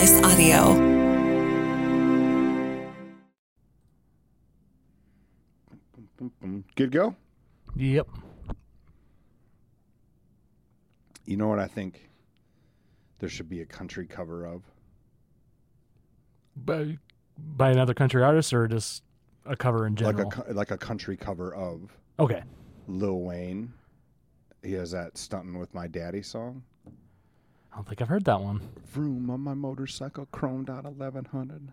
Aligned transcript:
Slice 0.00 0.22
Audio. 0.22 0.74
Good 6.74 6.90
go. 6.90 7.14
Yep. 7.76 8.08
You 11.26 11.36
know 11.36 11.48
what 11.48 11.58
I 11.58 11.66
think 11.66 12.08
there 13.18 13.28
should 13.28 13.50
be 13.50 13.60
a 13.60 13.66
country 13.66 14.06
cover 14.06 14.46
of? 14.46 14.62
By, 16.56 16.96
by 17.36 17.68
another 17.70 17.92
country 17.92 18.22
artist 18.22 18.54
or 18.54 18.66
just 18.68 19.02
a 19.44 19.54
cover 19.54 19.86
in 19.86 19.96
general? 19.96 20.30
Like 20.30 20.48
a 20.48 20.52
like 20.54 20.70
a 20.70 20.78
country 20.78 21.18
cover 21.18 21.54
of 21.54 21.94
okay. 22.18 22.42
Lil 22.88 23.20
Wayne. 23.20 23.70
He 24.62 24.72
has 24.72 24.92
that 24.92 25.18
stunting 25.18 25.58
with 25.58 25.74
my 25.74 25.86
daddy 25.88 26.22
song. 26.22 26.62
I 27.72 27.76
don't 27.76 27.88
think 27.88 28.02
I've 28.02 28.08
heard 28.08 28.24
that 28.24 28.40
one. 28.40 28.60
Vroom 28.86 29.30
on 29.30 29.40
my 29.40 29.54
motorcycle, 29.54 30.26
chromed 30.32 30.68
out 30.68 30.84
eleven 30.84 31.26
hundred. 31.26 31.72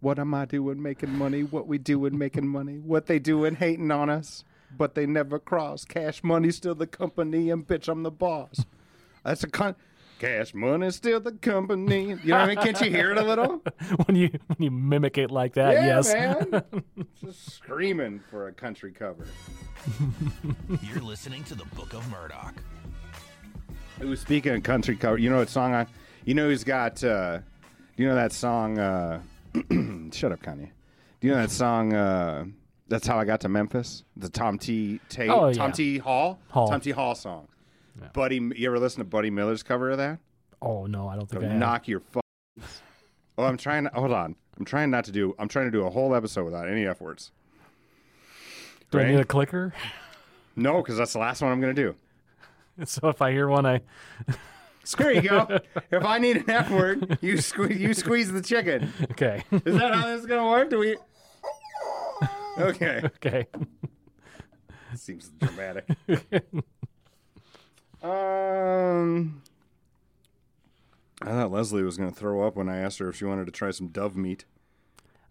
What 0.00 0.18
am 0.18 0.32
I 0.34 0.44
doing 0.44 0.80
making 0.80 1.10
money? 1.10 1.42
What 1.42 1.66
we 1.66 1.78
doing 1.78 2.16
making 2.18 2.48
money? 2.58 2.78
What 2.78 3.06
they 3.06 3.18
doing 3.18 3.56
hating 3.56 3.90
on 3.90 4.10
us? 4.10 4.44
But 4.76 4.94
they 4.94 5.06
never 5.06 5.38
cross. 5.38 5.84
Cash 5.84 6.22
money 6.22 6.50
still 6.50 6.74
the 6.74 6.86
company, 6.86 7.50
and 7.50 7.66
bitch, 7.66 7.88
I'm 7.88 8.02
the 8.02 8.10
boss. 8.10 8.66
That's 9.24 9.42
a 9.42 9.48
con. 9.48 9.74
Cash 10.18 10.52
money 10.52 10.90
still 10.90 11.20
the 11.20 11.32
company. 11.32 12.08
You 12.08 12.16
know 12.16 12.38
what 12.38 12.40
I 12.40 12.46
mean? 12.48 12.56
Can't 12.56 12.80
you 12.80 12.90
hear 12.90 13.12
it 13.12 13.18
a 13.18 13.22
little? 13.24 13.62
when 14.06 14.16
you 14.16 14.30
when 14.46 14.58
you 14.58 14.70
mimic 14.70 15.16
it 15.16 15.30
like 15.30 15.54
that, 15.54 15.74
yeah, 15.74 15.86
yes. 15.86 16.12
man. 16.12 16.62
Just 17.24 17.52
screaming 17.54 18.20
for 18.30 18.48
a 18.48 18.52
country 18.52 18.92
cover. 18.92 19.26
You're 20.82 21.02
listening 21.02 21.44
to 21.44 21.54
the 21.54 21.64
Book 21.66 21.94
of 21.94 22.08
Murdoch. 22.10 22.54
Who 24.00 24.08
was 24.08 24.20
speaking 24.20 24.54
of 24.54 24.62
country 24.62 24.96
cover? 24.96 25.18
You 25.18 25.30
know 25.30 25.38
what 25.38 25.48
song 25.48 25.74
I? 25.74 25.86
You 26.24 26.34
know 26.34 26.48
who's 26.48 26.64
got? 26.64 27.02
uh 27.02 27.40
You 27.96 28.06
know 28.06 28.14
that 28.14 28.32
song? 28.32 28.78
uh 28.78 29.20
Shut 30.12 30.32
up, 30.32 30.40
Kanye. 30.42 30.70
Do 31.20 31.26
you 31.26 31.32
know 31.34 31.40
that 31.40 31.50
song? 31.50 31.92
uh 31.94 32.44
That's 32.88 33.06
how 33.06 33.18
I 33.18 33.24
got 33.24 33.40
to 33.42 33.48
Memphis. 33.48 34.04
The 34.16 34.28
Tom 34.28 34.58
T. 34.58 35.00
Tate, 35.08 35.30
Oh, 35.30 35.52
Tom 35.52 35.68
yeah. 35.70 35.72
T. 35.72 35.98
Hall, 35.98 36.38
Hall. 36.50 36.68
Tom 36.68 36.80
T. 36.80 36.90
Hall 36.90 37.14
song. 37.14 37.48
Buddy, 38.12 38.36
you 38.54 38.68
ever 38.68 38.78
listen 38.78 39.00
to 39.00 39.04
Buddy 39.04 39.28
Miller's 39.30 39.64
cover 39.64 39.90
of 39.90 39.98
that? 39.98 40.20
Oh 40.62 40.86
no, 40.86 41.08
I 41.08 41.16
don't 41.16 41.28
think 41.28 41.42
Go 41.42 41.48
I 41.48 41.50
have. 41.50 41.58
knock 41.58 41.88
your. 41.88 41.98
Fu- 42.00 42.20
oh, 43.36 43.44
I'm 43.44 43.56
trying. 43.56 43.84
To, 43.84 43.90
hold 43.90 44.12
on. 44.12 44.36
I'm 44.56 44.64
trying 44.64 44.90
not 44.90 45.04
to 45.06 45.12
do. 45.12 45.34
I'm 45.38 45.48
trying 45.48 45.66
to 45.66 45.70
do 45.72 45.84
a 45.84 45.90
whole 45.90 46.14
episode 46.14 46.44
without 46.44 46.68
any 46.68 46.86
f 46.86 47.00
words. 47.00 47.32
Do 48.92 49.00
I 49.00 49.10
need 49.10 49.18
a 49.20 49.24
clicker? 49.24 49.74
No, 50.56 50.80
because 50.80 50.96
that's 50.96 51.12
the 51.12 51.18
last 51.18 51.42
one 51.42 51.50
I'm 51.52 51.60
going 51.60 51.74
to 51.74 51.82
do. 51.82 51.94
So 52.84 53.08
if 53.08 53.20
I 53.20 53.32
hear 53.32 53.48
one, 53.48 53.66
I 53.66 53.80
There 54.96 55.12
you 55.12 55.22
go. 55.22 55.58
if 55.90 56.04
I 56.04 56.18
need 56.18 56.36
an 56.38 56.50
F 56.50 56.70
word, 56.70 57.18
you 57.20 57.38
squeeze, 57.38 57.78
you 57.78 57.92
squeeze 57.92 58.32
the 58.32 58.40
chicken. 58.40 58.92
okay, 59.10 59.44
Is 59.50 59.76
that 59.76 59.94
how 59.94 60.06
this 60.06 60.20
is 60.20 60.26
going 60.26 60.42
to 60.42 60.48
work? 60.48 60.70
Do 60.70 60.78
we? 60.78 60.96
Okay. 62.58 63.02
okay. 63.04 63.46
Seems 64.96 65.28
dramatic. 65.38 65.86
um, 68.02 69.42
I 71.20 71.26
thought 71.26 71.50
Leslie 71.50 71.82
was 71.82 71.96
going 71.96 72.10
to 72.10 72.16
throw 72.16 72.46
up 72.46 72.56
when 72.56 72.68
I 72.68 72.78
asked 72.78 72.98
her 72.98 73.08
if 73.08 73.16
she 73.16 73.24
wanted 73.24 73.46
to 73.46 73.52
try 73.52 73.70
some 73.70 73.88
dove 73.88 74.16
meat. 74.16 74.44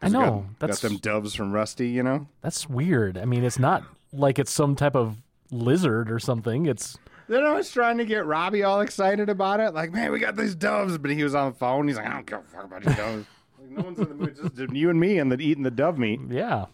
I 0.02 0.10
know 0.10 0.46
Got, 0.60 0.68
that's 0.68 0.82
got 0.82 0.90
them 0.90 0.98
doves 0.98 1.34
from 1.34 1.52
Rusty, 1.52 1.90
you 1.90 2.04
know. 2.04 2.28
that's 2.42 2.70
weird. 2.70 3.18
I 3.18 3.26
mean, 3.26 3.44
it's 3.44 3.58
not 3.58 3.84
like 4.14 4.38
it's 4.38 4.52
some 4.52 4.76
type 4.76 4.96
of 4.96 5.18
lizard 5.52 6.12
or 6.12 6.20
something. 6.20 6.68
It's 6.68 6.98
Then 7.30 7.44
I 7.44 7.54
was 7.54 7.70
trying 7.72 7.98
to 7.98 8.06
get 8.06 8.26
Robbie 8.26 8.64
all 8.64 8.82
excited 8.82 9.30
about 9.30 9.60
it, 9.60 9.74
like, 9.74 9.92
man, 9.92 10.12
we 10.12 10.20
got 10.20 10.36
these 10.38 10.56
doves, 10.56 10.98
but 10.98 11.12
he 11.12 11.24
was 11.24 11.36
on 11.36 11.52
the 11.52 11.58
phone. 11.58 11.88
He's 11.88 11.98
like, 11.98 12.08
I 12.08 12.14
don't 12.14 12.26
give 12.26 12.40
a 12.40 12.42
fuck 12.44 12.64
about 12.66 12.86
your 12.86 12.94
doves. 12.96 13.26
like, 13.60 13.70
no 13.70 13.84
one's 13.84 14.00
in 14.00 14.08
the 14.08 14.16
mood. 14.16 14.36
Just 14.56 14.74
you 14.74 14.90
and 14.90 15.00
me 15.00 15.18
and 15.20 15.32
the 15.32 15.40
eating 15.42 15.64
the 15.64 15.72
dove 15.72 15.98
meat. 15.98 16.20
yeah, 16.30 16.66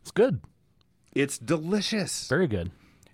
it's 0.00 0.10
good, 0.10 0.40
It's 1.14 1.38
delicious. 1.38 2.28
very 2.28 2.46
good. 2.46 2.70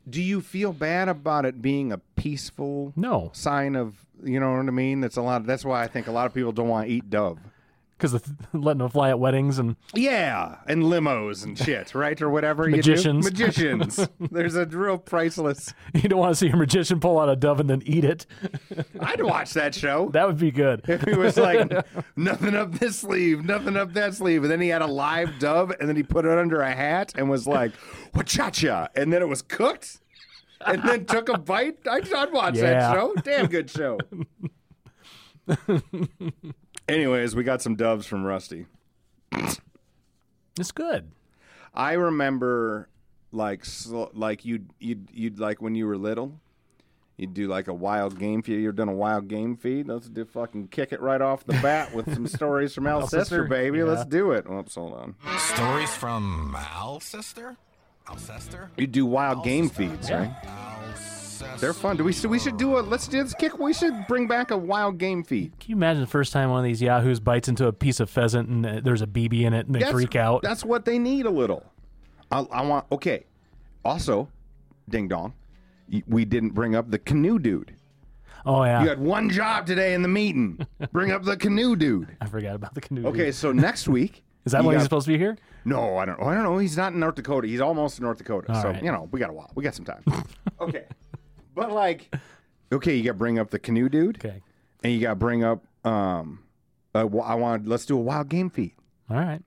Do 0.09 0.23
you 0.23 0.41
feel 0.41 0.73
bad 0.73 1.09
about 1.09 1.45
it 1.45 1.61
being 1.61 1.93
a 1.93 1.99
peaceful 2.17 2.93
No, 2.97 3.31
sign 3.35 3.77
of, 3.77 4.07
you 4.25 4.41
know 4.41 4.53
what 4.53 4.67
I 4.67 4.71
mean? 4.71 5.01
That's 5.03 5.17
a 5.19 5.23
lot. 5.23 5.45
That's 5.47 5.65
why 5.67 5.83
I 5.85 5.87
think 5.87 6.07
a 6.07 6.13
lot 6.13 6.27
of 6.27 6.33
people 6.35 6.51
don't 6.51 6.69
want 6.69 6.87
to 6.89 6.93
eat 6.93 7.11
dove. 7.11 7.39
Because 7.99 8.15
of 8.15 8.23
letting 8.55 8.79
them 8.79 8.89
fly 8.89 9.09
at 9.11 9.19
weddings 9.19 9.59
and 9.59 9.75
Yeah, 9.93 10.57
and 10.67 10.85
limos 10.85 11.45
and 11.45 11.59
shit, 11.59 11.95
right, 11.95 12.21
or 12.23 12.31
whatever. 12.31 12.69
Magicians. 12.69 13.25
Magicians. 13.25 14.09
There's 14.31 14.55
a 14.55 14.65
real 14.67 14.99
priceless. 14.99 15.75
you 15.95 16.09
don't 16.09 16.21
want 16.21 16.31
to 16.31 16.37
see 16.37 16.49
a 16.49 16.57
magician 16.57 17.01
pull 17.01 17.19
out 17.19 17.29
a 17.29 17.35
dove 17.37 17.59
and 17.61 17.69
then 17.69 17.83
eat 17.85 18.05
it. 18.05 18.27
I'd 19.01 19.23
watch 19.23 19.53
that 19.55 19.75
show. 19.75 20.11
That 20.13 20.27
would 20.27 20.39
be 20.39 20.53
good. 20.53 20.83
If 20.89 21.03
he 21.03 21.15
was 21.15 21.37
like, 21.37 21.71
nothing 22.17 22.55
up 22.55 22.73
this 22.79 23.01
sleeve, 23.01 23.45
nothing 23.45 23.77
up 23.77 23.93
that 23.95 24.15
sleeve, 24.15 24.43
and 24.45 24.51
then 24.51 24.61
he 24.61 24.69
had 24.69 24.83
a 24.83 24.87
live 24.87 25.39
dove, 25.41 25.73
and 25.81 25.89
then 25.89 25.97
he 25.97 26.03
put 26.05 26.25
it 26.25 26.39
under 26.39 26.61
a 26.61 26.71
hat 26.73 27.13
and 27.17 27.29
was 27.29 27.47
like, 27.47 27.73
"Wachacha," 28.15 28.89
and 28.95 29.13
then 29.13 29.23
it 29.23 29.29
was 29.29 29.43
cooked, 29.43 29.99
and 30.65 30.83
then 30.83 31.05
took 31.05 31.29
a 31.29 31.39
bite. 31.39 31.79
I'd, 31.91 32.13
I'd 32.13 32.33
watch 32.33 32.55
that 32.57 32.95
show. 32.95 33.15
Damn 33.25 33.47
good 33.47 33.69
show. 33.71 33.99
Anyways, 36.89 37.37
we 37.37 37.45
got 37.45 37.61
some 37.63 37.77
doves 37.77 38.07
from 38.07 38.25
Rusty. 38.25 38.67
It's 40.59 40.73
good. 40.73 41.11
I 41.75 41.93
remember 41.93 42.89
like 43.31 43.65
sl- 43.65 44.07
like 44.15 44.45
you'd 44.45 44.71
you'd 44.81 45.09
you'd 45.13 45.39
like 45.39 45.61
when 45.63 45.75
you 45.75 45.87
were 45.87 45.97
little, 45.99 46.41
you'd 47.17 47.35
do 47.35 47.47
like 47.47 47.69
a 47.69 47.75
wild 47.75 48.19
game 48.19 48.43
feed. 48.43 48.61
You've 48.63 48.75
done 48.75 48.89
a 48.89 48.95
wild 48.95 49.29
game 49.29 49.55
feed. 49.57 49.87
Let's 49.87 50.09
do 50.09 50.25
fucking 50.25 50.69
kick 50.69 50.93
it 50.93 51.01
right 51.01 51.21
off 51.21 51.45
the 51.45 51.53
bat 51.63 51.95
with 51.95 52.13
some 52.13 52.27
stories 52.27 52.75
from 52.75 52.87
Al 52.89 53.03
Sister, 53.03 53.19
Sister? 53.21 53.45
baby. 53.45 53.79
Yeah. 53.79 53.85
Let's 53.85 54.07
do 54.07 54.33
it. 54.33 54.47
Oops, 54.51 54.75
hold 54.75 54.95
on. 54.95 55.15
Stories 55.39 55.95
from 55.95 56.57
Alcester? 56.59 57.57
Alcester? 58.09 58.71
You 58.79 58.87
do 58.87 59.05
wild 59.05 59.45
game 59.45 59.69
feeds, 59.69 60.11
right? 60.11 60.35
Alcester. 60.45 61.18
They're 61.59 61.73
fun. 61.73 61.97
Do 61.97 62.05
we 62.05 62.13
should 62.13 62.31
we 62.31 62.39
should 62.39 62.57
do 62.57 62.79
a 62.79 62.81
let's 62.81 63.07
do 63.09 63.19
let's 63.19 63.35
kick. 63.35 63.59
We 63.59 63.73
should 63.73 64.07
bring 64.07 64.27
back 64.27 64.51
a 64.51 64.57
wild 64.57 64.99
game 64.99 65.23
feed. 65.25 65.53
Can 65.61 65.71
you 65.71 65.77
imagine 65.77 66.01
the 66.03 66.07
first 66.07 66.33
time 66.33 66.51
one 66.51 66.59
of 66.59 66.65
these 66.65 66.81
yahoos 66.83 67.21
bites 67.21 67.49
into 67.49 67.67
a 67.67 67.73
piece 67.73 68.01
of 68.01 68.09
pheasant 68.11 68.49
and 68.49 68.67
uh, 68.67 68.81
there's 68.83 69.03
a 69.03 69.07
BB 69.07 69.43
in 69.43 69.55
it 69.55 69.67
and 69.67 69.75
they 69.75 69.81
That's- 69.81 69.95
freak 69.95 70.17
out? 70.17 70.43
That's 70.43 70.65
what 70.65 70.85
they 70.85 70.99
need 70.99 71.27
a 71.27 71.31
little. 71.31 71.65
I, 72.31 72.41
I 72.51 72.63
want 72.63 72.87
okay. 72.93 73.25
Also, 73.85 74.29
ding 74.89 75.09
dong, 75.09 75.33
y- 75.91 76.03
we 76.07 76.25
didn't 76.25 76.51
bring 76.51 76.75
up 76.75 76.91
the 76.91 76.99
canoe 76.99 77.39
dude. 77.39 77.75
Oh 78.47 78.65
yeah, 78.65 78.83
You 78.83 78.89
had 78.89 79.01
one 79.01 79.29
job 79.31 79.67
today 79.67 79.95
in 79.95 80.03
the 80.03 80.09
meeting. 80.09 80.65
Bring 80.93 81.11
up 81.11 81.25
the 81.25 81.37
canoe 81.37 81.75
dude. 81.77 82.17
I 82.21 82.27
forgot 82.27 82.55
about 82.55 82.73
the 82.75 82.81
canoe. 82.81 83.07
Okay, 83.09 83.33
so 83.33 83.51
next 83.53 83.89
week. 83.99 84.23
is 84.47 84.53
that 84.53 84.63
you 84.63 84.67
when 84.69 84.77
he's 84.77 84.83
got- 84.83 84.85
supposed 84.85 85.07
to 85.07 85.13
be 85.13 85.19
here? 85.19 85.37
No, 85.65 85.99
I 85.99 86.05
don't. 86.07 86.19
I 86.23 86.35
don't 86.35 86.45
know. 86.45 86.57
He's 86.57 86.77
not 86.77 86.93
in 86.95 87.01
North 87.01 87.17
Dakota. 87.17 87.47
He's 87.49 87.61
almost 87.61 87.99
in 87.99 88.05
North 88.05 88.17
Dakota. 88.19 88.55
So 88.63 88.69
right. 88.71 88.83
you 88.83 88.91
know, 88.93 89.09
we 89.11 89.21
got 89.21 89.29
a 89.29 89.33
while. 89.35 89.51
We 89.55 89.65
got 89.65 89.75
some 89.75 89.85
time. 89.85 90.03
okay, 90.61 90.85
but 91.59 91.73
like, 91.73 92.15
okay, 92.73 92.95
you 92.95 93.03
got 93.05 93.11
to 93.13 93.15
bring 93.19 93.39
up 93.39 93.51
the 93.51 93.59
canoe 93.59 93.89
dude, 93.89 94.17
Okay, 94.25 94.41
and 94.83 94.93
you 94.93 95.01
got 95.01 95.11
to 95.11 95.17
bring 95.17 95.45
up. 95.45 95.65
Um, 95.85 96.45
uh, 96.95 97.01
I 97.01 97.35
want. 97.35 97.67
Let's 97.69 97.85
do 97.87 97.97
a 97.97 98.01
wild 98.01 98.29
game 98.29 98.51
feed. 98.51 98.73
all 99.11 99.17
right. 99.17 99.43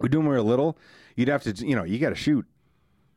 We 0.00 0.08
do 0.08 0.18
when 0.18 0.28
we 0.28 0.34
were 0.34 0.42
little. 0.42 0.78
You'd 1.16 1.28
have 1.28 1.42
to, 1.42 1.52
you 1.66 1.76
know, 1.76 1.84
you 1.84 1.98
got 1.98 2.10
to 2.10 2.14
shoot 2.14 2.46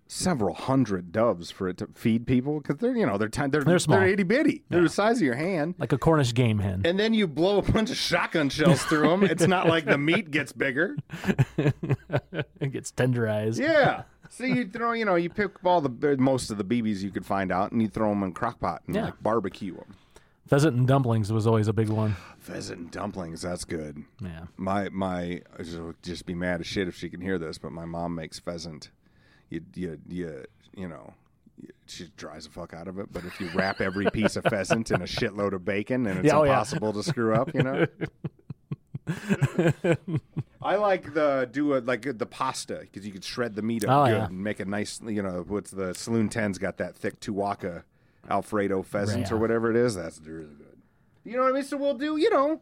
several 0.07 0.53
hundred 0.53 1.11
doves 1.13 1.49
for 1.49 1.69
it 1.69 1.77
to 1.77 1.87
feed 1.95 2.27
people 2.27 2.59
because 2.59 2.77
they're, 2.77 2.95
you 2.95 3.05
know, 3.05 3.17
they're 3.17 3.29
tiny, 3.29 3.51
they're 3.51 3.63
They're 3.63 3.79
small. 3.79 3.99
they're 3.99 4.09
itty 4.09 4.23
bitty. 4.23 4.63
They're 4.69 4.81
the 4.83 4.89
size 4.89 5.17
of 5.17 5.23
your 5.23 5.35
hand. 5.35 5.75
Like 5.77 5.93
a 5.93 5.97
Cornish 5.97 6.33
game 6.33 6.59
hen. 6.59 6.81
And 6.83 6.99
then 6.99 7.13
you 7.13 7.25
blow 7.27 7.59
a 7.59 7.61
bunch 7.61 7.89
of 7.89 7.95
shotgun 7.97 8.49
shells 8.49 8.83
through 8.83 9.07
them. 9.07 9.23
It's 9.23 9.47
not 9.47 9.67
like 9.67 9.85
the 9.85 9.97
meat 9.97 10.29
gets 10.29 10.51
bigger. 10.51 10.97
it 11.57 12.71
gets 12.71 12.91
tenderized. 12.91 13.59
Yeah. 13.59 14.03
So 14.35 14.45
you 14.45 14.67
throw, 14.67 14.93
you 14.93 15.05
know, 15.05 15.13
you 15.13 15.29
pick 15.29 15.55
up 15.57 15.65
all 15.65 15.79
the 15.79 16.17
most 16.17 16.49
of 16.49 16.57
the 16.57 16.63
BBs 16.63 17.01
you 17.01 17.11
could 17.11 17.25
find 17.25 17.51
out, 17.51 17.71
and 17.71 17.79
you 17.81 17.87
throw 17.87 18.09
them 18.09 18.23
in 18.23 18.31
crock 18.33 18.59
pot 18.59 18.81
and 18.87 18.95
Yeah. 18.95 19.05
like 19.05 19.21
barbecue 19.21 19.75
them. 19.75 19.95
Pheasant 20.47 20.75
and 20.75 20.87
dumplings 20.87 21.31
was 21.31 21.45
always 21.45 21.67
a 21.67 21.73
big 21.73 21.89
one. 21.89 22.15
Pheasant 22.39 22.79
and 22.79 22.91
dumplings, 22.91 23.43
that's 23.43 23.63
good. 23.63 24.03
Yeah. 24.19 24.45
My 24.57 24.89
my, 24.89 25.41
she'll 25.63 25.93
just 26.01 26.25
be 26.25 26.33
mad 26.33 26.61
as 26.61 26.67
shit 26.67 26.87
if 26.87 26.95
she 26.95 27.09
can 27.09 27.21
hear 27.21 27.37
this, 27.37 27.57
but 27.59 27.71
my 27.71 27.85
mom 27.85 28.15
makes 28.15 28.39
pheasant. 28.39 28.89
You 29.49 29.61
you 29.75 29.99
you 30.09 30.45
you 30.75 30.87
know. 30.87 31.13
She 31.85 32.09
dries 32.17 32.45
the 32.45 32.49
fuck 32.49 32.73
out 32.73 32.87
of 32.87 32.97
it, 32.97 33.13
but 33.13 33.23
if 33.25 33.39
you 33.39 33.47
wrap 33.53 33.79
every 33.79 34.09
piece 34.09 34.35
of 34.35 34.43
pheasant 34.49 34.89
in 34.89 35.01
a 35.03 35.05
shitload 35.05 35.53
of 35.53 35.63
bacon, 35.63 36.07
and 36.07 36.19
it's 36.19 36.27
Yeah, 36.27 36.39
oh, 36.39 36.43
yeah. 36.43 36.53
impossible 36.53 36.91
to 36.93 37.03
screw 37.03 37.35
up, 37.35 37.53
you 37.53 37.61
know. 37.61 37.85
I 40.61 40.75
like 40.75 41.13
the 41.13 41.47
do 41.51 41.75
a 41.75 41.79
like 41.79 42.17
the 42.17 42.25
pasta 42.25 42.79
because 42.81 43.05
you 43.05 43.11
could 43.11 43.23
shred 43.23 43.55
the 43.55 43.61
meat 43.61 43.83
up 43.85 43.89
Oh, 43.91 44.05
good 44.09 44.17
yeah. 44.17 44.25
and 44.27 44.43
make 44.43 44.59
a 44.59 44.65
nice 44.65 45.01
you 45.05 45.21
know 45.21 45.43
what's 45.47 45.71
the 45.71 45.93
saloon 45.93 46.29
10's 46.29 46.57
got 46.57 46.77
that 46.77 46.95
thick 46.95 47.19
tuwaka 47.19 47.83
Alfredo 48.29 48.81
pheasant 48.83 49.31
or 49.31 49.37
whatever 49.37 49.69
it 49.69 49.75
is 49.75 49.95
that's 49.95 50.19
really 50.21 50.43
good. 50.45 50.77
You 51.25 51.37
know 51.37 51.43
what 51.43 51.49
I 51.51 51.53
mean? 51.53 51.63
So 51.63 51.77
we'll 51.77 51.95
do 51.95 52.17
you 52.17 52.29
know 52.29 52.61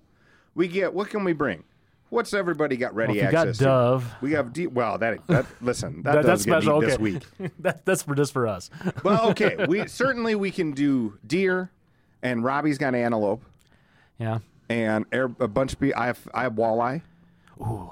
we 0.56 0.68
get 0.68 0.94
what 0.94 1.10
can 1.10 1.24
we 1.24 1.34
bring? 1.34 1.64
What's 2.10 2.34
everybody 2.34 2.76
got 2.76 2.94
ready 2.94 3.14
Well, 3.14 3.26
you 3.26 3.32
got 3.32 3.48
access 3.48 3.60
to? 3.60 3.64
Dove. 3.66 4.06
We 4.22 4.32
have 4.34 4.52
de- 4.52 4.68
well 4.68 4.98
that 4.98 5.26
that 5.28 5.46
listen 5.62 6.02
that, 6.04 6.14
That- 6.16 6.26
does 6.26 6.44
that's 6.46 6.64
special. 6.64 6.82
meat 6.82 6.88
this 6.88 7.00
week. 7.00 7.24
that, 7.60 7.86
that's 7.86 8.04
for 8.04 8.16
just 8.16 8.34
for 8.34 8.48
us. 8.48 8.70
Well, 9.04 9.30
okay, 9.30 9.66
we 9.68 9.88
certainly 9.88 10.36
we 10.36 10.52
can 10.52 10.72
do 10.72 11.18
deer, 11.26 11.72
and 12.24 12.44
Robbie's 12.44 12.78
got 12.80 12.96
antelope, 12.96 13.44
Yeah. 14.20 14.40
And 14.72 15.06
air, 15.12 15.26
a 15.40 15.48
bunch 15.48 15.74
of. 15.74 15.84
I 15.96 16.06
have 16.08 16.28
I 16.34 16.44
have 16.44 16.54
walleye. 16.54 17.02
Ooh, 17.62 17.92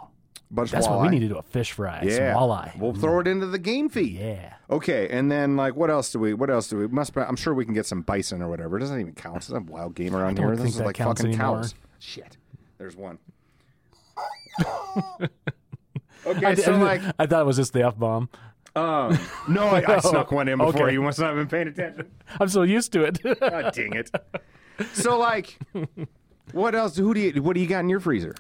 Bunch 0.51 0.71
that's 0.71 0.87
of 0.87 0.93
walleye. 0.93 0.95
what 0.97 1.03
we 1.03 1.09
need 1.09 1.19
to 1.27 1.27
do 1.27 1.37
a 1.37 1.43
fish 1.43 1.73
fry. 1.73 1.99
Some 2.01 2.09
Yeah, 2.09 2.33
walleye. 2.33 2.77
We'll 2.79 2.93
throw 2.93 3.19
it 3.19 3.27
into 3.27 3.45
the 3.45 3.59
game 3.59 3.89
feed. 3.89 4.15
yeah. 4.17 4.53
Okay, 4.71 5.07
and 5.09 5.31
then 5.31 5.55
like 5.55 5.75
what 5.75 5.89
else 5.89 6.11
do 6.11 6.19
we? 6.19 6.33
What 6.33 6.49
else 6.49 6.67
do 6.69 6.77
we? 6.77 6.87
Must 6.87 7.13
be, 7.13 7.21
I'm 7.21 7.35
sure 7.35 7.53
we 7.53 7.65
can 7.65 7.73
get 7.73 7.85
some 7.85 8.01
bison 8.01 8.41
or 8.41 8.49
whatever. 8.49 8.77
It 8.77 8.79
doesn't 8.81 8.99
even 8.99 9.13
count. 9.13 9.37
It's 9.37 9.49
a 9.49 9.59
wild 9.59 9.95
game 9.95 10.15
around 10.15 10.35
don't 10.35 10.45
here. 10.47 10.55
think 10.55 10.65
This 10.67 10.73
is 10.73 10.77
that 10.79 10.85
like 10.85 10.95
counts 10.95 11.21
fucking 11.21 11.35
anymore. 11.35 11.57
cows. 11.57 11.75
Shit. 11.99 12.37
There's 12.77 12.95
one. 12.95 13.19
okay, 16.25 16.45
I, 16.45 16.53
so 16.55 16.73
I- 16.73 16.77
like, 16.77 17.01
I 17.17 17.25
thought 17.25 17.41
it 17.41 17.45
was 17.45 17.57
just 17.57 17.73
the 17.73 17.83
f 17.85 17.97
bomb. 17.97 18.29
um, 18.75 19.17
no, 19.47 19.65
I, 19.67 19.83
I 19.95 19.99
snuck 19.99 20.31
one 20.31 20.47
in 20.47 20.57
before. 20.59 20.83
Okay. 20.85 20.93
You 20.93 21.01
must 21.01 21.19
not 21.19 21.27
have 21.27 21.35
been 21.37 21.47
paying 21.47 21.67
attention. 21.67 22.11
I'm 22.39 22.47
so 22.49 22.61
used 22.63 22.91
to 22.93 23.03
it. 23.03 23.19
God 23.39 23.73
dang 23.73 23.93
it. 23.93 24.11
So 24.93 25.17
like, 25.17 25.57
what 26.53 26.75
else? 26.75 26.95
Who 26.97 27.13
do 27.13 27.19
you? 27.19 27.41
What 27.41 27.53
do 27.55 27.59
you 27.61 27.67
got 27.67 27.79
in 27.79 27.89
your 27.89 27.99
freezer? 27.99 28.35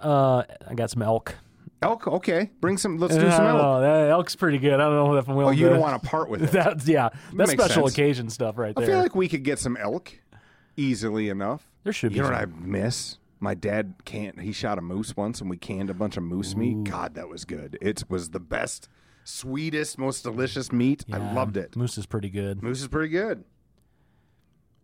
uh, 0.00 0.42
I 0.68 0.74
got 0.74 0.90
some 0.90 1.02
elk. 1.02 1.34
Elk. 1.82 2.06
Okay, 2.06 2.50
bring 2.60 2.78
some. 2.78 2.98
Let's 2.98 3.14
do 3.14 3.30
some 3.30 3.46
elk. 3.46 3.58
know. 3.62 3.80
That 3.80 4.10
elk's 4.10 4.34
pretty 4.34 4.58
good. 4.58 4.74
I 4.74 4.78
don't 4.78 4.94
know 4.94 5.14
if 5.16 5.28
I'm 5.28 5.36
willing 5.36 5.54
Oh, 5.54 5.58
you 5.58 5.66
to. 5.66 5.72
don't 5.74 5.80
want 5.80 6.02
to 6.02 6.08
part 6.08 6.28
with 6.30 6.42
it. 6.44 6.50
That's 6.50 6.86
yeah. 6.88 7.10
That's 7.34 7.50
Makes 7.52 7.64
special 7.64 7.84
sense. 7.88 7.94
occasion 7.94 8.30
stuff 8.30 8.56
right 8.58 8.74
there. 8.74 8.84
I 8.84 8.88
feel 8.88 8.98
like 8.98 9.14
we 9.14 9.28
could 9.28 9.42
get 9.44 9.58
some 9.58 9.76
elk 9.76 10.12
easily 10.76 11.28
enough. 11.28 11.70
there 11.84 11.92
should 11.92 12.10
be. 12.10 12.16
You 12.16 12.22
know 12.22 12.30
what 12.30 12.38
I 12.40 12.46
miss? 12.46 13.18
My 13.40 13.54
dad 13.54 13.94
can't. 14.06 14.40
He 14.40 14.52
shot 14.52 14.78
a 14.78 14.80
moose 14.80 15.14
once, 15.16 15.40
and 15.42 15.50
we 15.50 15.58
canned 15.58 15.90
a 15.90 15.94
bunch 15.94 16.16
of 16.16 16.22
moose 16.22 16.56
meat. 16.56 16.84
God, 16.84 17.14
that 17.14 17.28
was 17.28 17.44
good. 17.44 17.76
It 17.82 18.02
was 18.08 18.30
the 18.30 18.40
best, 18.40 18.88
sweetest, 19.24 19.98
most 19.98 20.22
delicious 20.22 20.72
meat. 20.72 21.04
I 21.12 21.18
loved 21.34 21.58
it. 21.58 21.76
Moose 21.76 21.98
is 21.98 22.06
pretty 22.06 22.30
good. 22.30 22.62
Moose 22.62 22.80
is 22.80 22.88
pretty 22.88 23.10
good. 23.10 23.44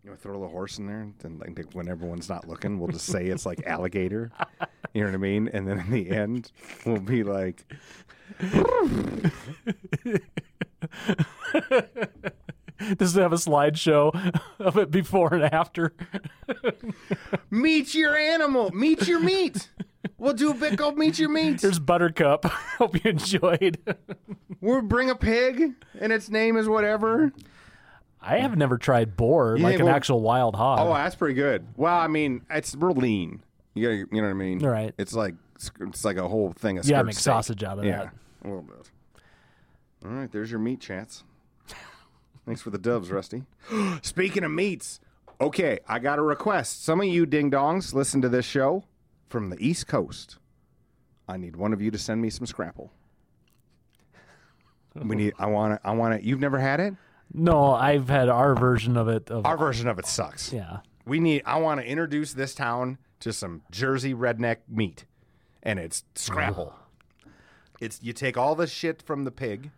You 0.03 0.11
want 0.11 0.21
to 0.21 0.23
throw 0.23 0.33
a 0.33 0.39
little 0.39 0.49
horse 0.49 0.79
in 0.79 0.87
there, 0.87 1.07
and 1.23 1.39
like 1.41 1.73
when 1.75 1.89
everyone's 1.89 2.29
not 2.29 2.49
looking, 2.49 2.79
we'll 2.81 2.89
just 2.91 3.07
say 3.07 3.27
it's 3.27 3.47
like 3.47 3.65
alligator. 3.67 4.33
You 4.95 5.03
know 5.03 5.09
what 5.09 5.15
I 5.15 5.19
mean? 5.19 5.49
And 5.53 5.69
then 5.69 5.79
in 5.79 5.91
the 5.91 6.11
end, 6.11 6.51
we'll 6.85 6.99
be 6.99 7.23
like, 7.23 7.65
Does 12.97 13.17
it 13.17 13.21
have 13.21 13.33
a 13.33 13.37
slideshow 13.37 14.41
of 14.59 14.77
it 14.77 14.91
before 14.91 15.35
and 15.35 15.45
after? 15.45 15.93
"Meet 17.51 17.95
your 17.95 18.17
animal, 18.17 18.71
meet 18.73 19.07
your 19.07 19.21
meat." 19.21 19.71
We'll 20.19 20.35
do 20.35 20.51
a 20.51 20.55
bit 20.55 20.77
called 20.79 20.99
"Meet 20.99 21.21
Your 21.21 21.29
Meat." 21.29 21.61
Here's 21.61 21.79
Buttercup. 21.79 22.45
Hope 22.79 23.05
you 23.05 23.11
enjoyed. 23.11 23.79
We'll 24.61 24.83
bring 24.83 25.11
a 25.11 25.15
pig, 25.15 25.75
and 26.01 26.13
its 26.13 26.29
name 26.29 26.57
is 26.57 26.69
whatever. 26.69 27.33
I 28.23 28.39
have 28.39 28.57
never 28.57 28.79
tried 28.79 29.17
boar, 29.17 29.59
like 29.59 29.79
an 29.81 29.87
well- 29.87 29.95
actual 29.95 30.21
wild 30.21 30.55
hog. 30.57 30.79
Oh, 30.81 30.95
that's 30.95 31.15
pretty 31.17 31.35
good. 31.35 31.67
Well, 31.77 31.97
I 31.97 32.07
mean, 32.07 32.43
it's 32.51 32.75
real 32.75 32.95
lean. 32.95 33.43
You 33.75 33.83
gotta, 33.85 33.97
you 33.97 34.07
know 34.21 34.29
what 34.29 34.31
I 34.31 34.33
mean? 34.35 34.59
Right. 34.61 34.95
It's 34.99 35.13
like 35.15 35.35
it's 35.81 36.05
like 36.05 36.17
a 36.17 36.29
whole 36.29 36.53
thing 36.53 36.79
of 36.79 36.85
yeah, 36.85 36.99
skirt 36.99 37.07
make 37.07 37.15
steak. 37.15 37.23
sausage 37.23 37.65
out 37.65 37.79
of 37.79 37.85
Yeah, 37.85 38.05
that. 38.05 38.15
a 38.45 38.47
little 38.49 38.63
bit. 38.63 38.91
All 40.05 40.11
right, 40.11 40.31
there's 40.31 40.51
your 40.51 40.61
meat 40.61 40.81
chats. 40.81 41.25
Thanks 42.47 42.61
for 42.61 42.71
the 42.71 42.79
doves, 42.79 43.11
Rusty. 43.11 43.45
Speaking 44.03 44.45
of 44.45 44.51
meats, 44.51 45.01
okay, 45.41 45.79
I 45.89 45.99
got 46.01 46.19
a 46.19 46.23
request. 46.23 46.85
Some 46.85 47.01
of 47.01 47.07
you 47.07 47.25
ding 47.27 47.51
dongs 47.51 47.95
listen 47.95 48.21
to 48.23 48.29
this 48.29 48.45
show 48.45 48.85
from 49.29 49.51
the 49.51 49.57
East 49.65 49.87
Coast. 49.87 50.39
I 51.29 51.37
need 51.37 51.57
one 51.57 51.73
of 51.73 51.81
you 51.81 51.91
to 51.93 51.99
send 51.99 52.21
me 52.21 52.31
some 52.31 52.47
scrapple. 52.47 52.93
We 54.95 55.17
need. 55.17 55.33
I 55.39 55.47
want 55.47 55.81
to. 55.83 55.89
I 55.89 55.93
want 55.93 56.21
to. 56.21 56.27
You've 56.27 56.41
never 56.41 56.59
had 56.59 56.79
it. 56.81 56.95
No, 57.35 57.73
I've 57.73 58.09
had 58.09 58.29
our 58.29 58.55
version 58.55 58.97
of 58.97 59.09
it. 59.09 59.31
Of 59.31 59.47
Our 59.47 59.57
version 59.57 59.89
of 59.89 59.99
it 59.99 60.07
sucks. 60.07 60.53
yeah, 60.53 60.79
We 61.07 61.21
need. 61.21 61.43
I 61.47 61.59
want 61.59 61.81
to 61.81 61.87
introduce 61.87 62.35
this 62.35 62.55
town 62.55 62.99
to 63.21 63.33
some 63.33 63.63
Jersey 63.71 64.15
redneck 64.15 64.59
meat, 64.69 65.05
and 65.63 65.79
it's 65.79 66.05
scrapple. 66.15 66.75
It's 67.81 68.01
you 68.03 68.13
take 68.13 68.37
all 68.37 68.55
the 68.55 68.67
shit 68.67 69.03
from 69.03 69.25
the 69.25 69.31
pig 69.31 69.71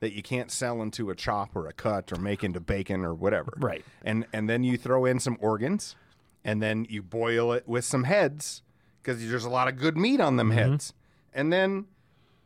that 0.00 0.12
you 0.12 0.22
can't 0.22 0.50
sell 0.50 0.80
into 0.80 1.10
a 1.10 1.14
chop 1.14 1.56
or 1.56 1.66
a 1.66 1.72
cut 1.72 2.12
or 2.12 2.16
make 2.16 2.44
into 2.44 2.60
bacon 2.60 3.04
or 3.04 3.14
whatever. 3.14 3.52
Right. 3.56 3.84
And 4.02 4.26
and 4.32 4.48
then 4.48 4.62
you 4.62 4.76
throw 4.76 5.04
in 5.04 5.18
some 5.18 5.38
organs, 5.40 5.96
and 6.44 6.62
then 6.62 6.86
you 6.88 7.02
boil 7.02 7.52
it 7.52 7.66
with 7.66 7.84
some 7.84 8.04
heads 8.04 8.62
because 9.02 9.26
there's 9.28 9.44
a 9.44 9.50
lot 9.50 9.68
of 9.68 9.76
good 9.76 9.96
meat 9.96 10.20
on 10.20 10.36
them 10.36 10.50
mm-hmm. 10.50 10.58
heads, 10.58 10.92
and 11.32 11.52
then 11.52 11.86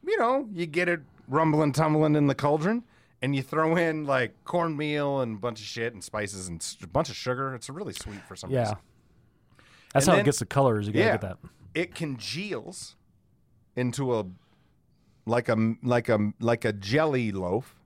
you 0.07 0.17
know 0.19 0.49
you 0.53 0.67
get 0.67 0.89
it 0.89 1.01
rumbling 1.29 1.73
tumbling 1.73 2.15
in 2.15 2.27
the 2.27 2.35
cauldron. 2.35 2.85
And 3.23 3.37
you 3.37 3.43
throw 3.43 3.77
in 3.77 4.05
like 4.05 4.35
cornmeal 4.45 5.21
and 5.21 5.37
a 5.37 5.39
bunch 5.41 5.61
of 5.61 5.67
shit 5.67 5.95
and 5.95 6.03
spices 6.03 6.49
and 6.49 6.61
a 6.83 6.87
bunch 6.89 7.09
of 7.09 7.15
sugar. 7.17 7.55
It's 7.55 7.71
really 7.71 7.93
sweet 7.93 8.21
for 8.27 8.35
some 8.35 8.51
yeah. 8.51 8.61
reason. 8.61 8.77
That's 9.95 10.07
And 10.07 10.11
how 10.11 10.17
then- 10.17 10.21
it 10.23 10.25
gets 10.25 10.39
the 10.41 10.47
colors. 10.47 10.87
You 10.89 10.93
gotta 10.93 11.05
Yeah. 11.05 11.13
get 11.13 11.21
that. 11.23 11.39
It 11.75 11.95
congeals 11.95 12.97
into 13.77 14.15
a 14.19 14.27
like 15.25 15.49
a 15.49 15.75
like 15.83 16.09
a 16.09 16.33
like 16.41 16.65
a 16.65 16.73
jelly 16.73 17.31
loaf, 17.33 17.77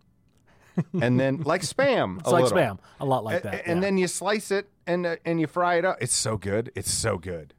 and 1.00 1.21
then 1.21 1.43
like 1.43 1.61
spam. 1.62 2.19
It's 2.21 2.29
a 2.29 2.33
like 2.33 2.44
little. 2.44 2.59
spam, 2.59 2.79
a 2.99 3.05
lot 3.05 3.23
like 3.25 3.43
that. 3.43 3.67
and 3.67 3.77
yeah. 3.77 3.81
then 3.83 3.99
you 3.99 4.09
slice 4.09 4.50
it 4.50 4.69
and 4.87 5.05
uh, 5.06 5.17
and 5.25 5.38
you 5.41 5.47
fry 5.47 5.77
it 5.77 5.85
up. 5.85 5.99
It's 6.00 6.15
so 6.15 6.37
good. 6.38 6.73
It's 6.75 6.91
so 6.91 7.19
good. 7.19 7.53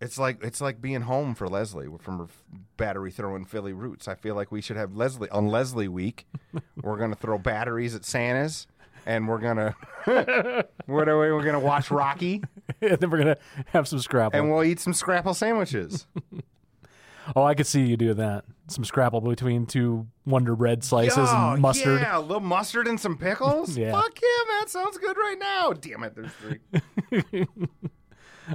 It's 0.00 0.18
like 0.18 0.42
it's 0.42 0.62
like 0.62 0.80
being 0.80 1.02
home 1.02 1.34
for 1.34 1.46
Leslie 1.46 1.88
from 2.00 2.18
her 2.18 2.26
battery 2.78 3.10
throwing 3.10 3.44
Philly 3.44 3.74
roots. 3.74 4.08
I 4.08 4.14
feel 4.14 4.34
like 4.34 4.50
we 4.50 4.62
should 4.62 4.76
have 4.76 4.96
Leslie 4.96 5.28
on 5.28 5.48
Leslie 5.48 5.88
week. 5.88 6.26
we're 6.82 6.96
gonna 6.96 7.14
throw 7.14 7.36
batteries 7.36 7.94
at 7.94 8.06
Santa's, 8.06 8.66
and 9.04 9.28
we're 9.28 9.38
gonna 9.38 9.74
what 10.86 11.08
are 11.08 11.20
we? 11.20 11.32
We're 11.32 11.44
gonna 11.44 11.60
watch 11.60 11.90
Rocky, 11.90 12.42
and 12.80 12.98
then 12.98 13.10
we're 13.10 13.18
gonna 13.18 13.36
have 13.66 13.86
some 13.86 13.98
scrapple. 13.98 14.40
and 14.40 14.50
we'll 14.50 14.64
eat 14.64 14.80
some 14.80 14.94
scrapple 14.94 15.34
sandwiches. 15.34 16.06
oh, 17.36 17.42
I 17.42 17.54
could 17.54 17.66
see 17.66 17.82
you 17.82 17.98
do 17.98 18.14
that. 18.14 18.46
Some 18.68 18.84
scrapple 18.84 19.20
between 19.20 19.66
two 19.66 20.06
Wonder 20.24 20.56
Bread 20.56 20.82
slices 20.82 21.18
Yo, 21.18 21.52
and 21.52 21.60
mustard. 21.60 22.00
Yeah, 22.00 22.16
a 22.16 22.20
little 22.20 22.40
mustard 22.40 22.88
and 22.88 22.98
some 22.98 23.18
pickles. 23.18 23.76
Yeah. 23.76 23.92
Fuck 23.92 24.18
yeah, 24.22 24.54
man. 24.58 24.68
Sounds 24.68 24.96
good 24.96 25.16
right 25.18 25.36
now. 25.38 25.72
Damn 25.72 26.04
it, 26.04 26.14
there's 26.14 26.32
three. 26.32 27.46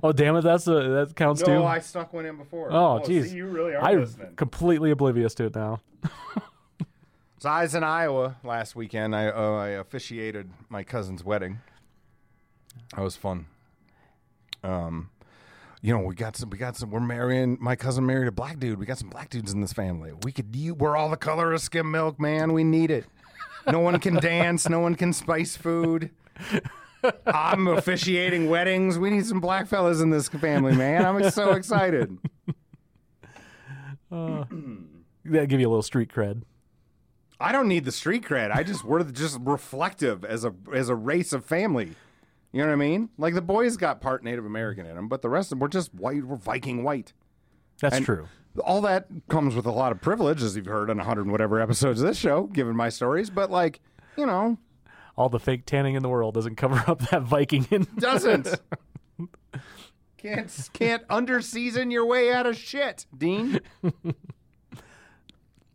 Oh, 0.04 0.12
damn 0.12 0.36
it! 0.36 0.42
That's 0.42 0.68
a, 0.68 0.74
that 0.74 1.14
counts 1.16 1.42
too. 1.42 1.52
no, 1.52 1.66
I 1.66 1.80
stuck 1.80 2.14
one 2.14 2.26
in 2.26 2.38
before. 2.38 2.70
Oh, 2.72 3.02
see, 3.04 3.14
jeez. 3.20 3.34
you 3.34 3.46
really 3.48 3.74
are 3.76 3.84
I'm 3.84 4.00
listening. 4.00 4.36
completely 4.36 4.92
oblivious 4.92 5.34
to 5.36 5.46
it 5.46 5.56
now. 5.56 5.82
So 7.38 7.50
I 7.52 7.62
was 7.62 7.76
in 7.76 7.84
Iowa 7.84 8.38
last 8.44 8.76
weekend. 8.76 9.16
I 9.16 9.28
uh, 9.28 9.52
I 9.52 9.68
officiated 9.68 10.50
my 10.68 10.82
cousin's 10.84 11.24
wedding. 11.24 11.60
That 12.96 13.04
was 13.04 13.16
fun. 13.16 13.46
Um, 14.64 15.12
you 15.84 15.94
know, 15.96 16.04
we 16.04 16.16
got 16.16 16.36
some. 16.36 16.50
We 16.50 16.58
got 16.58 16.76
some. 16.76 16.90
We're 16.90 17.02
marrying. 17.02 17.60
My 17.62 17.76
cousin 17.76 18.04
married 18.04 18.28
a 18.28 18.32
black 18.32 18.58
dude. 18.58 18.80
We 18.80 18.88
got 18.88 18.98
some 18.98 19.10
black 19.10 19.30
dudes 19.30 19.54
in 19.54 19.62
this 19.62 19.74
family. 19.74 20.12
We 20.24 20.32
could. 20.32 20.56
You, 20.56 20.74
we're 20.74 20.98
all 20.98 21.10
the 21.10 21.18
color 21.18 21.54
of 21.54 21.62
skim 21.62 21.92
milk, 21.92 22.20
man. 22.20 22.52
We 22.52 22.64
need 22.64 22.90
it. 22.90 23.06
No 23.68 23.80
one 23.80 24.00
can 24.00 24.16
dance. 24.20 24.68
No 24.68 24.80
one 24.80 24.96
can 24.96 25.14
spice 25.14 25.56
food. 25.56 26.10
I'm 27.26 27.68
officiating 27.68 28.50
weddings. 28.50 28.98
We 29.00 29.10
need 29.10 29.26
some 29.26 29.40
black 29.40 29.68
fellas 29.68 30.02
in 30.02 30.10
this 30.10 30.28
family, 30.30 30.76
man. 30.76 31.06
I'm 31.06 31.30
so 31.32 31.52
excited. 31.52 32.18
Uh, 34.12 34.46
that 35.26 35.48
give 35.48 35.60
you 35.60 35.68
a 35.68 35.70
little 35.70 35.82
street 35.82 36.12
cred. 36.14 36.44
I 37.40 37.52
don't 37.52 37.68
need 37.68 37.86
the 37.86 37.92
street 37.92 38.24
cred. 38.24 38.56
I 38.56 38.64
just 38.64 38.84
we're 38.86 39.04
just 39.04 39.40
reflective 39.42 40.24
as 40.24 40.46
a 40.46 40.54
as 40.74 40.90
a 40.90 40.96
race 40.96 41.34
of 41.34 41.44
family. 41.46 41.92
You 42.54 42.62
know 42.62 42.68
what 42.68 42.74
I 42.74 42.78
mean? 42.78 43.10
Like 43.18 43.34
the 43.34 43.42
boys 43.42 43.76
got 43.76 44.00
part 44.00 44.24
Native 44.24 44.46
American 44.46 44.86
in 44.86 44.96
them, 44.96 45.10
but 45.10 45.22
the 45.22 45.30
rest 45.30 45.48
of 45.48 45.50
them 45.52 45.60
we're 45.60 45.68
just 45.68 45.94
white. 45.94 46.24
We're 46.24 46.38
Viking 46.38 46.84
white. 46.84 47.12
That's 47.82 47.98
And 47.98 48.06
true. 48.06 48.28
All 48.64 48.80
that 48.82 49.08
comes 49.28 49.54
with 49.54 49.66
a 49.66 49.72
lot 49.72 49.92
of 49.92 50.00
privilege, 50.00 50.42
as 50.42 50.56
you've 50.56 50.66
heard 50.66 50.90
on 50.90 50.96
100 50.96 51.24
and 51.24 51.32
whatever 51.32 51.60
episodes 51.60 52.00
of 52.00 52.08
this 52.08 52.18
show, 52.18 52.44
given 52.44 52.74
my 52.74 52.88
stories. 52.88 53.30
But 53.30 53.52
like, 53.52 53.82
you 54.18 54.26
know, 54.26 54.58
All 55.18 55.30
the 55.30 55.40
fake 55.40 55.66
tanning 55.66 55.96
in 55.96 56.04
the 56.04 56.10
world 56.10 56.34
doesn't 56.34 56.56
cover 56.56 56.84
up 56.88 57.00
that 57.10 57.22
Viking. 57.24 57.66
In- 57.72 57.88
doesn't 57.98 58.60
can't 60.18 60.70
can't 60.74 61.08
underseason 61.08 61.92
your 61.92 62.06
way 62.06 62.34
out 62.34 62.46
of 62.46 62.58
shit, 62.58 63.06
Dean. 63.18 63.60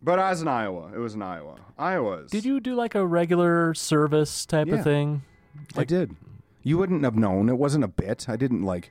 but 0.03 0.19
I 0.19 0.31
was 0.31 0.43
in 0.43 0.49
Iowa. 0.49 0.91
It 0.95 0.99
was 0.99 1.15
in 1.15 1.23
Iowa. 1.23 1.57
Iowa's. 1.79 2.31
Did 2.31 2.45
you 2.45 2.61
do 2.61 2.75
like 2.75 2.95
a 2.95 3.07
regular 3.07 3.75
service 3.75 4.45
type 4.47 4.67
Yeah. 4.69 4.77
of 4.77 4.85
thing? 4.85 5.23
I 5.77 5.85
did. 5.85 6.17
You 6.63 6.77
wouldn't 6.79 7.05
have 7.05 7.17
known. 7.17 7.49
It 7.49 7.57
wasn't 7.59 7.85
a 7.85 7.89
bit. 7.89 8.27
I 8.29 8.37
didn't 8.37 8.63
like. 8.63 8.91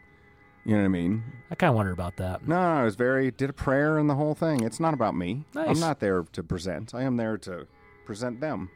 You 0.65 0.73
know 0.73 0.79
what 0.81 0.85
I 0.85 0.89
mean? 0.89 1.23
I 1.49 1.55
kind 1.55 1.69
of 1.69 1.75
wonder 1.75 1.91
about 1.91 2.17
that. 2.17 2.47
No, 2.47 2.55
no, 2.55 2.81
I 2.81 2.83
was 2.83 2.95
very 2.95 3.31
did 3.31 3.49
a 3.49 3.53
prayer 3.53 3.97
and 3.97 4.09
the 4.09 4.15
whole 4.15 4.35
thing. 4.35 4.63
It's 4.63 4.79
not 4.79 4.93
about 4.93 5.15
me. 5.15 5.45
Nice. 5.53 5.69
I'm 5.69 5.79
not 5.79 5.99
there 5.99 6.23
to 6.23 6.43
present. 6.43 6.93
I 6.93 7.03
am 7.03 7.17
there 7.17 7.37
to 7.39 7.65
present 8.05 8.39
them. 8.41 8.69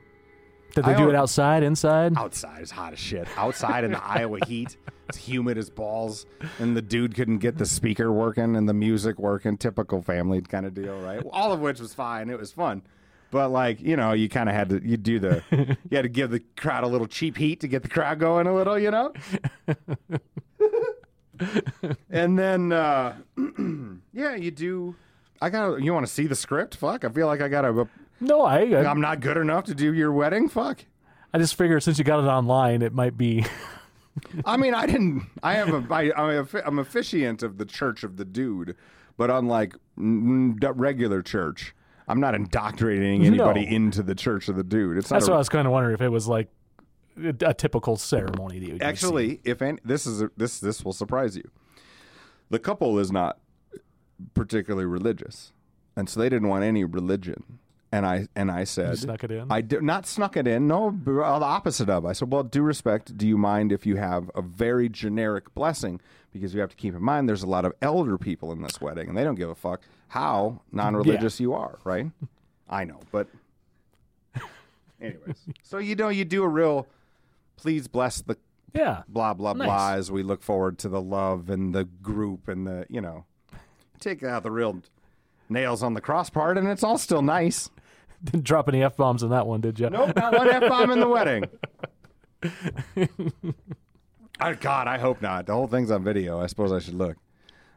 Did 0.74 0.86
they 0.86 0.94
I 0.94 0.98
do 0.98 1.10
it 1.10 1.16
outside, 1.16 1.62
inside? 1.64 2.18
Outside 2.18 2.62
is 2.62 2.72
hot 2.72 2.94
as 2.94 3.00
shit. 3.00 3.28
Outside 3.38 3.84
in 3.84 3.92
the 3.92 4.04
Iowa 4.04 4.40
heat, 4.48 4.78
it's 5.08 5.18
humid 5.18 5.58
as 5.58 5.70
balls, 5.70 6.26
and 6.60 6.76
the 6.76 6.82
dude 6.82 7.14
couldn't 7.16 7.38
get 7.40 7.58
the 7.58 7.66
speaker 7.66 8.12
working 8.12 8.56
and 8.56 8.68
the 8.68 8.74
music 8.74 9.20
working. 9.20 9.58
Typical 9.58 10.02
family 10.02 10.42
kind 10.42 10.66
of 10.66 10.74
deal, 10.74 11.00
right? 11.00 11.22
All 11.32 11.52
of 11.54 11.60
which 11.60 11.80
was 11.80 11.94
fine. 11.94 12.30
It 12.30 12.40
was 12.40 12.52
fun. 12.52 12.82
But 13.30 13.50
like 13.50 13.82
you 13.82 13.96
know, 13.96 14.14
you 14.14 14.30
kind 14.30 14.50
of 14.50 14.56
had 14.56 14.70
to 14.70 14.82
you 14.84 14.98
do 14.98 15.20
the 15.20 15.44
you 15.52 15.96
had 15.96 16.04
to 16.04 16.10
give 16.10 16.32
the 16.32 16.40
crowd 16.56 16.84
a 16.84 16.88
little 16.88 17.08
cheap 17.08 17.38
heat 17.38 17.60
to 17.62 17.68
get 17.68 17.84
the 17.84 17.90
crowd 17.90 18.20
going 18.20 18.48
a 18.48 18.54
little, 18.54 18.78
you 18.78 18.92
know. 18.92 19.14
and 22.10 22.38
then, 22.38 22.72
uh, 22.72 23.16
yeah, 24.14 24.36
you 24.36 24.52
do. 24.52 24.96
I 25.42 25.50
got. 25.50 25.78
to 25.78 25.84
You 25.84 25.94
want 25.94 26.06
to 26.06 26.12
see 26.12 26.28
the 26.28 26.36
script? 26.36 26.76
Fuck. 26.76 27.04
I 27.04 27.10
feel 27.10 27.28
like 27.28 27.42
I 27.42 27.48
got 27.48 27.62
to. 27.62 27.88
No, 28.24 28.42
I 28.42 28.60
I, 28.62 28.86
I'm 28.86 29.02
not 29.02 29.20
good 29.20 29.38
enough 29.38 29.66
to 29.66 29.76
do 29.76 29.94
your 29.94 30.12
wedding. 30.12 30.50
Fuck. 30.50 30.86
I 31.34 31.38
just 31.40 31.56
figured 31.56 31.84
since 31.84 31.98
you 31.98 32.04
got 32.04 32.20
it 32.24 32.28
online, 32.28 32.82
it 32.82 32.94
might 32.94 33.18
be. 33.18 33.46
I 34.46 34.58
mean, 34.58 34.74
I 34.76 34.86
didn't. 34.86 35.24
I 35.42 35.54
have 35.56 35.70
a. 35.70 35.94
I, 35.94 36.12
I'm 36.16 36.48
a. 36.54 36.62
I'm 36.66 36.80
officiant 36.80 37.42
of 37.44 37.58
the 37.58 37.66
Church 37.66 38.04
of 38.04 38.18
the 38.18 38.26
Dude, 38.26 38.76
but 39.18 39.30
unlike 39.32 39.76
regular 39.98 41.22
church, 41.24 41.74
I'm 42.08 42.20
not 42.20 42.36
indoctrinating 42.36 43.26
anybody 43.26 43.66
No. 43.66 43.76
into 43.76 44.04
the 44.04 44.14
Church 44.16 44.48
of 44.50 44.56
the 44.56 44.64
Dude. 44.64 44.98
It's 44.98 45.10
not. 45.10 45.18
That's 45.18 45.28
a- 45.28 45.32
what 45.32 45.36
I 45.36 45.40
was 45.40 45.50
kind 45.50 45.66
of 45.68 45.74
wondering 45.74 45.96
if 45.96 46.02
it 46.02 46.10
was 46.10 46.28
like 46.28 46.50
a, 47.24 47.34
a 47.42 47.54
typical 47.56 47.98
ceremony 47.98 48.60
that 48.60 48.68
you. 48.68 48.78
Actually, 48.82 49.42
if 49.44 49.62
any, 49.64 49.80
this 49.84 50.06
is 50.06 50.22
a, 50.22 50.30
this 50.38 50.60
this 50.60 50.84
will 50.86 50.94
surprise 50.94 51.36
you. 51.36 51.50
The 52.52 52.60
couple 52.60 53.00
is 53.00 53.12
not 53.12 53.40
particularly 54.36 54.86
religious, 54.86 55.54
and 55.96 56.08
so 56.08 56.20
they 56.20 56.30
didn't 56.30 56.50
want 56.50 56.64
any 56.64 56.84
religion. 56.84 57.60
And 57.94 58.08
I 58.08 58.28
and 58.36 58.50
I 58.50 58.64
said, 58.64 58.98
snuck 58.98 59.24
it 59.24 59.30
in? 59.30 59.52
I 59.52 59.62
did 59.62 59.84
not 59.84 60.08
snuck 60.08 60.36
it 60.36 60.48
in. 60.48 60.68
No, 60.68 60.98
the 61.06 61.22
opposite 61.22 61.92
of. 61.92 62.08
I 62.08 62.14
said, 62.14 62.32
well, 62.32 62.42
due 62.42 62.64
respect, 62.64 63.16
do 63.16 63.28
you 63.28 63.38
mind 63.38 63.72
if 63.72 63.86
you 63.86 63.98
have 63.98 64.32
a 64.34 64.42
very 64.42 64.90
generic 64.90 65.54
blessing? 65.54 66.02
Because 66.32 66.56
you 66.56 66.62
have 66.62 66.72
to 66.72 66.76
keep 66.76 66.96
in 66.96 67.04
mind, 67.04 67.30
there's 67.30 67.44
a 67.44 67.48
lot 67.48 67.66
of 67.66 67.74
elder 67.84 68.18
people 68.18 68.52
in 68.52 68.64
this 68.64 68.82
wedding, 68.82 69.10
and 69.10 69.16
they 69.16 69.24
don't 69.24 69.36
give 69.36 69.52
a 69.52 69.54
fuck 69.54 69.82
how 70.08 70.62
non-religious 70.72 71.40
you 71.40 71.54
are, 71.54 71.78
right? 71.84 72.08
I 72.68 72.84
know, 72.84 73.00
but 73.12 73.28
anyways, 75.00 75.36
so 75.62 75.78
you 75.78 75.94
know, 75.94 76.10
you 76.10 76.26
do 76.26 76.42
a 76.42 76.48
real. 76.48 76.88
Please 77.58 77.88
bless 77.88 78.22
the 78.22 78.38
yeah. 78.74 79.04
blah 79.08 79.36
blah 79.36 79.54
Nice. 79.54 79.68
blah 79.68 79.94
as 79.94 80.12
we 80.12 80.24
look 80.24 80.42
forward 80.42 80.80
to 80.80 80.90
the 80.90 81.00
love 81.00 81.48
and 81.48 81.76
the 81.76 81.84
group 81.84 82.48
and 82.48 82.66
the 82.66 82.88
you 82.90 83.02
know 83.02 83.26
take 84.00 84.24
out 84.24 84.42
the 84.42 84.50
real 84.50 84.82
nails 85.48 85.84
on 85.84 85.94
the 85.94 86.02
cross 86.02 86.32
part 86.32 86.58
and 86.58 86.68
it's 86.68 86.84
all 86.84 86.98
still 86.98 87.22
nice 87.22 87.70
Didn't 88.32 88.44
drop 88.46 88.68
any 88.70 88.82
f 88.84 88.96
bombs 88.98 89.22
in 89.24 89.30
that 89.30 89.46
one, 89.48 89.62
did 89.62 89.80
you? 89.80 89.90
nope 89.90 90.16
not 90.16 90.34
one 90.38 90.50
f-bomb 90.50 90.92
in 90.92 91.00
the 91.00 91.08
wedding 91.08 91.44
oh, 94.42 94.54
god 94.60 94.88
i 94.88 94.98
hope 94.98 95.22
not 95.22 95.46
the 95.46 95.54
whole 95.54 95.68
thing's 95.68 95.92
on 95.92 96.04
video 96.04 96.42
i 96.42 96.48
suppose 96.48 96.72
i 96.72 96.80
should 96.80 96.94
look 96.94 97.18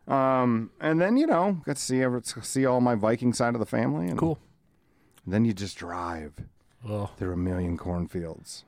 um 0.09 0.71
and 0.81 1.00
then 1.00 1.17
you 1.17 1.26
know 1.26 1.61
got 1.65 1.76
to 1.76 1.83
see 1.83 2.03
ever 2.03 2.21
see 2.43 2.65
all 2.67 2.81
my 2.81 2.95
viking 2.95 3.33
side 3.33 3.55
of 3.55 3.61
the 3.61 3.67
family 3.67 4.07
and 4.09 4.19
Cool. 4.19 4.38
then 5.26 5.45
you 5.45 5.53
just 5.53 5.76
drive 5.76 6.33
Oh, 6.88 7.11
through 7.17 7.33
a 7.33 7.37
million 7.37 7.76
cornfields 7.76 8.65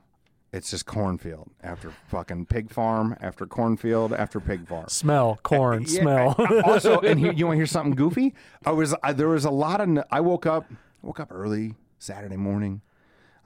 it's 0.52 0.70
just 0.70 0.86
cornfield 0.86 1.50
after 1.62 1.92
fucking 2.08 2.46
pig 2.46 2.70
farm 2.70 3.14
after 3.20 3.46
cornfield 3.46 4.12
after 4.12 4.40
pig 4.40 4.66
farm 4.66 4.88
smell 4.88 5.38
corn. 5.42 5.84
Yeah, 5.88 6.00
smell. 6.00 6.34
I- 6.38 6.60
also, 6.64 7.00
and 7.00 7.20
here, 7.20 7.32
you 7.32 7.46
want 7.46 7.56
to 7.56 7.58
hear 7.58 7.66
something 7.66 7.94
goofy? 7.94 8.34
I 8.64 8.70
was 8.72 8.94
I, 9.02 9.12
there 9.12 9.28
was 9.28 9.44
a 9.44 9.50
lot 9.50 9.80
of 9.80 9.98
I 10.10 10.20
woke 10.20 10.46
up 10.46 10.64
woke 11.02 11.20
up 11.20 11.28
early 11.30 11.74
Saturday 11.98 12.36
morning. 12.36 12.82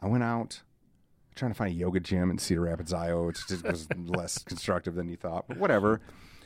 I 0.01 0.07
went 0.09 0.23
out 0.25 0.63
trying 1.35 1.51
to 1.51 1.55
find 1.57 1.71
a 1.71 1.75
yoga 1.75 2.01
gym 2.01 2.31
in 2.31 2.39
Cedar 2.39 2.61
Rapids, 2.63 2.93
Iowa, 2.93 3.25
which 3.27 3.47
just 3.47 3.65
was 3.65 3.89
less 3.97 4.39
constructive 4.39 4.95
than 4.95 5.09
you 5.09 5.17
thought, 5.17 5.47
but 5.49 5.57
whatever. 5.57 6.01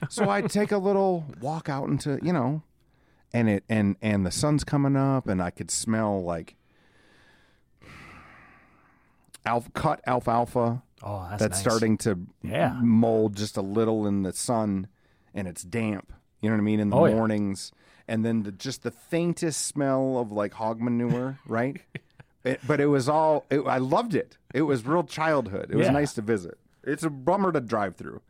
So 0.09 0.29
I 0.29 0.43
take 0.43 0.73
a 0.73 0.79
little 0.79 1.25
walk 1.41 1.69
out 1.69 1.89
into 1.89 2.19
you 2.23 2.33
know, 2.33 2.63
and 3.33 3.49
it 3.49 3.65
and 3.69 3.97
and 4.03 4.27
the 4.27 4.31
sun's 4.31 4.63
coming 4.65 4.97
up, 4.97 5.27
and 5.27 5.43
I 5.43 5.51
could 5.51 5.71
smell 5.71 6.23
like 6.23 6.55
alpha, 9.45 9.71
cut 9.71 10.01
alfalfa 10.07 10.83
oh, 11.03 11.27
that's, 11.31 11.41
that's 11.41 11.53
nice. 11.53 11.61
starting 11.61 11.97
to 11.99 12.19
Yeah. 12.43 12.79
mold 12.83 13.37
just 13.37 13.57
a 13.57 13.63
little 13.63 14.07
in 14.07 14.23
the 14.23 14.33
sun 14.33 14.89
and 15.35 15.47
it's 15.47 15.63
damp. 15.63 16.13
You 16.41 16.51
know 16.51 16.57
what 16.57 16.63
I 16.63 16.65
mean? 16.65 16.81
In 16.81 16.91
the 16.91 16.97
Oh, 16.97 17.07
yeah. 17.07 17.15
And 18.09 18.25
then 18.25 18.45
the, 18.45 18.53
just 18.53 18.83
the 18.83 18.91
faintest 18.91 19.67
smell 19.67 20.19
of 20.19 20.31
like 20.33 20.55
hog 20.55 20.81
manure, 20.81 21.39
right? 21.47 21.81
It- 22.45 22.61
but 22.67 22.81
it 22.81 22.87
was 22.87 23.09
all, 23.09 23.45
it, 23.51 23.61
I 23.67 23.79
loved 23.79 24.15
it. 24.15 24.39
It 24.55 24.63
was 24.63 24.87
real 24.87 25.03
childhood. 25.05 25.71
It 25.71 25.77
was 25.77 25.87
Yeah. 25.87 25.93
nice 25.93 26.15
to 26.15 26.23
visit. 26.23 26.59
It's 26.85 27.03
a 27.03 27.11
bummer 27.11 27.51
to 27.53 27.61
drive 27.61 27.97
through 27.97 28.21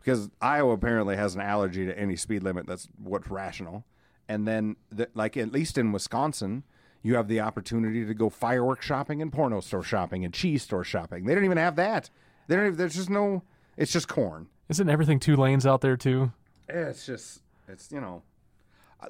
because 0.00 0.28
Iowa 0.40 0.72
apparently 0.72 1.14
has 1.16 1.36
an 1.36 1.40
allergy 1.40 1.86
to 1.86 1.96
any 1.96 2.16
speed 2.16 2.42
limit 2.42 2.66
that's 2.66 2.88
what's 3.00 3.28
rational. 3.30 3.84
And 4.28 4.46
then, 4.48 4.76
the, 4.90 5.08
like 5.14 5.36
at 5.36 5.52
least 5.52 5.78
in 5.78 5.92
Wisconsin, 5.92 6.64
you 7.02 7.14
have 7.16 7.28
the 7.28 7.40
opportunity 7.40 8.04
to 8.04 8.14
go 8.14 8.28
fireworks 8.30 8.86
shopping 8.86 9.20
and 9.22 9.32
porno 9.32 9.60
store 9.60 9.82
shopping 9.84 10.24
and 10.24 10.32
cheese 10.34 10.62
store 10.62 10.82
shopping. 10.84 11.24
They 11.26 11.34
don't 11.34 11.44
even 11.44 11.58
have 11.58 11.76
that. 11.76 12.10
They 12.48 12.56
don't. 12.56 12.66
Even, 12.66 12.76
there's 12.78 12.94
just 12.94 13.10
no. 13.10 13.42
It's 13.76 13.92
just 13.92 14.08
corn. 14.08 14.48
Isn't 14.68 14.88
everything 14.88 15.18
two 15.20 15.36
lanes 15.36 15.66
out 15.66 15.80
there 15.80 15.96
too? 15.96 16.32
It's 16.68 17.04
just. 17.06 17.42
It's 17.68 17.90
you 17.92 18.00
know. 18.00 18.22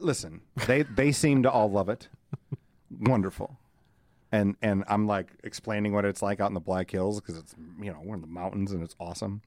Listen, 0.00 0.40
they 0.66 0.82
they 0.82 1.12
seem 1.12 1.42
to 1.42 1.50
all 1.50 1.70
love 1.70 1.88
it. 1.88 2.08
Wonderful. 3.00 3.56
And 4.30 4.56
and 4.62 4.84
I'm 4.88 5.06
like 5.06 5.28
explaining 5.44 5.92
what 5.92 6.04
it's 6.04 6.22
like 6.22 6.40
out 6.40 6.49
in 6.49 6.54
the 6.54 6.61
Black 6.61 6.90
Hills 6.90 7.20
because 7.20 7.37
it's 7.37 7.54
you 7.80 7.92
know 7.92 8.00
we're 8.02 8.14
in 8.14 8.20
the 8.20 8.26
mountains 8.26 8.72
and 8.72 8.82
it's 8.82 8.96
awesome. 8.99 9.42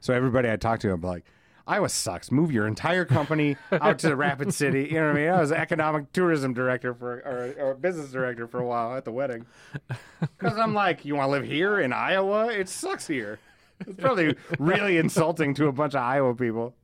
So 0.00 0.12
everybody 0.14 0.50
I 0.50 0.56
talk 0.56 0.80
to, 0.80 0.92
I'm 0.92 1.00
like, 1.00 1.24
Iowa 1.66 1.88
sucks. 1.88 2.32
Move 2.32 2.50
your 2.50 2.66
entire 2.66 3.04
company 3.04 3.56
out 3.70 3.98
to 4.00 4.08
the 4.08 4.16
Rapid 4.16 4.52
City. 4.52 4.84
You 4.84 4.94
know 4.94 5.06
what 5.08 5.16
I 5.16 5.20
mean? 5.20 5.28
I 5.28 5.40
was 5.40 5.52
economic 5.52 6.12
tourism 6.12 6.54
director 6.54 6.94
for 6.94 7.18
or, 7.18 7.54
or 7.58 7.74
business 7.74 8.10
director 8.10 8.46
for 8.46 8.58
a 8.58 8.66
while 8.66 8.96
at 8.96 9.04
the 9.04 9.12
wedding. 9.12 9.46
Because 10.20 10.58
I'm 10.58 10.74
like, 10.74 11.04
you 11.04 11.14
want 11.14 11.28
to 11.28 11.30
live 11.30 11.44
here 11.44 11.80
in 11.80 11.92
Iowa? 11.92 12.48
It 12.48 12.68
sucks 12.68 13.06
here. 13.06 13.38
It's 13.86 14.00
probably 14.00 14.36
really 14.58 14.96
insulting 14.98 15.54
to 15.54 15.66
a 15.66 15.72
bunch 15.72 15.94
of 15.94 16.02
Iowa 16.02 16.34
people. 16.34 16.74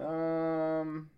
Um, 0.00 1.10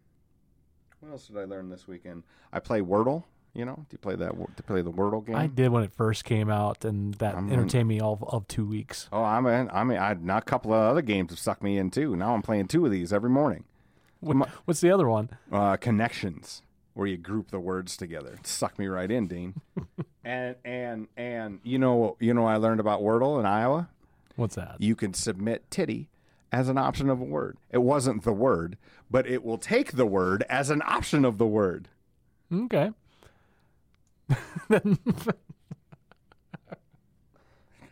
what 1.01 1.13
else 1.13 1.27
did 1.27 1.39
I 1.39 1.45
learn 1.45 1.69
this 1.69 1.87
weekend? 1.89 2.23
I 2.53 2.61
play 2.61 2.81
Wordle. 2.81 3.25
You 3.55 3.67
know, 3.67 3.75
do 3.77 3.87
you 3.91 3.99
play 3.99 4.17
that? 4.17 4.35
You 4.35 4.47
play 4.67 4.81
the 4.81 4.91
Wordle 4.93 5.25
game? 5.25 5.37
I 5.37 5.47
did 5.47 5.71
when 5.71 5.83
it 5.83 5.93
first 5.93 6.25
came 6.25 6.49
out, 6.49 6.85
and 6.87 7.13
that 7.15 7.35
I'm- 7.35 7.53
entertained 7.53 7.87
me 7.87 8.01
all 8.01 8.19
of 8.29 8.49
two 8.49 8.65
weeks. 8.65 9.09
Oh, 9.13 9.23
I'm 9.23 9.47
in. 9.47 9.69
I 9.71 9.85
mean, 9.85 9.99
I 9.99 10.15
not 10.15 10.43
a 10.43 10.45
couple 10.47 10.73
of 10.73 10.81
other 10.81 11.03
games 11.03 11.33
have 11.33 11.39
sucked 11.39 11.63
me 11.63 11.77
in 11.77 11.91
too. 11.91 12.17
Now 12.17 12.35
I'm 12.35 12.41
playing 12.41 12.69
two 12.69 12.87
of 12.87 12.91
these 12.93 13.13
every 13.13 13.29
morning. 13.29 13.65
What, 14.21 14.49
what's 14.65 14.81
the 14.81 14.91
other 14.91 15.07
one? 15.09 15.31
Uh, 15.51 15.77
connections, 15.77 16.63
where 16.95 17.07
you 17.07 17.19
group 17.19 17.51
the 17.51 17.61
words 17.61 17.97
together. 17.97 18.39
Suck 18.43 18.79
me 18.79 18.87
right 18.87 19.11
in, 19.11 19.27
Dean. 19.27 19.61
and 20.25 20.57
and 20.65 21.09
and 21.17 21.61
you 21.63 21.79
know 21.79 22.17
you 22.21 22.33
know 22.33 22.43
what 22.43 22.55
I 22.55 22.57
learned 22.57 22.81
about 22.81 23.03
Wordle 23.03 23.39
in 23.39 23.45
Iowa. 23.45 23.91
What's 24.37 24.55
that? 24.55 24.77
You 24.79 24.95
can 24.97 25.13
submit 25.13 25.71
titty 25.71 26.09
as 26.53 26.69
an 26.69 26.79
option 26.79 27.09
of 27.09 27.21
a 27.21 27.25
word. 27.25 27.57
It 27.71 27.79
wasn't 27.79 28.23
the 28.25 28.33
word, 28.33 28.77
but 29.11 29.27
it 29.27 29.43
will 29.43 29.59
take 29.59 29.93
the 29.93 30.07
word 30.07 30.45
as 30.49 30.71
an 30.71 30.83
option 30.85 31.25
of 31.25 31.39
the 31.39 31.47
word. 31.47 31.89
Okay. 32.53 32.91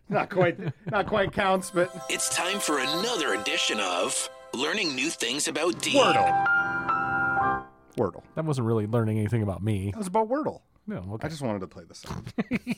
Not 0.09 0.29
quite, 0.29 0.59
not 0.87 1.07
quite 1.07 1.33
counts, 1.33 1.71
but 1.71 1.95
It's 2.11 2.35
time 2.35 2.59
for 2.59 2.79
another 2.81 3.35
edition 3.35 3.79
of 3.79 4.29
Learning 4.53 4.97
New 4.97 5.09
Things 5.09 5.47
About 5.47 5.81
Dean. 5.81 5.95
Wordle. 5.95 7.67
Wordle. 7.97 8.23
That 8.35 8.45
wasn't 8.45 8.67
really 8.67 8.89
learning 8.89 9.19
anything 9.19 9.45
about 9.45 9.63
me. 9.63 9.91
It 9.91 9.97
was 9.97 10.09
about 10.09 10.29
Wordle. 10.29 10.63
No, 10.89 11.17
I 11.23 11.29
just 11.29 11.43
wanted 11.43 11.61
to 11.61 11.69
play 11.69 11.85
the 11.85 11.95
song. 11.95 12.27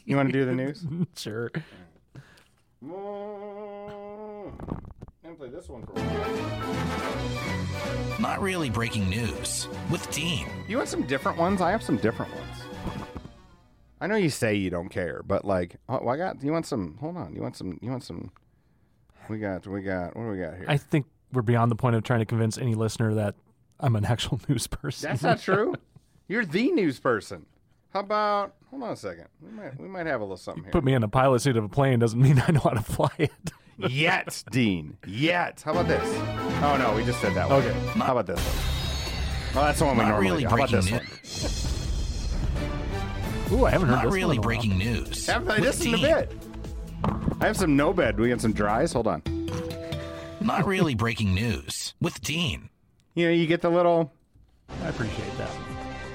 you 0.04 0.14
want 0.14 0.28
to 0.28 0.32
do 0.32 0.44
the 0.44 0.52
news? 0.52 0.84
sure. 1.16 1.50
And 5.32 5.38
play 5.38 5.48
this 5.48 5.66
one 5.66 5.82
for 5.86 5.94
a. 5.96 6.02
Not 8.20 8.42
really 8.42 8.68
breaking 8.68 9.08
news 9.08 9.66
with 9.90 10.10
Dean. 10.10 10.46
You 10.68 10.76
want 10.76 10.90
some 10.90 11.06
different 11.06 11.38
ones? 11.38 11.62
I 11.62 11.70
have 11.70 11.82
some 11.82 11.96
different 11.96 12.34
ones. 12.34 12.56
I 13.98 14.08
know 14.08 14.16
you 14.16 14.28
say 14.28 14.54
you 14.54 14.68
don't 14.68 14.90
care, 14.90 15.22
but 15.24 15.46
like, 15.46 15.76
oh, 15.88 16.06
I 16.06 16.18
got. 16.18 16.44
You 16.44 16.52
want 16.52 16.66
some? 16.66 16.98
Hold 17.00 17.16
on. 17.16 17.34
You 17.34 17.40
want 17.40 17.56
some? 17.56 17.78
You 17.80 17.90
want 17.90 18.04
some? 18.04 18.30
We 19.30 19.38
got. 19.38 19.66
We 19.66 19.80
got. 19.80 20.14
What 20.14 20.24
do 20.24 20.28
we 20.32 20.38
got 20.38 20.54
here? 20.54 20.66
I 20.68 20.76
think 20.76 21.06
we're 21.32 21.40
beyond 21.40 21.70
the 21.70 21.76
point 21.76 21.96
of 21.96 22.02
trying 22.02 22.20
to 22.20 22.26
convince 22.26 22.58
any 22.58 22.74
listener 22.74 23.14
that 23.14 23.34
I'm 23.80 23.96
an 23.96 24.04
actual 24.10 24.38
news 24.50 24.66
person. 24.66 25.08
That's 25.08 25.22
not 25.22 25.40
true. 25.40 25.76
You're 26.28 26.44
the 26.44 26.70
news 26.72 27.00
person. 27.00 27.46
How 27.94 28.00
about? 28.00 28.52
Hold 28.68 28.82
on 28.82 28.90
a 28.90 28.96
second. 28.96 29.28
We 29.40 29.50
might. 29.50 29.80
We 29.80 29.88
might 29.88 30.04
have 30.04 30.20
a 30.20 30.24
little 30.24 30.36
something 30.36 30.64
here. 30.64 30.72
Put 30.72 30.84
me 30.84 30.92
in 30.92 31.02
a 31.02 31.08
pilot 31.08 31.40
seat 31.40 31.56
of 31.56 31.64
a 31.64 31.70
plane 31.70 32.00
doesn't 32.00 32.20
mean 32.20 32.42
I 32.46 32.52
know 32.52 32.60
how 32.60 32.70
to 32.70 32.82
fly 32.82 33.12
it. 33.18 33.52
Yet, 33.88 34.42
Dean. 34.50 34.96
Yet. 35.06 35.62
How 35.64 35.72
about 35.72 35.88
this? 35.88 36.02
Oh 36.62 36.76
no, 36.78 36.94
we 36.94 37.04
just 37.04 37.20
said 37.20 37.34
that 37.34 37.48
one. 37.48 37.62
Okay. 37.62 37.72
How 37.98 38.16
about 38.16 38.26
this 38.26 38.38
one? 38.40 39.58
Oh, 39.62 39.66
that's 39.66 39.78
the 39.80 39.84
one 39.84 39.96
we 39.96 40.02
Not 40.04 40.08
normally 40.10 40.30
really 40.30 40.42
do. 40.44 40.48
How 40.48 40.54
about 40.56 40.70
breaking 40.70 40.94
this 40.94 41.68
one? 43.50 43.58
Ooh, 43.60 43.64
I 43.66 43.70
haven't 43.70 43.88
heard 43.88 43.96
Not 43.96 44.04
this 44.04 44.14
really 44.14 44.24
one 44.24 44.32
in 44.32 44.38
a 44.38 44.40
while. 44.40 44.44
breaking 44.44 44.78
news. 44.78 45.26
Haven't 45.26 45.50
I 45.50 45.54
with 45.56 45.64
just 45.64 45.84
in 45.84 45.94
a 45.94 45.96
Dean. 45.98 46.06
bit? 46.06 46.32
I 47.40 47.46
have 47.46 47.56
some 47.56 47.76
no 47.76 47.92
bed. 47.92 48.18
We 48.18 48.28
got 48.30 48.40
some 48.40 48.52
dries. 48.52 48.92
Hold 48.92 49.06
on. 49.08 49.22
Not 50.40 50.66
really 50.66 50.94
breaking 50.94 51.34
news 51.34 51.94
with 52.00 52.20
Dean. 52.22 52.68
You 53.14 53.26
know, 53.26 53.32
you 53.32 53.46
get 53.46 53.60
the 53.60 53.68
little. 53.70 54.12
I 54.82 54.88
appreciate 54.88 55.36
that. 55.38 55.50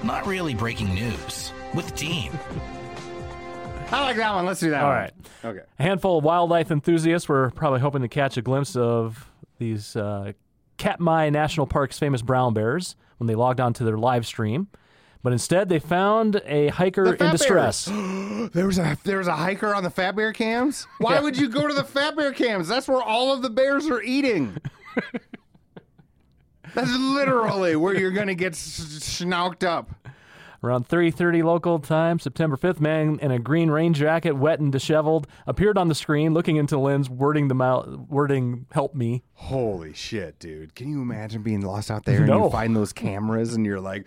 Not 0.02 0.26
really 0.26 0.54
breaking 0.54 0.94
news 0.94 1.52
with 1.74 1.94
Dean. 1.94 2.32
I 3.90 4.02
like 4.02 4.16
that 4.16 4.34
one. 4.34 4.44
Let's 4.46 4.60
do 4.60 4.70
that 4.70 4.82
All 4.82 4.88
one. 4.90 4.96
right. 4.98 5.12
Okay. 5.44 5.60
A 5.78 5.82
handful 5.82 6.18
of 6.18 6.24
wildlife 6.24 6.70
enthusiasts 6.70 7.28
were 7.28 7.50
probably 7.50 7.80
hoping 7.80 8.02
to 8.02 8.08
catch 8.08 8.36
a 8.36 8.42
glimpse 8.42 8.76
of 8.76 9.30
these 9.58 9.96
uh, 9.96 10.32
Katmai 10.76 11.30
National 11.30 11.66
Park's 11.66 11.98
famous 11.98 12.20
brown 12.22 12.52
bears 12.54 12.96
when 13.16 13.26
they 13.26 13.34
logged 13.34 13.60
onto 13.60 13.84
their 13.84 13.96
live 13.98 14.26
stream. 14.26 14.68
But 15.22 15.32
instead, 15.32 15.68
they 15.68 15.78
found 15.80 16.40
a 16.46 16.68
hiker 16.68 17.14
in 17.14 17.30
distress. 17.30 17.88
There 18.52 18.66
was 18.66 18.78
a 18.78 18.96
there 19.04 19.18
was 19.18 19.26
a 19.26 19.34
hiker 19.36 19.74
on 19.74 19.82
the 19.82 19.90
Fat 19.90 20.14
Bear 20.16 20.32
cams. 20.32 20.86
Why 20.98 21.20
would 21.20 21.36
you 21.36 21.48
go 21.50 21.66
to 21.66 21.74
the 21.74 21.84
Fat 21.84 22.16
Bear 22.16 22.32
cams? 22.32 22.66
That's 22.68 22.88
where 22.88 23.02
all 23.02 23.32
of 23.34 23.42
the 23.42 23.50
bears 23.50 23.86
are 23.90 24.00
eating. 24.00 24.56
That's 26.74 26.94
literally 26.96 27.76
where 27.76 27.94
you're 27.94 28.10
gonna 28.12 28.34
get 28.34 28.52
s- 28.52 28.80
schnauked 29.02 29.64
up. 29.64 29.90
Around 30.62 30.88
3:30 30.88 31.44
local 31.44 31.78
time, 31.78 32.18
September 32.18 32.56
5th, 32.56 32.80
man 32.80 33.18
in 33.22 33.30
a 33.30 33.38
green 33.38 33.70
rain 33.70 33.94
jacket, 33.94 34.32
wet 34.32 34.58
and 34.58 34.72
disheveled, 34.72 35.28
appeared 35.46 35.78
on 35.78 35.86
the 35.86 35.94
screen, 35.94 36.34
looking 36.34 36.56
into 36.56 36.74
the 36.74 36.80
lens, 36.80 37.08
wording 37.08 37.46
the 37.46 37.54
mouth, 37.54 37.86
wording 38.08 38.66
"Help 38.72 38.92
me." 38.94 39.22
Holy 39.34 39.92
shit, 39.92 40.38
dude! 40.40 40.74
Can 40.74 40.88
you 40.90 41.00
imagine 41.00 41.42
being 41.42 41.60
lost 41.60 41.92
out 41.92 42.04
there 42.06 42.18
and 42.18 42.26
No. 42.26 42.44
you 42.46 42.50
find 42.50 42.74
those 42.74 42.92
cameras 42.92 43.54
and 43.54 43.64
you're 43.64 43.78
like, 43.80 44.04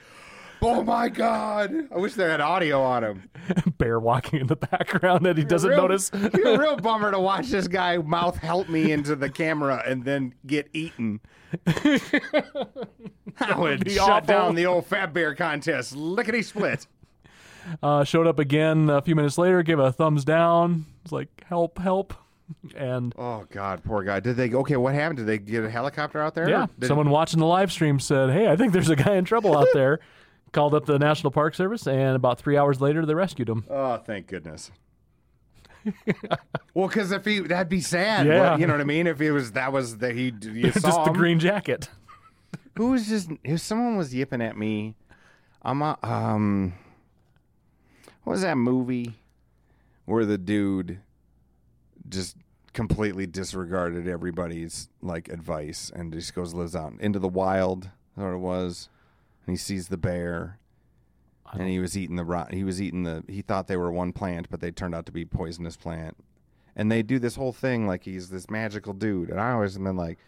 "Oh 0.62 0.84
my 0.84 1.10
god!" 1.10 1.74
I 1.94 1.98
wish 1.98 2.14
they 2.14 2.24
had 2.30 2.42
audio 2.42 2.82
on 2.82 3.04
him. 3.04 3.30
Bear 3.78 4.00
walking 4.00 4.42
in 4.42 4.48
the 4.48 4.56
background 4.56 5.26
that 5.26 5.38
he 5.38 5.44
doesn't 5.44 5.70
real, 5.72 5.82
notice. 5.82 6.12
You're 6.34 6.56
a 6.56 6.60
real 6.60 6.78
bummer 6.82 7.12
to 7.12 7.20
watch 7.20 7.48
this 7.48 7.68
guy 7.68 7.98
mouth 7.98 8.38
help 8.38 8.70
me 8.70 8.92
into 8.92 9.16
the 9.16 9.30
camera 9.30 9.84
and 9.86 10.06
then 10.06 10.34
get 10.46 10.70
eaten. 10.74 11.20
I 11.68 13.58
would 13.58 13.84
be 13.86 13.92
shut 13.96 14.10
awful. 14.10 14.28
down 14.28 14.56
the 14.56 14.66
old 14.66 14.86
fat 14.86 15.14
bear 15.14 15.36
contest. 15.36 15.96
Lickety 15.96 16.42
split. 16.44 16.86
Uh, 17.82 18.04
showed 18.04 18.28
up 18.28 18.40
again 18.40 18.90
a 18.90 19.02
few 19.02 19.16
minutes 19.16 19.38
later, 19.38 19.62
gave 19.64 19.80
a 19.80 19.92
thumbs 19.92 20.26
down. 20.26 20.86
It's 21.04 21.12
like 21.12 21.44
help, 21.48 21.78
help, 21.80 22.14
and 22.76 23.14
Oh 23.18 23.46
God, 23.52 23.84
poor 23.84 24.04
guy. 24.04 24.20
Did 24.20 24.36
they? 24.38 24.52
Okay, 24.54 24.78
what 24.78 24.94
happened? 24.96 25.18
Did 25.18 25.28
they 25.28 25.38
get 25.38 25.64
a 25.64 25.70
helicopter 25.70 26.20
out 26.22 26.34
there? 26.36 26.50
yeah, 26.50 26.64
Or 26.64 26.70
did- 26.80 26.88
someone 26.88 27.10
watching 27.10 27.40
the 27.40 27.46
live 27.46 27.72
stream 27.72 28.00
said, 28.00 28.32
"Hey, 28.32 28.48
I 28.48 28.56
think 28.56 28.74
there's 28.74 28.90
a 28.90 28.96
guy 28.96 29.16
in 29.16 29.26
trouble 29.26 29.58
out 29.58 29.68
there." 29.74 30.00
Called 30.52 30.74
up 30.74 30.86
the 30.86 31.00
National 31.00 31.32
Park 31.32 31.56
Service, 31.56 31.88
and 31.88 32.16
about 32.16 32.38
three 32.40 32.58
hours 32.58 32.82
later, 32.82 33.06
they 33.06 33.14
rescued 33.14 33.48
him. 33.48 33.64
Oh, 33.70 33.98
thank 33.98 34.28
goodness. 34.28 34.70
well, 36.74 36.88
because 36.88 37.12
if 37.12 37.26
he, 37.26 37.40
that'd 37.40 37.70
be 37.70 37.82
sad. 37.82 38.28
Yeah. 38.28 38.58
You 38.58 38.68
know 38.68 38.74
what 38.74 38.82
I 38.82 38.86
mean? 38.86 39.08
If 39.08 39.20
it 39.22 39.32
was 39.32 39.54
that 39.54 39.72
was 39.72 39.98
that 40.00 40.14
he 40.14 40.34
you 40.42 40.72
saw 40.74 40.80
Just 40.80 40.98
the 41.06 41.10
him. 41.12 41.14
green 41.14 41.40
jacket. 41.40 41.90
Who 42.78 42.92
was 42.92 43.08
just 43.08 43.30
if 43.44 43.62
someone 43.62 43.98
was 43.98 44.14
yipping 44.14 44.42
at 44.42 44.58
me, 44.58 44.96
I'm 45.62 45.82
a, 45.82 45.98
um 46.04 46.74
what 48.24 48.34
was 48.34 48.42
that 48.42 48.58
movie 48.58 49.16
where 50.06 50.26
the 50.26 50.38
dude 50.38 51.00
just 52.10 52.36
completely 52.74 53.26
disregarded 53.26 54.08
everybody's 54.08 54.90
like 55.02 55.30
advice 55.30 55.92
and 55.96 56.14
just 56.14 56.34
goes 56.36 56.54
lives 56.54 56.76
out 56.76 56.94
into 57.00 57.20
the 57.20 57.28
wild, 57.28 57.90
what 58.16 58.34
it 58.34 58.38
was. 58.38 58.90
And 59.52 59.58
he 59.58 59.62
sees 59.62 59.90
the 59.90 59.98
bear 59.98 60.60
and 61.52 61.68
he 61.68 61.80
was 61.80 61.98
eating 61.98 62.16
the 62.16 62.24
rot 62.24 62.54
he 62.54 62.64
was 62.64 62.82
eating 62.82 63.04
the 63.04 63.26
he 63.28 63.42
thought 63.42 63.68
they 63.68 63.76
were 63.76 63.92
one 63.92 64.14
plant, 64.14 64.50
but 64.50 64.62
they 64.62 64.72
turned 64.72 64.96
out 64.96 65.06
to 65.08 65.12
be 65.12 65.26
poisonous 65.26 65.76
plant. 65.76 66.16
And 66.78 66.90
they 66.90 67.04
do 67.04 67.20
this 67.20 67.36
whole 67.36 67.52
thing 67.52 67.86
like 67.86 68.06
he's 68.06 68.30
this 68.30 68.50
magical 68.50 68.94
dude. 68.94 69.30
And 69.30 69.42
I 69.42 69.52
always 69.52 69.74
have 69.74 69.84
been 69.84 69.98
like 69.98 70.20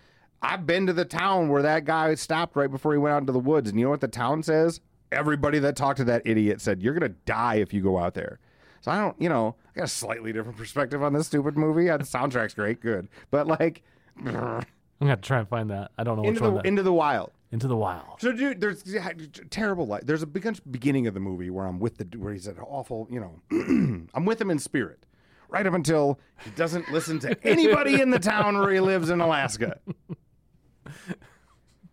I've 0.42 0.68
been 0.68 0.86
to 0.88 0.92
the 0.94 1.06
town 1.06 1.48
where 1.48 1.62
that 1.62 1.86
guy 1.86 2.13
stopped 2.15 2.58
right 2.58 2.70
before 2.70 2.92
he 2.92 2.98
went 2.98 3.13
out 3.15 3.20
into 3.22 3.32
the 3.32 3.39
woods. 3.39 3.70
And 3.70 3.80
you 3.80 3.86
know 3.86 3.92
what 3.92 4.01
the 4.01 4.10
town 4.10 4.44
says? 4.44 4.82
Everybody 5.10 5.58
that 5.60 5.77
talked 5.77 6.00
to 6.00 6.03
that 6.03 6.24
idiot 6.25 6.60
said, 6.60 6.82
You're 6.84 6.94
going 6.94 7.10
to 7.10 7.18
die 7.25 7.56
if 7.56 7.74
you 7.74 7.82
go 7.82 7.98
out 7.98 8.13
there. 8.15 8.39
So 8.82 8.92
I 8.92 8.98
don't, 9.00 9.15
you 9.22 9.30
know, 9.30 9.56
I 9.74 9.77
got 9.80 9.86
a 9.86 9.88
slightly 9.88 10.34
different 10.34 10.58
perspective 10.58 11.01
on 11.01 11.13
this 11.13 11.27
stupid 11.27 11.56
movie. 11.58 11.89
Uh, 11.89 11.96
The 11.96 12.03
soundtrack's 12.03 12.56
great, 12.56 12.82
good. 12.82 13.08
But 13.32 13.48
like, 13.48 13.84
I'm 14.18 14.25
gonna 14.34 14.65
have 15.12 15.22
to 15.22 15.27
try 15.27 15.39
and 15.39 15.48
find 15.48 15.70
that. 15.70 15.92
I 15.98 16.03
don't 16.03 16.18
know 16.18 16.24
which 16.24 16.32
into 16.32 16.44
one. 16.44 16.56
that- 16.56 16.65
into 16.65 16.83
the 16.83 16.92
wild. 16.92 17.31
Into 17.53 17.68
the 17.68 17.77
wild. 17.77 18.20
So, 18.20 18.31
dude, 18.31 18.59
there's 18.59 18.83
yeah, 18.85 19.11
terrible. 19.51 19.85
Like, 19.85 20.07
there's 20.07 20.24
a 20.24 20.27
beginning 20.27 21.05
of 21.05 21.13
the 21.13 21.20
movie 21.20 21.51
where 21.51 21.68
I'm 21.68 21.79
with 21.79 21.98
the 21.98 22.18
where 22.18 22.33
he's 22.33 22.48
an 22.48 22.57
awful. 22.59 23.07
You 23.11 23.20
know, 23.20 24.07
I'm 24.13 24.25
with 24.25 24.42
him 24.42 24.50
in 24.50 24.57
spirit, 24.57 25.05
right 25.50 25.66
up 25.66 25.75
until 25.75 26.20
he 26.44 26.50
doesn't 26.51 26.92
listen 26.92 27.20
to 27.20 27.37
anybody 27.48 28.01
in 28.01 28.09
the 28.09 28.18
town 28.18 28.57
where 28.57 28.72
he 28.72 28.79
lives 28.79 29.11
in 29.11 29.22
Alaska. 29.22 29.79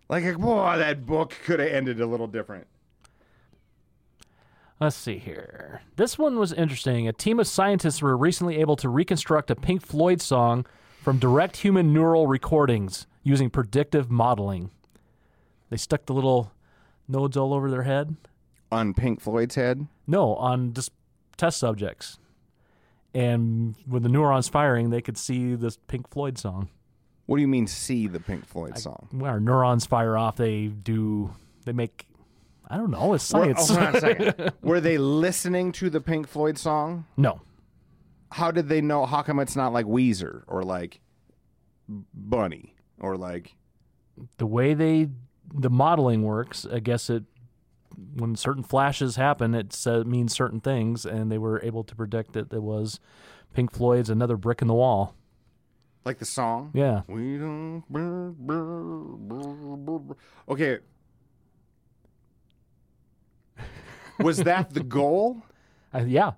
Like, 0.09 0.39
boy, 0.39 0.79
that 0.79 1.07
book 1.07 1.37
could 1.45 1.61
have 1.61 1.69
ended 1.69 2.01
a 2.01 2.07
little 2.07 2.27
different. 2.27 2.67
Let's 4.81 4.97
see 4.97 5.19
here. 5.19 5.83
This 5.97 6.19
one 6.19 6.39
was 6.39 6.55
interesting. 6.55 7.07
A 7.07 7.13
team 7.13 7.39
of 7.39 7.47
scientists 7.47 8.01
were 8.01 8.17
recently 8.17 8.57
able 8.57 8.77
to 8.77 8.89
reconstruct 8.89 9.51
a 9.51 9.55
Pink 9.55 9.83
Floyd 9.85 10.23
song 10.23 10.65
from 11.03 11.19
direct 11.19 11.59
human 11.59 11.93
neural 11.93 12.27
recordings 12.27 13.07
using 13.23 13.51
predictive 13.51 14.11
modeling. 14.11 14.71
They 15.71 15.77
stuck 15.77 16.07
the 16.07 16.13
little 16.15 16.53
nodes 17.09 17.37
all 17.37 17.55
over 17.55 17.71
their 17.71 17.83
head. 17.85 18.17
On 18.73 18.93
Pink 18.95 19.21
Floyd's 19.21 19.55
head, 19.57 19.87
No, 20.07 20.35
on 20.37 20.73
just 20.75 20.93
test 21.37 21.59
subjects. 21.59 22.19
And 23.15 23.75
with 23.89 24.03
the 24.05 24.09
neurons 24.09 24.49
firing, 24.49 24.91
they 24.91 25.01
could 25.03 25.19
see 25.19 25.55
this 25.57 25.77
Pink 25.89 26.09
Floyd 26.11 26.39
song. 26.39 26.69
what 27.27 27.37
do 27.37 27.43
you 27.43 27.49
mean? 27.49 27.67
See 27.67 28.07
the 28.07 28.21
Pink 28.21 28.47
Floyd 28.47 28.79
song? 28.79 29.09
When 29.11 29.29
our 29.31 29.41
neurons 29.41 29.87
fire 29.87 30.17
off, 30.17 30.37
they 30.37 30.67
do, 30.69 31.33
they 31.65 31.73
make, 31.73 32.07
I 32.69 32.77
don't 32.77 32.91
know, 32.93 33.15
it's 33.15 33.33
Were- 33.33 33.53
science. 33.55 33.71
oh, 33.73 33.75
a 33.97 34.01
second. 34.01 34.53
Were 34.63 34.81
they 34.81 34.99
listening 34.99 35.73
to 35.73 35.91
the 35.91 36.01
Pink 36.01 36.29
Floyd 36.29 36.59
song? 36.59 37.07
no. 37.17 37.41
How 38.33 38.53
did 38.53 38.69
they 38.69 38.81
know? 38.81 39.07
How 39.07 39.23
come 39.23 39.41
it's 39.41 39.57
not 39.57 39.73
like 39.73 39.87
Weezer 39.87 40.45
or 40.47 40.63
like 40.63 41.01
Bunny 42.15 42.77
or 43.01 43.17
like 43.17 43.57
the 44.39 44.47
way 44.47 44.73
they 44.75 45.09
the 45.53 45.71
modeling 45.71 46.23
works, 46.23 46.67
I 46.71 46.81
guess 46.81 47.11
it 47.11 47.25
when 48.15 48.37
certain 48.37 48.63
flashes 48.63 49.17
happen, 49.17 49.55
it 49.55 49.73
sa- 49.73 50.05
means 50.05 50.33
certain 50.33 50.61
things, 50.61 51.05
and 51.05 51.31
they 51.31 51.39
were 51.39 51.61
able 51.63 51.85
to 51.85 51.95
predict 51.95 52.33
that 52.33 52.53
it 52.53 52.63
was 52.63 53.01
Pink 53.53 53.73
Floyd's 53.73 54.09
"Another 54.11 54.37
Brick 54.37 54.63
in 54.63 54.69
the 54.69 54.75
Wall." 54.75 55.15
like 56.05 56.19
the 56.19 56.25
song? 56.25 56.71
Yeah, 56.73 57.03
We 57.09 57.37
don't. 57.37 57.85
brr, 57.91 58.31
brr, 58.31 58.63
brr, 59.19 59.77
brr, 59.77 59.99
brr. 59.99 60.17
Okay. 60.49 60.79
Was 64.19 64.39
that 64.39 64.73
the 64.73 64.83
goal? 64.83 65.43
I, 65.93 66.01
uh, 66.01 66.05
yeah. 66.05 66.33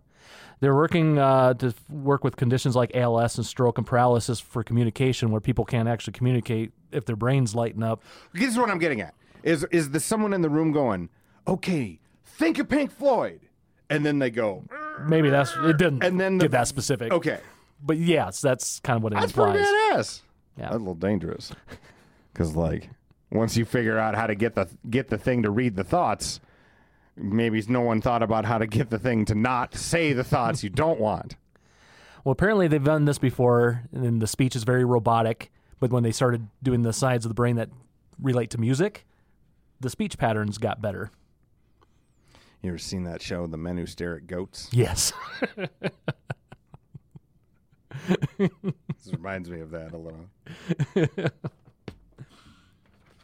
They're 0.63 0.77
working 0.77 1.19
uh, 1.19 1.55
to 1.55 1.75
work 1.91 2.23
with 2.23 2.37
conditions 2.37 2.77
like 2.77 2.95
ALS 2.95 3.37
and 3.37 3.45
stroke 3.45 3.79
and 3.79 3.87
paralysis 3.87 4.39
for 4.39 4.63
communication, 4.63 5.33
where 5.33 5.41
people 5.41 5.65
can't 5.65 5.89
actually 5.89 6.13
communicate 6.13 6.71
if 6.93 7.05
their 7.05 7.17
brains 7.17 7.53
lighten 7.57 7.83
up. 7.83 8.01
This 8.33 8.51
is 8.53 8.57
what 8.57 8.71
I'm 8.71 8.79
getting 8.79 9.01
at. 9.01 9.13
Is 9.43 9.65
is 9.73 9.91
the 9.91 9.99
someone 9.99 10.33
in 10.33 10.41
the 10.41 10.49
room 10.49 10.71
going, 10.71 11.09
okay, 11.49 11.99
think 12.25 12.61
of 12.61 12.69
Pink 12.69 12.93
Floyd, 12.93 13.41
and 13.91 14.07
then 14.07 14.21
they 14.21 14.31
go, 14.31 14.63
Maybe 15.05 15.31
that's 15.31 15.53
it. 15.57 15.79
Didn't 15.79 16.05
And 16.05 16.21
then 16.21 16.39
the- 16.39 16.45
get 16.45 16.53
that 16.53 16.69
specific. 16.69 17.11
okay, 17.11 17.41
but 17.83 17.97
yes, 17.97 18.41
that's 18.41 18.79
kind 18.79 18.99
of 18.99 19.03
what 19.03 19.13
it 19.13 19.17
that's 19.17 19.33
implies. 19.33 19.57
pretty 19.57 19.67
badass. 19.67 20.21
Yeah. 20.57 20.65
That's 20.67 20.77
a 20.77 20.79
little 20.79 20.95
dangerous, 20.95 21.51
because 22.33 22.55
like 22.55 22.89
once 23.33 23.57
you 23.57 23.65
figure 23.65 23.99
out 23.99 24.15
how 24.15 24.29
to 24.29 24.37
get 24.37 24.55
the 24.55 24.69
get 24.89 25.09
the 25.09 25.19
thing 25.19 25.43
to 25.43 25.51
read 25.51 25.75
the 25.75 25.83
thoughts, 25.83 26.39
maybe 27.17 27.63
no 27.69 27.81
one 27.81 28.01
thought 28.01 28.23
about 28.23 28.45
how 28.45 28.59
to 28.59 28.67
get 28.67 28.91
the 28.91 28.99
thing 28.99 29.25
to 29.27 29.35
not 29.35 29.75
say 29.75 30.13
the 30.13 30.25
thoughts 30.25 30.63
you 30.63 30.71
don't 30.71 31.01
want. 31.01 31.37
Well, 32.25 32.33
apparently 32.33 32.69
they've 32.69 32.83
done 32.83 33.05
this 33.05 33.19
before, 33.19 33.83
and 33.93 34.23
the 34.23 34.27
speech 34.27 34.55
is 34.55 34.65
very 34.65 34.85
robotic. 34.85 35.51
But 35.81 35.91
when 35.91 36.05
they 36.05 36.13
started 36.13 36.49
doing 36.63 36.83
the 36.83 36.93
sides 36.93 37.25
of 37.25 37.31
the 37.31 37.35
brain 37.35 37.57
that 37.57 37.69
relate 38.21 38.51
to 38.51 38.59
music, 38.59 39.05
the 39.81 39.91
speech 39.91 40.17
patterns 40.17 40.59
got 40.59 40.81
better. 40.81 41.11
You 42.63 42.69
ever 42.71 42.79
seen 42.79 43.03
that 43.05 43.21
show, 43.21 43.49
The 43.49 43.57
Men 43.57 43.77
Who 43.77 43.87
Stare 43.87 44.17
at 44.17 44.27
Goats? 44.29 44.69
Yes. 44.73 45.13
This 48.39 49.13
reminds 49.13 49.51
me 49.51 49.61
of 49.61 49.71
that 49.73 49.93
a 49.93 49.97
little. 49.97 50.29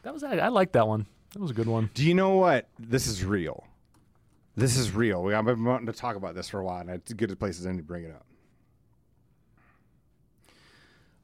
that 0.03 0.13
was 0.13 0.23
I, 0.23 0.37
I 0.37 0.47
like 0.49 0.73
that 0.73 0.87
one. 0.87 1.05
That 1.33 1.39
was 1.41 1.51
a 1.51 1.53
good 1.53 1.67
one. 1.67 1.89
Do 1.93 2.05
you 2.05 2.13
know 2.13 2.35
what? 2.37 2.67
This 2.77 3.07
is 3.07 3.23
real. 3.23 3.65
This 4.59 4.75
is 4.75 4.93
real. 4.93 5.23
We, 5.23 5.33
I've 5.33 5.45
been 5.45 5.63
wanting 5.63 5.85
to 5.85 5.93
talk 5.93 6.17
about 6.17 6.35
this 6.35 6.49
for 6.49 6.59
a 6.59 6.65
while, 6.65 6.81
and 6.81 6.89
it's 6.89 7.13
good 7.13 7.31
a 7.31 7.35
place 7.37 7.61
as 7.61 7.65
any 7.65 7.77
to 7.77 7.83
bring 7.83 8.03
it 8.03 8.11
up. 8.11 8.25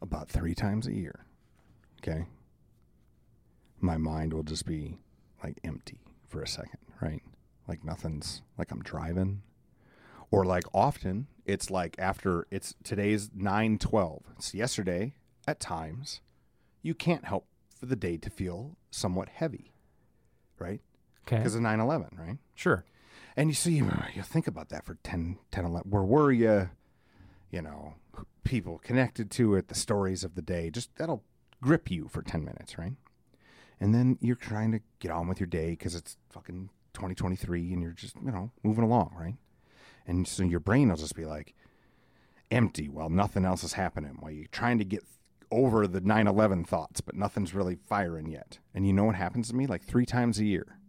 About 0.01 0.29
three 0.29 0.55
times 0.55 0.87
a 0.87 0.93
year, 0.93 1.25
okay, 1.99 2.27
my 3.81 3.97
mind 3.97 4.31
will 4.31 4.43
just 4.43 4.65
be 4.65 4.99
like 5.43 5.59
empty 5.65 5.99
for 6.29 6.41
a 6.41 6.47
second, 6.47 6.79
right? 7.01 7.21
Like 7.67 7.83
nothing's, 7.83 8.41
like 8.57 8.71
I'm 8.71 8.81
driving. 8.81 9.41
Or 10.31 10.45
like 10.45 10.63
often, 10.73 11.27
it's 11.45 11.69
like 11.69 11.97
after 11.99 12.47
it's 12.51 12.73
today's 12.85 13.31
9 13.35 13.79
12. 13.79 14.23
It's 14.37 14.53
yesterday 14.53 15.13
at 15.45 15.59
times. 15.59 16.21
You 16.81 16.93
can't 16.93 17.25
help 17.25 17.47
for 17.77 17.85
the 17.85 17.97
day 17.97 18.15
to 18.15 18.29
feel 18.29 18.77
somewhat 18.91 19.27
heavy, 19.27 19.73
right? 20.57 20.79
Okay. 21.27 21.37
because 21.37 21.55
of 21.55 21.61
9-11 21.61 22.17
right 22.17 22.37
Sure. 22.53 22.85
And 23.37 23.49
you 23.49 23.53
see, 23.53 23.81
uh, 23.81 24.07
you 24.13 24.21
think 24.21 24.47
about 24.47 24.69
that 24.69 24.85
for 24.85 24.97
10, 25.03 25.37
10 25.51 25.65
11. 25.65 25.89
Where 25.89 26.03
were 26.03 26.31
you? 26.31 26.69
You 27.51 27.61
know, 27.61 27.95
people 28.43 28.79
connected 28.79 29.29
to 29.31 29.55
it, 29.55 29.67
the 29.67 29.75
stories 29.75 30.23
of 30.23 30.35
the 30.35 30.41
day. 30.41 30.69
Just 30.69 30.95
that'll 30.95 31.23
grip 31.61 31.91
you 31.91 32.07
for 32.07 32.21
10 32.21 32.43
minutes, 32.43 32.77
right? 32.77 32.93
And 33.79 33.93
then 33.93 34.17
you're 34.21 34.35
trying 34.35 34.71
to 34.71 34.79
get 34.99 35.11
on 35.11 35.27
with 35.27 35.39
your 35.39 35.47
day 35.47 35.71
because 35.71 35.95
it's 35.95 36.17
fucking 36.29 36.69
2023 36.93 37.73
and 37.73 37.81
you're 37.81 37.91
just, 37.91 38.15
you 38.23 38.31
know, 38.31 38.51
moving 38.63 38.83
along, 38.83 39.13
right? 39.19 39.35
And 40.07 40.27
so 40.27 40.43
your 40.43 40.59
brain 40.59 40.89
will 40.89 40.95
just 40.95 41.15
be 41.15 41.25
like 41.25 41.53
empty 42.51 42.87
while 42.87 43.09
nothing 43.09 43.43
else 43.43 43.63
is 43.63 43.73
happening, 43.73 44.17
while 44.19 44.31
you're 44.31 44.47
trying 44.47 44.77
to 44.77 44.85
get 44.85 45.03
over 45.51 45.87
the 45.87 46.01
9 46.01 46.27
11 46.27 46.63
thoughts, 46.63 47.01
but 47.01 47.15
nothing's 47.15 47.53
really 47.53 47.75
firing 47.75 48.29
yet. 48.29 48.59
And 48.73 48.87
you 48.87 48.93
know 48.93 49.05
what 49.05 49.15
happens 49.15 49.49
to 49.49 49.55
me? 49.55 49.67
Like 49.67 49.83
three 49.83 50.05
times 50.05 50.39
a 50.39 50.45
year, 50.45 50.79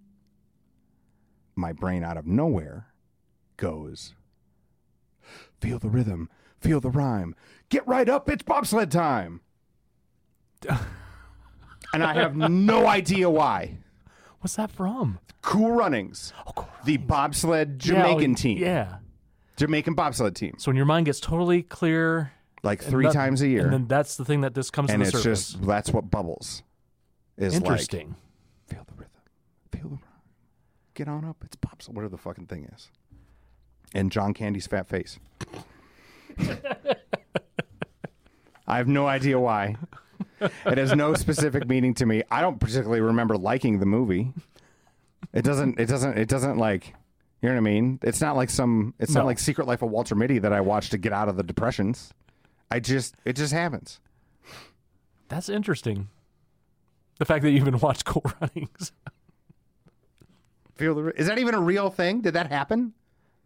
my 1.57 1.73
brain 1.73 2.05
out 2.05 2.17
of 2.17 2.27
nowhere 2.27 2.87
goes, 3.57 4.15
Feel 5.61 5.79
the 5.79 5.89
rhythm, 5.89 6.29
feel 6.61 6.81
the 6.81 6.91
rhyme, 6.91 7.35
get 7.71 7.87
right 7.89 8.09
up, 8.09 8.29
it's 8.29 8.43
bobsled 8.43 8.91
time. 8.91 9.41
and 11.93 12.05
I 12.05 12.15
have 12.15 12.37
no 12.37 12.87
idea 12.87 13.29
why. 13.31 13.79
What's 14.41 14.57
that 14.57 14.71
from? 14.71 15.19
Cool 15.43 15.73
Runnings, 15.73 16.33
oh, 16.57 16.69
the 16.85 16.97
bobsled 16.99 17.85
Yeah, 17.85 17.95
Jamaican 17.95 18.33
oh, 18.33 18.35
team, 18.35 18.59
Yeah. 18.59 18.97
Jamaican 19.57 19.95
bobsled 19.95 20.35
team, 20.37 20.55
So 20.59 20.71
when 20.71 20.77
your 20.77 20.85
mind 20.87 21.07
gets 21.07 21.21
totally 21.21 21.63
clear, 21.63 22.33
like 22.63 22.83
three 22.83 23.07
that- 23.07 23.13
times 23.15 23.43
a 23.43 23.49
year, 23.49 23.65
and 23.65 23.73
then 23.73 23.87
that's 23.87 24.17
the 24.17 24.25
thing 24.25 24.43
that 24.43 24.55
just 24.55 24.73
comes 24.73 24.91
and 24.91 25.03
to 25.05 25.11
the 25.11 25.17
it's 25.17 25.23
surface. 25.25 25.53
just 25.53 25.67
that's 25.67 25.91
what 25.91 26.11
bubbles. 26.11 26.63
Is 27.39 27.55
like 27.55 27.63
Interesting. 27.63 28.17
feel 28.67 28.85
the 28.87 28.95
rhythm, 28.95 29.21
feel 29.73 29.83
the 29.83 29.89
rhyme, 29.97 30.03
get 30.97 31.09
on 31.09 31.25
up, 31.25 31.37
it's 31.45 31.55
pops. 31.57 31.89
whatever 31.89 32.09
the 32.11 32.19
fucking 32.19 32.47
thing 32.47 32.69
is, 32.75 32.91
and 33.95 34.11
John 34.11 34.35
Candy's 34.35 34.67
fat 34.67 34.89
face. 34.89 35.19
I 38.67 38.79
have 38.79 38.89
no 38.89 39.07
idea 39.07 39.39
why. 39.39 39.77
It 40.41 40.79
has 40.79 40.93
no 40.95 41.15
specific 41.15 41.69
meaning 41.69 41.95
to 41.95 42.07
me. 42.07 42.23
I 42.31 42.41
don't 42.41 42.59
particularly 42.59 43.01
remember 43.01 43.37
liking 43.37 43.79
the 43.79 43.87
movie. 43.87 44.33
It 45.33 45.43
doesn't. 45.43 45.79
It 45.79 45.87
doesn't. 45.87 46.19
It 46.19 46.29
doesn't 46.29 46.59
like. 46.59 46.95
You 47.43 47.49
know 47.51 47.55
what 47.55 47.59
I 47.59 47.63
mean? 47.63 47.99
It's 48.03 48.21
not 48.21 48.35
like 48.37 48.51
some. 48.51 48.95
It's 48.99 49.15
No. 49.15 49.21
not 49.21 49.27
like 49.27 49.39
Secret 49.39 49.67
Life 49.67 49.83
of 49.83 49.91
Walter 49.91 50.15
Mitty 50.15 50.39
that 50.41 50.53
I 50.53 50.61
watched 50.61 50.91
to 50.93 50.99
get 50.99 51.13
out 51.13 51.29
of 51.29 51.37
the 51.37 51.43
depressions. 51.43 52.13
I 52.71 52.81
just. 52.81 53.15
It 53.25 53.35
just 53.37 53.53
happens. 53.53 54.01
That's 55.29 55.49
interesting. 55.49 56.09
The 57.19 57.25
fact 57.25 57.43
that 57.45 57.51
you 57.51 57.59
even 57.59 57.79
watched 57.79 58.05
Cool 58.05 58.25
Runnings. 58.41 58.93
Feel 60.77 60.95
the. 60.95 61.21
Is 61.21 61.27
that 61.27 61.39
even 61.39 61.55
a 61.55 61.61
real 61.61 61.91
thing? 61.91 62.21
Did 62.21 62.35
that 62.35 62.51
happen? 62.51 62.93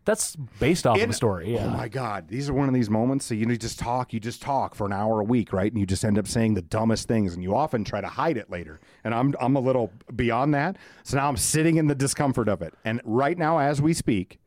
That's 0.05 0.35
based 0.59 0.87
off 0.87 1.01
of 1.01 1.11
a 1.11 1.13
story. 1.13 1.53
Yeah. 1.53 1.67
Oh 1.67 1.71
my 1.71 1.87
God. 1.87 2.27
These 2.29 2.49
are 2.49 2.55
one 2.55 2.69
of 2.69 2.75
these 2.75 2.89
moments. 2.89 3.27
So 3.27 3.35
you 3.35 3.45
know, 3.45 3.53
you 3.53 3.59
just 3.59 3.79
talk, 3.79 4.13
you 4.13 4.19
just 4.19 4.41
talk 4.41 4.75
for 4.75 4.87
an 4.87 4.93
hour 4.93 5.21
a 5.21 5.25
week, 5.25 5.53
right? 5.53 5.71
And 5.71 5.79
you 5.79 5.87
just 5.87 6.05
end 6.05 6.19
up 6.19 6.27
saying 6.27 6.55
the 6.55 6.63
dumbest 6.63 7.07
things 7.07 7.35
and 7.35 7.43
you 7.43 7.55
often 7.55 7.85
try 7.85 8.01
to 8.01 8.09
hide 8.09 8.37
it 8.37 8.51
later. 8.51 8.81
And 9.05 9.15
I'm 9.15 9.35
I'm 9.41 9.57
a 9.57 9.61
little 9.61 9.93
beyond 10.17 10.55
that. 10.55 10.77
So 11.05 11.19
now 11.19 11.29
I'm 11.29 11.37
sitting 11.37 11.77
in 11.77 11.87
the 11.87 11.95
discomfort 11.95 12.49
of 12.49 12.63
it. 12.63 12.75
And 12.85 13.01
right 13.05 13.37
now, 13.37 13.59
as 13.59 13.83
we 13.83 13.93
speak, 13.93 14.41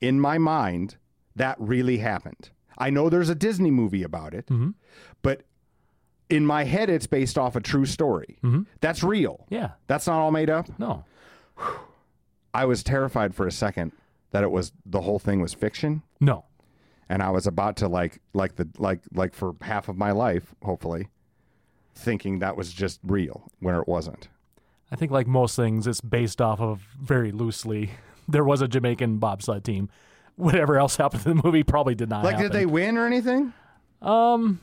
in 0.00 0.20
my 0.20 0.38
mind, 0.38 0.96
that 1.34 1.56
really 1.58 1.98
happened. 1.98 2.50
I 2.78 2.90
know 2.90 3.10
there's 3.10 3.28
a 3.28 3.34
Disney 3.34 3.70
movie 3.70 4.04
about 4.04 4.32
it, 4.32 4.46
mm-hmm. 4.46 4.70
but 5.22 5.42
in 6.30 6.46
my 6.46 6.64
head 6.64 6.88
it's 6.88 7.06
based 7.06 7.36
off 7.36 7.56
a 7.56 7.60
true 7.60 7.84
story. 7.84 8.38
Mm-hmm. 8.42 8.62
That's 8.80 9.02
real. 9.02 9.44
yeah. 9.50 9.72
That's 9.88 10.06
not 10.06 10.20
all 10.20 10.30
made 10.30 10.48
up. 10.48 10.66
No. 10.78 11.04
I 12.54 12.64
was 12.64 12.82
terrified 12.82 13.34
for 13.34 13.46
a 13.46 13.52
second 13.52 13.92
that 14.32 14.42
it 14.42 14.50
was 14.50 14.72
the 14.86 15.00
whole 15.02 15.18
thing 15.18 15.40
was 15.40 15.54
fiction. 15.54 16.02
No. 16.20 16.44
and 17.08 17.22
I 17.22 17.30
was 17.30 17.46
about 17.46 17.76
to 17.78 17.88
like 17.88 18.20
like 18.34 18.56
the 18.56 18.68
like 18.78 19.00
like 19.12 19.34
for 19.34 19.54
half 19.62 19.88
of 19.88 19.96
my 19.96 20.10
life, 20.12 20.54
hopefully, 20.64 21.08
thinking 21.94 22.38
that 22.38 22.56
was 22.56 22.72
just 22.72 23.00
real 23.02 23.50
when 23.60 23.74
it 23.74 23.88
wasn't. 23.88 24.28
I 24.92 24.96
think 24.96 25.10
like 25.12 25.26
most 25.26 25.54
things, 25.56 25.86
it's 25.86 26.00
based 26.00 26.40
off 26.40 26.60
of 26.60 26.80
very 27.00 27.32
loosely. 27.32 27.90
There 28.28 28.44
was 28.44 28.60
a 28.60 28.68
Jamaican 28.68 29.18
bobsled 29.18 29.64
team. 29.64 29.88
Whatever 30.36 30.78
else 30.78 30.94
happened 30.94 31.26
in 31.26 31.36
the 31.36 31.42
movie 31.42 31.64
probably 31.64 31.96
did 31.96 32.08
not 32.08 32.22
Like, 32.24 32.36
happen. 32.36 32.52
did 32.52 32.56
they 32.60 32.64
win 32.64 32.96
or 32.96 33.04
anything? 33.04 33.52
Um. 34.00 34.60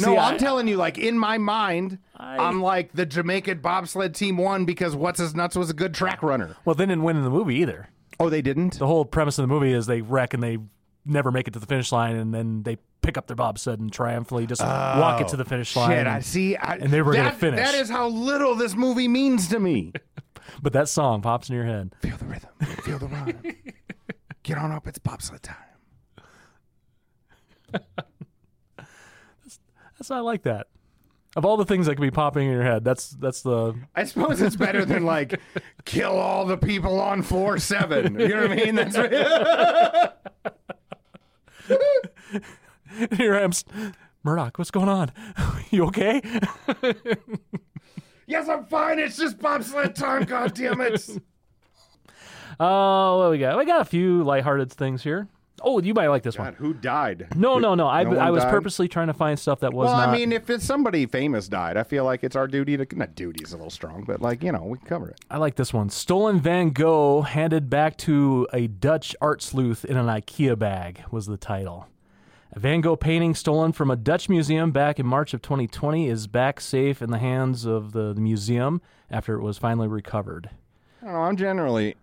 No, 0.00 0.06
see, 0.14 0.16
I'm 0.16 0.34
I- 0.34 0.38
telling 0.38 0.68
you, 0.68 0.76
like 0.76 0.98
in 0.98 1.18
my 1.18 1.38
mind, 1.38 1.98
I- 2.16 2.36
I, 2.36 2.48
am 2.48 2.62
like 2.62 2.92
the 2.92 3.06
Jamaican 3.06 3.58
bobsled 3.58 4.14
team 4.14 4.36
won 4.36 4.64
because 4.64 4.94
what's 4.96 5.18
his 5.20 5.34
nuts 5.34 5.56
was 5.56 5.70
a 5.70 5.74
good 5.74 5.94
track 5.94 6.22
runner. 6.22 6.56
Well, 6.64 6.74
they 6.74 6.86
didn't 6.86 7.02
win 7.02 7.16
in 7.16 7.24
the 7.24 7.30
movie 7.30 7.56
either. 7.56 7.88
Oh, 8.20 8.28
they 8.30 8.42
didn't. 8.42 8.78
The 8.78 8.86
whole 8.86 9.04
premise 9.04 9.38
of 9.38 9.42
the 9.42 9.52
movie 9.52 9.72
is 9.72 9.86
they 9.86 10.00
wreck 10.00 10.34
and 10.34 10.42
they 10.42 10.58
never 11.04 11.30
make 11.32 11.48
it 11.48 11.52
to 11.54 11.58
the 11.58 11.66
finish 11.66 11.90
line, 11.92 12.16
and 12.16 12.32
then 12.32 12.62
they 12.62 12.78
pick 13.02 13.18
up 13.18 13.26
their 13.26 13.36
bobsled 13.36 13.80
and 13.80 13.92
triumphantly 13.92 14.46
just 14.46 14.62
walk 14.62 15.20
it 15.20 15.28
to 15.28 15.36
the 15.36 15.44
finish 15.44 15.74
line. 15.76 15.90
Oh, 15.90 15.94
Shit, 15.94 16.06
I 16.06 16.20
see. 16.20 16.56
I, 16.56 16.76
and 16.76 16.90
they 16.90 17.02
were 17.02 17.12
gonna 17.12 17.32
finish. 17.32 17.60
That 17.60 17.74
is 17.74 17.90
how 17.90 18.08
little 18.08 18.54
this 18.54 18.74
movie 18.74 19.08
means 19.08 19.48
to 19.48 19.58
me. 19.60 19.92
But 20.62 20.74
that 20.74 20.88
song 20.88 21.20
pops 21.22 21.48
in 21.48 21.56
your 21.56 21.64
head. 21.64 21.94
feel 22.00 22.16
the 22.16 22.26
rhythm, 22.26 22.50
feel 22.82 22.98
the 22.98 23.06
rhyme. 23.08 23.40
Get 24.42 24.56
on 24.58 24.70
up, 24.72 24.86
it's 24.86 24.98
bobsled 24.98 25.42
time. 25.42 25.56
That's 30.04 30.10
I 30.10 30.20
like 30.20 30.42
that. 30.42 30.66
Of 31.34 31.46
all 31.46 31.56
the 31.56 31.64
things 31.64 31.86
that 31.86 31.94
could 31.94 32.02
be 32.02 32.10
popping 32.10 32.46
in 32.46 32.52
your 32.52 32.62
head, 32.62 32.84
that's 32.84 33.12
that's 33.12 33.40
the 33.40 33.74
I 33.94 34.04
suppose 34.04 34.42
it's 34.42 34.54
better 34.54 34.84
than 34.84 35.06
like 35.06 35.40
kill 35.86 36.18
all 36.18 36.44
the 36.44 36.58
people 36.58 37.00
on 37.00 37.22
floor 37.22 37.56
seven. 37.56 38.20
You 38.20 38.28
know 38.28 38.42
what 38.42 38.52
I 38.52 38.54
mean? 38.54 38.74
That's 38.74 38.94
here 43.16 43.34
I 43.34 43.40
am. 43.40 43.52
Murdoch, 44.22 44.58
what's 44.58 44.70
going 44.70 44.90
on? 44.90 45.10
you 45.70 45.86
okay? 45.86 46.20
yes, 48.26 48.46
I'm 48.46 48.66
fine. 48.66 48.98
It's 48.98 49.16
just 49.16 49.38
bobsled 49.38 49.96
time. 49.96 50.24
God 50.24 50.52
damn 50.52 50.82
it! 50.82 51.08
Oh, 52.60 53.20
what 53.20 53.30
we 53.30 53.38
got? 53.38 53.56
We 53.56 53.64
got 53.64 53.80
a 53.80 53.86
few 53.86 54.22
lighthearted 54.22 54.70
things 54.70 55.02
here. 55.02 55.28
Oh, 55.62 55.80
you 55.80 55.94
might 55.94 56.08
like 56.08 56.22
this 56.22 56.36
one. 56.38 56.54
Who 56.54 56.74
died? 56.74 57.28
No, 57.36 57.58
no, 57.58 57.74
no. 57.74 57.86
I, 57.86 58.02
No 58.04 58.18
I 58.18 58.30
was 58.30 58.42
died? 58.42 58.50
purposely 58.50 58.88
trying 58.88 59.06
to 59.06 59.14
find 59.14 59.38
stuff 59.38 59.60
that 59.60 59.72
was 59.72 59.86
Well, 59.86 59.96
not. 59.96 60.08
I 60.08 60.12
mean, 60.12 60.32
if 60.32 60.50
it's 60.50 60.64
somebody 60.64 61.06
famous 61.06 61.48
died, 61.48 61.76
I 61.76 61.84
feel 61.84 62.04
like 62.04 62.24
it's 62.24 62.36
our 62.36 62.46
duty 62.48 62.76
to 62.76 62.86
not 62.96 63.14
duty 63.14 63.42
is 63.42 63.52
a 63.52 63.56
little 63.56 63.70
strong, 63.70 64.02
but 64.04 64.20
like 64.20 64.42
you 64.42 64.52
know, 64.52 64.64
we 64.64 64.78
cover 64.78 65.08
it. 65.08 65.20
I 65.30 65.38
like 65.38 65.54
this 65.54 65.72
one. 65.72 65.90
Stolen 65.90 66.40
Van 66.40 66.70
Gogh 66.70 67.22
handed 67.22 67.70
back 67.70 67.96
to 67.98 68.46
a 68.52 68.66
Dutch 68.66 69.14
art 69.20 69.42
sleuth 69.42 69.84
in 69.84 69.96
an 69.96 70.06
IKEA 70.06 70.58
bag 70.58 71.02
was 71.10 71.26
the 71.26 71.36
title. 71.36 71.86
A 72.52 72.60
Van 72.60 72.80
Gogh 72.80 72.96
painting 72.96 73.34
stolen 73.34 73.72
from 73.72 73.90
a 73.90 73.96
Dutch 73.96 74.28
museum 74.28 74.70
back 74.70 75.00
in 75.00 75.06
March 75.06 75.34
of 75.34 75.42
2020 75.42 76.08
is 76.08 76.26
back 76.28 76.60
safe 76.60 77.02
in 77.02 77.10
the 77.10 77.18
hands 77.18 77.64
of 77.64 77.92
the, 77.92 78.12
the 78.12 78.20
museum 78.20 78.80
after 79.10 79.34
it 79.34 79.42
was 79.42 79.58
finally 79.58 79.88
recovered. 79.88 80.50
I 81.02 81.06
don't 81.06 81.14
know. 81.14 81.20
I'm 81.20 81.36
generally 81.36 81.96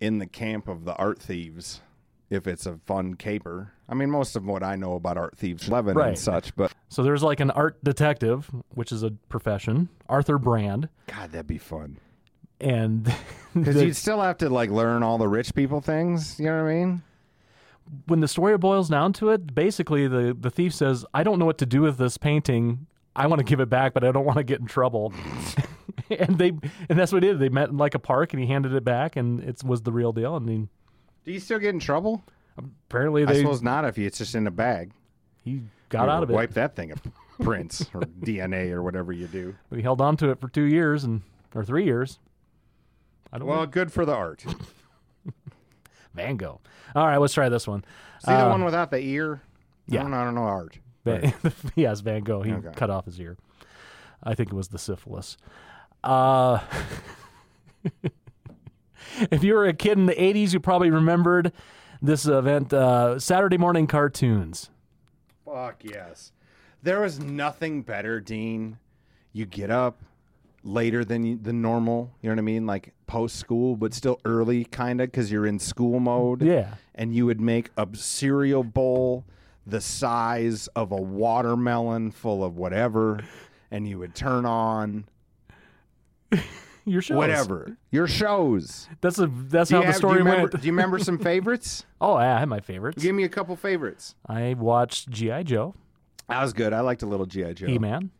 in 0.00 0.18
the 0.18 0.26
camp 0.26 0.68
of 0.68 0.84
the 0.84 0.94
art 0.94 1.18
thieves. 1.20 1.80
If 2.34 2.46
it's 2.46 2.66
a 2.66 2.76
fun 2.86 3.14
caper, 3.14 3.72
I 3.88 3.94
mean, 3.94 4.10
most 4.10 4.36
of 4.36 4.44
what 4.44 4.62
I 4.62 4.76
know 4.76 4.94
about 4.94 5.16
art 5.16 5.36
thieves, 5.36 5.68
Levin 5.68 5.96
Right. 5.96 6.08
and 6.08 6.18
such, 6.18 6.54
but 6.56 6.72
So 6.88 7.02
there's 7.02 7.22
like 7.22 7.40
an 7.40 7.50
art 7.52 7.82
detective, 7.84 8.50
which 8.74 8.92
is 8.92 9.02
a 9.02 9.10
profession, 9.28 9.88
Arthur 10.08 10.38
Brand, 10.38 10.88
God, 11.06 11.32
that'd 11.32 11.46
be 11.46 11.58
fun. 11.58 11.98
and 12.60 13.04
Because 13.54 13.80
you'd 13.82 13.96
still 13.96 14.20
have 14.20 14.38
to 14.38 14.48
like 14.50 14.70
learn 14.70 15.02
all 15.04 15.16
the 15.18 15.28
rich 15.28 15.54
people 15.54 15.80
things. 15.80 16.38
You 16.40 16.46
know 16.46 16.62
what 16.64 16.70
I 16.70 16.74
mean? 16.74 17.02
when 18.06 18.20
the 18.20 18.28
story 18.28 18.56
boils 18.56 18.88
down 18.88 19.12
to 19.12 19.28
it, 19.28 19.54
basically 19.54 20.08
the 20.08 20.34
the 20.38 20.50
thief 20.50 20.72
says, 20.74 21.04
"I 21.12 21.22
don't 21.22 21.38
know 21.38 21.44
what 21.44 21.58
to 21.58 21.66
do 21.66 21.82
with 21.82 21.98
this 21.98 22.16
painting. 22.16 22.86
I 23.14 23.26
want 23.26 23.40
to 23.40 23.44
give 23.44 23.60
it 23.60 23.68
back, 23.68 23.92
but 23.94 24.02
I 24.02 24.10
don't 24.10 24.24
want 24.24 24.38
to 24.38 24.42
get 24.44 24.58
in 24.60 24.66
trouble." 24.66 25.12
and 26.10 26.38
they 26.38 26.48
and 26.88 26.98
that's 26.98 27.12
what 27.12 27.22
he 27.22 27.28
did. 27.28 27.38
They 27.38 27.50
met 27.50 27.68
in 27.68 27.76
like 27.76 27.94
a 27.94 27.98
park, 27.98 28.32
and 28.32 28.40
he 28.42 28.48
handed 28.48 28.72
it 28.72 28.84
back, 28.84 29.16
and 29.16 29.38
it 29.44 29.62
was 29.62 29.82
the 29.82 29.92
real 29.92 30.12
deal. 30.12 30.34
And 30.36 30.48
he, 30.48 30.66
Do 31.24 31.32
you 31.32 31.40
still 31.40 31.58
get 31.58 31.70
in 31.74 31.80
trouble? 31.80 32.22
apparently 32.88 33.22
I 33.22 33.26
they 33.26 33.38
suppose 33.40 33.62
not 33.62 33.84
if 33.84 33.98
it's 33.98 34.18
just 34.18 34.34
in 34.36 34.46
a 34.46 34.50
bag. 34.50 34.92
he 35.42 35.62
got 35.88 36.08
out 36.08 36.22
of 36.22 36.30
it. 36.30 36.34
Wipe 36.34 36.52
that 36.54 36.76
thing 36.76 36.92
of 36.92 37.02
prints 37.42 37.86
or 37.94 38.00
DNA 38.22 38.70
or 38.70 38.82
whatever 38.82 39.12
you 39.12 39.26
do. 39.26 39.54
We 39.70 39.82
held 39.82 40.00
on 40.00 40.16
to 40.18 40.30
it 40.30 40.38
for 40.40 40.48
two 40.48 40.62
years 40.64 41.02
and 41.04 41.22
or 41.54 41.64
three 41.64 41.84
years. 41.84 42.18
I 43.32 43.38
don't 43.38 43.48
Well, 43.48 43.60
know. 43.60 43.66
good 43.66 43.92
for 43.92 44.04
the 44.04 44.14
art. 44.14 44.44
Van 46.14 46.36
Gogh. 46.36 46.60
All 46.94 47.06
right, 47.06 47.16
let's 47.18 47.34
try 47.34 47.48
this 47.48 47.66
one. 47.66 47.84
See 48.24 48.30
the 48.32 48.48
one 48.48 48.64
without 48.64 48.90
the 48.92 48.98
ear? 49.00 49.40
yeah. 49.88 50.00
I 50.00 50.02
don't 50.02 50.12
know, 50.12 50.16
I 50.18 50.24
don't 50.24 50.34
know 50.36 50.42
art. 50.42 50.78
Van, 51.04 51.34
yes, 51.74 52.00
Van 52.00 52.22
Gogh. 52.22 52.42
He 52.42 52.52
Okay. 52.52 52.70
cut 52.76 52.88
off 52.90 53.04
his 53.06 53.18
ear. 53.20 53.36
I 54.22 54.34
think 54.34 54.50
it 54.50 54.54
was 54.54 54.68
the 54.68 54.78
syphilis. 54.78 55.36
Uh, 56.04 56.60
if 59.30 59.44
you 59.44 59.54
were 59.54 59.66
a 59.66 59.72
kid 59.74 59.98
in 59.98 60.06
the 60.06 60.14
80s, 60.14 60.52
you 60.52 60.60
probably 60.60 60.90
remembered 60.90 61.52
this 62.00 62.26
event 62.26 62.72
uh, 62.72 63.18
Saturday 63.18 63.58
morning 63.58 63.86
cartoons. 63.86 64.70
Fuck 65.44 65.84
yes. 65.84 66.32
There 66.82 67.00
was 67.00 67.18
nothing 67.18 67.82
better, 67.82 68.20
Dean. 68.20 68.78
You 69.32 69.46
get 69.46 69.70
up 69.70 70.02
later 70.62 71.04
than 71.04 71.42
the 71.42 71.52
normal. 71.52 72.12
You 72.20 72.28
know 72.28 72.34
what 72.34 72.40
I 72.40 72.42
mean? 72.42 72.66
Like 72.66 72.92
post 73.06 73.36
school, 73.36 73.76
but 73.76 73.94
still 73.94 74.20
early, 74.24 74.64
kind 74.64 75.00
of, 75.00 75.10
because 75.10 75.30
you're 75.30 75.46
in 75.46 75.58
school 75.58 76.00
mode. 76.00 76.42
Yeah. 76.42 76.74
And 76.94 77.14
you 77.14 77.26
would 77.26 77.40
make 77.40 77.70
a 77.76 77.86
cereal 77.94 78.64
bowl 78.64 79.24
the 79.66 79.80
size 79.80 80.68
of 80.68 80.92
a 80.92 80.96
watermelon 80.96 82.10
full 82.10 82.44
of 82.44 82.56
whatever, 82.56 83.20
and 83.70 83.88
you 83.88 83.98
would 83.98 84.14
turn 84.14 84.44
on 84.44 85.06
Your 86.86 87.00
shows. 87.00 87.16
whatever 87.16 87.76
your 87.90 88.06
shows. 88.06 88.88
That's 89.00 89.18
a 89.18 89.26
that's 89.26 89.70
how 89.70 89.78
you 89.78 89.82
the 89.82 89.86
have- 89.86 89.94
do 89.94 89.98
story 89.98 90.18
remember, 90.18 90.40
went. 90.42 90.60
Do 90.60 90.66
you 90.66 90.72
remember 90.72 90.98
some 91.10 91.18
favorites? 91.18 91.86
Oh, 92.00 92.18
yeah, 92.18 92.36
I 92.36 92.40
had 92.40 92.48
my 92.48 92.60
favorites. 92.60 93.02
Give 93.02 93.14
me 93.14 93.24
a 93.24 93.28
couple 93.28 93.56
favorites. 93.56 94.14
I 94.28 94.54
watched 94.58 95.08
GI 95.10 95.44
Joe, 95.44 95.74
That 96.28 96.42
was 96.42 96.52
good. 96.52 96.72
I 96.74 96.80
liked 96.80 97.02
a 97.02 97.06
little 97.06 97.24
GI 97.26 97.54
Joe. 97.54 97.66
He 97.66 97.78
Man. 97.78 98.10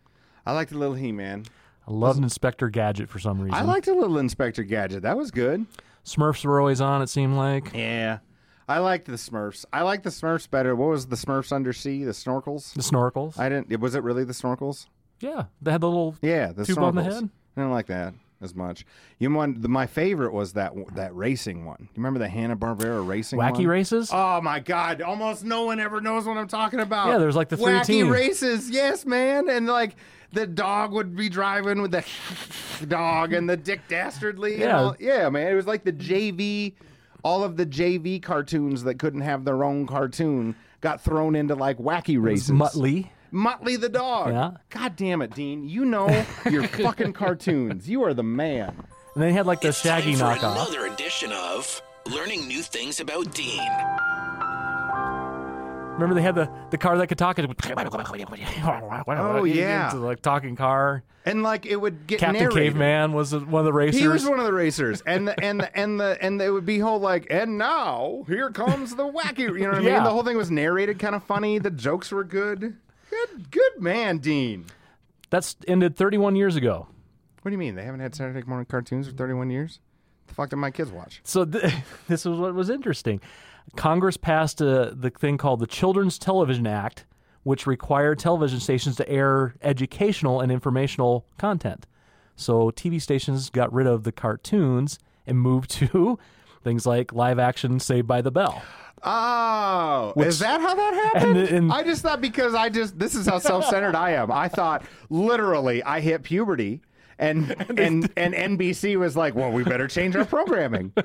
I 0.46 0.52
liked 0.52 0.72
a 0.72 0.78
little 0.78 0.94
He 0.94 1.12
Man. 1.12 1.44
I 1.86 1.92
loved 1.92 2.22
Inspector 2.22 2.66
Gadget 2.70 3.10
for 3.10 3.18
some 3.18 3.38
reason. 3.40 3.54
I 3.58 3.62
liked 3.62 3.86
a 3.88 3.92
little 3.92 4.16
Inspector 4.18 4.62
Gadget. 4.64 5.02
That 5.02 5.18
was 5.18 5.30
good. 5.30 5.66
Smurfs 6.06 6.44
were 6.44 6.58
always 6.58 6.80
on. 6.80 7.02
It 7.02 7.08
seemed 7.10 7.36
like 7.36 7.72
Yeah. 7.74 8.18
I 8.66 8.78
liked 8.78 9.04
the 9.06 9.12
Smurfs. 9.12 9.66
I 9.74 9.82
liked 9.82 10.04
the 10.04 10.10
Smurfs 10.10 10.48
better. 10.48 10.74
What 10.74 10.88
was 10.88 11.06
the 11.08 11.16
Smurfs 11.16 11.52
undersea? 11.52 12.04
The 12.04 12.12
snorkels? 12.12 12.72
the 12.72 12.80
snorkels. 12.80 13.38
I 13.38 13.50
didn't. 13.50 13.78
Was 13.80 13.94
it 13.94 14.02
really 14.02 14.24
the 14.24 14.32
snorkels? 14.32 14.86
yeah, 15.20 15.44
they 15.60 15.70
had 15.72 15.82
the 15.82 15.88
little. 15.88 16.16
Yeah, 16.22 16.52
the 16.52 16.64
Tube 16.64 16.78
snorkels. 16.78 16.82
on 16.82 16.94
the 16.94 17.02
head? 17.04 17.28
I 17.56 17.60
don't 17.60 17.70
like 17.70 17.86
that 17.88 18.14
as 18.44 18.54
much. 18.54 18.84
You 19.18 19.30
want 19.32 19.62
the, 19.62 19.68
my 19.68 19.86
favorite 19.86 20.32
was 20.32 20.52
that 20.52 20.72
that 20.94 21.14
racing 21.14 21.64
one. 21.64 21.78
You 21.80 21.88
remember 21.96 22.20
the 22.20 22.28
Hanna 22.28 22.56
Barbera 22.56 23.04
racing 23.06 23.38
Wacky 23.40 23.52
one? 23.58 23.66
races. 23.66 24.10
Oh 24.12 24.40
my 24.40 24.60
God! 24.60 25.02
Almost 25.02 25.44
no 25.44 25.64
one 25.64 25.80
ever 25.80 26.00
knows 26.00 26.26
what 26.26 26.36
I'm 26.36 26.46
talking 26.48 26.80
about. 26.80 27.08
Yeah, 27.08 27.18
there's 27.18 27.34
like 27.36 27.48
the 27.48 27.56
three 27.56 27.72
wacky 27.72 27.84
teams. 27.86 28.10
races. 28.10 28.70
Yes, 28.70 29.04
man, 29.04 29.48
and 29.48 29.66
like 29.66 29.96
the 30.32 30.46
dog 30.46 30.92
would 30.92 31.16
be 31.16 31.28
driving 31.28 31.80
with 31.82 31.90
the 31.92 32.04
dog 32.86 33.32
and 33.32 33.48
the 33.48 33.56
Dick 33.56 33.80
Dastardly. 33.88 34.60
Yeah. 34.60 34.78
all- 34.78 34.96
yeah, 35.00 35.28
man. 35.28 35.50
It 35.50 35.54
was 35.54 35.66
like 35.66 35.84
the 35.84 35.92
JV. 35.92 36.74
All 37.22 37.42
of 37.42 37.56
the 37.56 37.64
JV 37.64 38.22
cartoons 38.22 38.82
that 38.84 38.98
couldn't 38.98 39.22
have 39.22 39.46
their 39.46 39.64
own 39.64 39.86
cartoon 39.86 40.54
got 40.82 41.00
thrown 41.00 41.34
into 41.34 41.54
like 41.54 41.78
wacky 41.78 42.22
races. 42.22 42.50
Muttley. 42.50 43.08
Muttley 43.34 43.78
the 43.80 43.88
dog. 43.88 44.32
Yeah. 44.32 44.50
God 44.70 44.94
damn 44.96 45.20
it, 45.20 45.34
Dean. 45.34 45.68
You 45.68 45.84
know 45.84 46.24
your 46.48 46.62
fucking 46.68 47.14
cartoons. 47.14 47.88
You 47.88 48.04
are 48.04 48.14
the 48.14 48.22
man. 48.22 48.74
And 49.14 49.22
they 49.22 49.32
had 49.32 49.44
like 49.46 49.60
the 49.60 49.68
It's 49.68 49.80
Shaggy 49.80 50.14
time 50.14 50.38
for 50.38 50.46
knockoff. 50.46 50.52
another 50.52 50.86
edition 50.86 51.32
of 51.32 51.82
Learning 52.06 52.46
New 52.46 52.62
Things 52.62 53.00
About 53.00 53.34
Dean. 53.34 53.60
Remember 55.94 56.14
they 56.16 56.22
had 56.22 56.34
the, 56.34 56.50
the 56.70 56.78
car 56.78 56.98
that 56.98 57.06
could 57.06 57.18
talk. 57.18 57.38
Oh 58.64 59.44
yeah. 59.44 59.90
the, 59.92 59.98
like 59.98 60.22
talking 60.22 60.56
car. 60.56 61.04
And 61.24 61.42
like 61.42 61.66
it 61.66 61.76
would 61.76 62.06
get 62.06 62.18
Captain 62.20 62.40
narrated. 62.42 62.72
Caveman 62.72 63.12
was 63.12 63.34
one 63.34 63.60
of 63.60 63.64
the 63.64 63.72
racers. 63.72 64.00
He 64.00 64.08
was 64.08 64.26
one 64.26 64.38
of 64.38 64.44
the 64.44 64.52
racers, 64.52 65.02
and 65.06 65.26
the 65.28 65.42
and 65.42 65.60
the 65.60 65.74
and 65.78 65.98
the 65.98 66.18
and 66.20 66.38
they 66.40 66.50
would 66.50 66.66
be 66.66 66.78
whole 66.80 66.98
like, 66.98 67.28
and 67.30 67.56
now 67.56 68.24
here 68.26 68.50
comes 68.50 68.94
the 68.94 69.04
wacky. 69.10 69.38
You 69.38 69.60
know 69.60 69.68
what 69.68 69.74
I 69.76 69.78
mean? 69.78 69.84
Yeah. 69.94 70.04
The 70.04 70.10
whole 70.10 70.22
thing 70.24 70.36
was 70.36 70.50
narrated, 70.50 70.98
kind 70.98 71.14
of 71.14 71.22
funny. 71.24 71.58
The 71.58 71.70
jokes 71.70 72.10
were 72.12 72.24
good. 72.24 72.76
Good, 73.14 73.50
good 73.50 73.80
man, 73.80 74.18
Dean. 74.18 74.66
That's 75.30 75.56
ended 75.68 75.96
31 75.96 76.36
years 76.36 76.56
ago. 76.56 76.86
What 77.42 77.50
do 77.50 77.52
you 77.52 77.58
mean 77.58 77.74
they 77.74 77.84
haven't 77.84 78.00
had 78.00 78.14
Saturday 78.14 78.42
morning 78.46 78.66
cartoons 78.66 79.06
for 79.06 79.14
31 79.14 79.50
years? 79.50 79.80
The 80.26 80.34
fuck 80.34 80.50
did 80.50 80.56
my 80.56 80.70
kids 80.70 80.90
watch? 80.90 81.20
So 81.24 81.44
th- 81.44 81.74
this 82.08 82.24
was 82.24 82.38
what 82.38 82.54
was 82.54 82.70
interesting. 82.70 83.20
Congress 83.76 84.16
passed 84.16 84.60
uh 84.60 84.90
the 84.94 85.10
thing 85.10 85.38
called 85.38 85.60
the 85.60 85.66
Children's 85.66 86.18
Television 86.18 86.66
Act, 86.66 87.06
which 87.42 87.66
required 87.66 88.18
television 88.18 88.60
stations 88.60 88.96
to 88.96 89.08
air 89.08 89.54
educational 89.62 90.40
and 90.40 90.50
informational 90.50 91.26
content. 91.38 91.86
So 92.36 92.70
TV 92.70 93.00
stations 93.00 93.50
got 93.50 93.72
rid 93.72 93.86
of 93.86 94.04
the 94.04 94.12
cartoons 94.12 94.98
and 95.26 95.38
moved 95.38 95.70
to 95.78 96.18
things 96.64 96.86
like 96.86 97.12
live 97.12 97.38
action 97.38 97.78
Saved 97.78 98.08
by 98.08 98.20
the 98.22 98.30
Bell. 98.32 98.62
Oh, 99.06 100.14
is 100.16 100.38
that 100.38 100.60
how 100.62 100.74
that 100.74 100.94
happened? 101.14 101.36
And- 101.36 101.48
and- 101.48 101.72
I 101.72 101.82
just 101.82 102.02
thought 102.02 102.20
because 102.20 102.54
I 102.54 102.70
just 102.70 102.98
this 102.98 103.14
is 103.14 103.26
how 103.26 103.38
self-centered 103.38 103.94
I 103.94 104.12
am. 104.12 104.32
I 104.32 104.48
thought 104.48 104.82
literally 105.10 105.82
I 105.82 106.00
hit 106.00 106.22
puberty. 106.22 106.80
And 107.18 107.50
and 107.78 108.10
and 108.16 108.34
NBC 108.34 108.96
was 108.98 109.16
like, 109.16 109.36
"Well, 109.36 109.52
we 109.52 109.62
better 109.62 109.86
change 109.86 110.16
our 110.16 110.24
programming." 110.24 110.92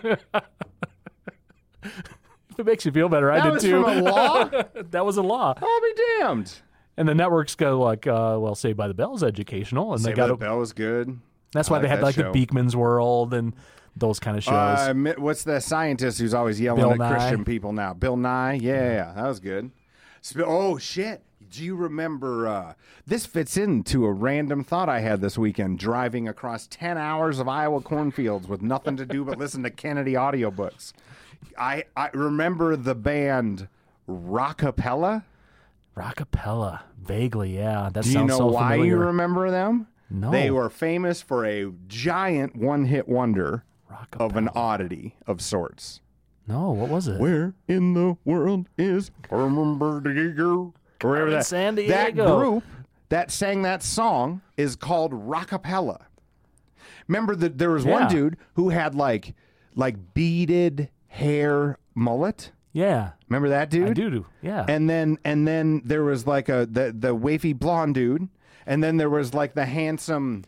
If 1.84 2.60
it 2.60 2.66
makes 2.66 2.86
you 2.86 2.92
feel 2.92 3.08
better, 3.10 3.32
I 3.32 3.38
That 3.38 3.44
did 3.46 3.54
was 3.54 3.64
too. 3.64 3.84
from 3.84 3.98
a 4.00 4.02
law. 4.02 4.50
that 4.90 5.06
was 5.06 5.16
a 5.18 5.22
law. 5.22 5.54
I'll 5.56 5.82
be 5.82 5.94
damned. 6.20 6.54
And 6.98 7.08
the 7.08 7.16
networks 7.16 7.56
go 7.56 7.80
like, 7.80 8.06
uh, 8.06 8.36
well, 8.40 8.56
Saved 8.56 8.76
by 8.78 8.90
the 8.90 8.94
Bell 8.94 9.16
is 9.16 9.24
educational, 9.24 9.94
and 9.94 10.02
Saved 10.02 10.18
they 10.18 10.22
by 10.22 10.28
got 10.28 10.40
the 10.40 10.46
Bell 10.46 10.58
was 10.60 10.74
good. 10.74 11.18
that's 11.54 11.70
I 11.70 11.74
why 11.76 11.80
they 11.80 11.88
had 11.88 12.02
like 12.02 12.16
show. 12.16 12.32
the 12.34 12.38
Beakman's 12.46 12.76
World 12.76 13.34
and 13.34 13.54
those 14.00 14.20
kind 14.20 14.38
of 14.38 14.44
shows. 14.44 14.54
Uh, 14.54 14.94
what's 15.18 15.44
the 15.44 15.60
scientist 15.60 16.20
who's 16.20 16.34
always 16.34 16.60
yelling 16.60 16.82
Bill 16.82 16.92
at 16.92 16.98
Nye. 16.98 17.10
Christian 17.12 17.46
people 17.46 17.74
now? 17.74 17.94
Bill 17.94 18.18
Nye. 18.18 18.54
Yeah, 18.54 19.14
that 19.16 19.28
was 19.28 19.40
good. 19.40 19.72
Oh 20.38 20.78
shit! 20.78 21.24
Do 21.50 21.64
you 21.64 21.76
remember? 21.76 22.48
Uh, 22.48 22.74
this 23.06 23.26
fits 23.26 23.58
into 23.58 24.06
a 24.06 24.12
random 24.12 24.64
thought 24.64 24.90
I 24.90 25.00
had 25.00 25.22
this 25.22 25.38
weekend, 25.38 25.80
driving 25.80 26.28
across 26.28 26.68
ten 26.68 26.98
hours 26.98 27.40
of 27.40 27.48
Iowa 27.48 27.82
cornfields 27.82 28.48
with 28.48 28.62
nothing 28.62 28.98
to 28.98 29.06
do 29.06 29.24
but 29.24 29.38
listen 29.38 29.64
to 29.64 29.70
Kennedy 29.70 30.14
audiobooks. 30.14 30.94
I 31.58 31.86
I 31.96 32.10
remember 32.14 32.76
the 32.76 32.96
band 32.96 33.68
Rockapella. 34.08 35.24
Rockapella, 35.96 36.82
vaguely, 37.02 37.56
yeah. 37.58 37.90
That 37.92 38.04
Do 38.06 38.12
you 38.12 38.24
know 38.26 38.38
so 38.38 38.48
why 38.48 38.72
familiar. 38.72 38.92
you 38.92 38.98
remember 38.98 39.52
them? 39.52 39.88
No. 40.10 40.32
They 40.32 40.50
were 40.50 40.70
famous 40.70 41.22
for 41.22 41.46
a 41.46 41.72
giant 41.88 42.56
one-hit 42.56 43.08
wonder 43.08 43.64
of 44.20 44.36
an 44.36 44.50
oddity 44.56 45.16
of 45.28 45.42
sorts. 45.42 46.02
No, 46.48 46.72
what 46.72 46.90
was 46.90 47.08
it? 47.08 47.20
Where 47.20 47.54
in 47.68 47.94
the 47.94 48.18
world 48.26 48.68
is 48.78 49.12
Carmen 49.22 49.78
Diego? 50.04 50.74
Wherever 51.02 51.30
that 51.32 51.46
San 51.46 51.76
Diego. 51.76 51.94
that 51.94 52.16
group 52.16 52.64
that 53.10 53.32
sang 53.32 53.62
that 53.62 53.82
song 53.84 54.42
is 54.58 54.76
called 54.76 55.12
Rockapella. 55.14 56.02
Remember 57.08 57.36
that 57.36 57.58
there 57.58 57.70
was 57.72 57.86
one 57.86 58.04
Yeah. 58.04 58.10
dude 58.10 58.38
who 58.56 58.70
had 58.70 58.96
like 58.96 59.34
like 59.76 60.14
beaded 60.14 60.90
hair 61.08 61.78
mullet. 61.96 62.52
Yeah, 62.72 63.12
Remember 63.28 63.50
that 63.50 63.70
dude? 63.72 63.90
I 63.90 63.94
do. 63.94 64.10
do. 64.12 64.26
Yeah, 64.42 64.64
And 64.68 64.88
then 64.90 65.18
and 65.26 65.48
then 65.48 65.82
there 65.86 66.04
was 66.04 66.28
like 66.28 66.50
a 66.50 66.68
the 66.70 66.94
the 66.98 67.16
wavy 67.16 67.54
blonde 67.54 67.96
dude, 67.96 68.28
and 68.68 68.84
then 68.84 68.98
there 68.98 69.10
was 69.10 69.34
like 69.34 69.54
the 69.56 69.66
handsome, 69.66 70.44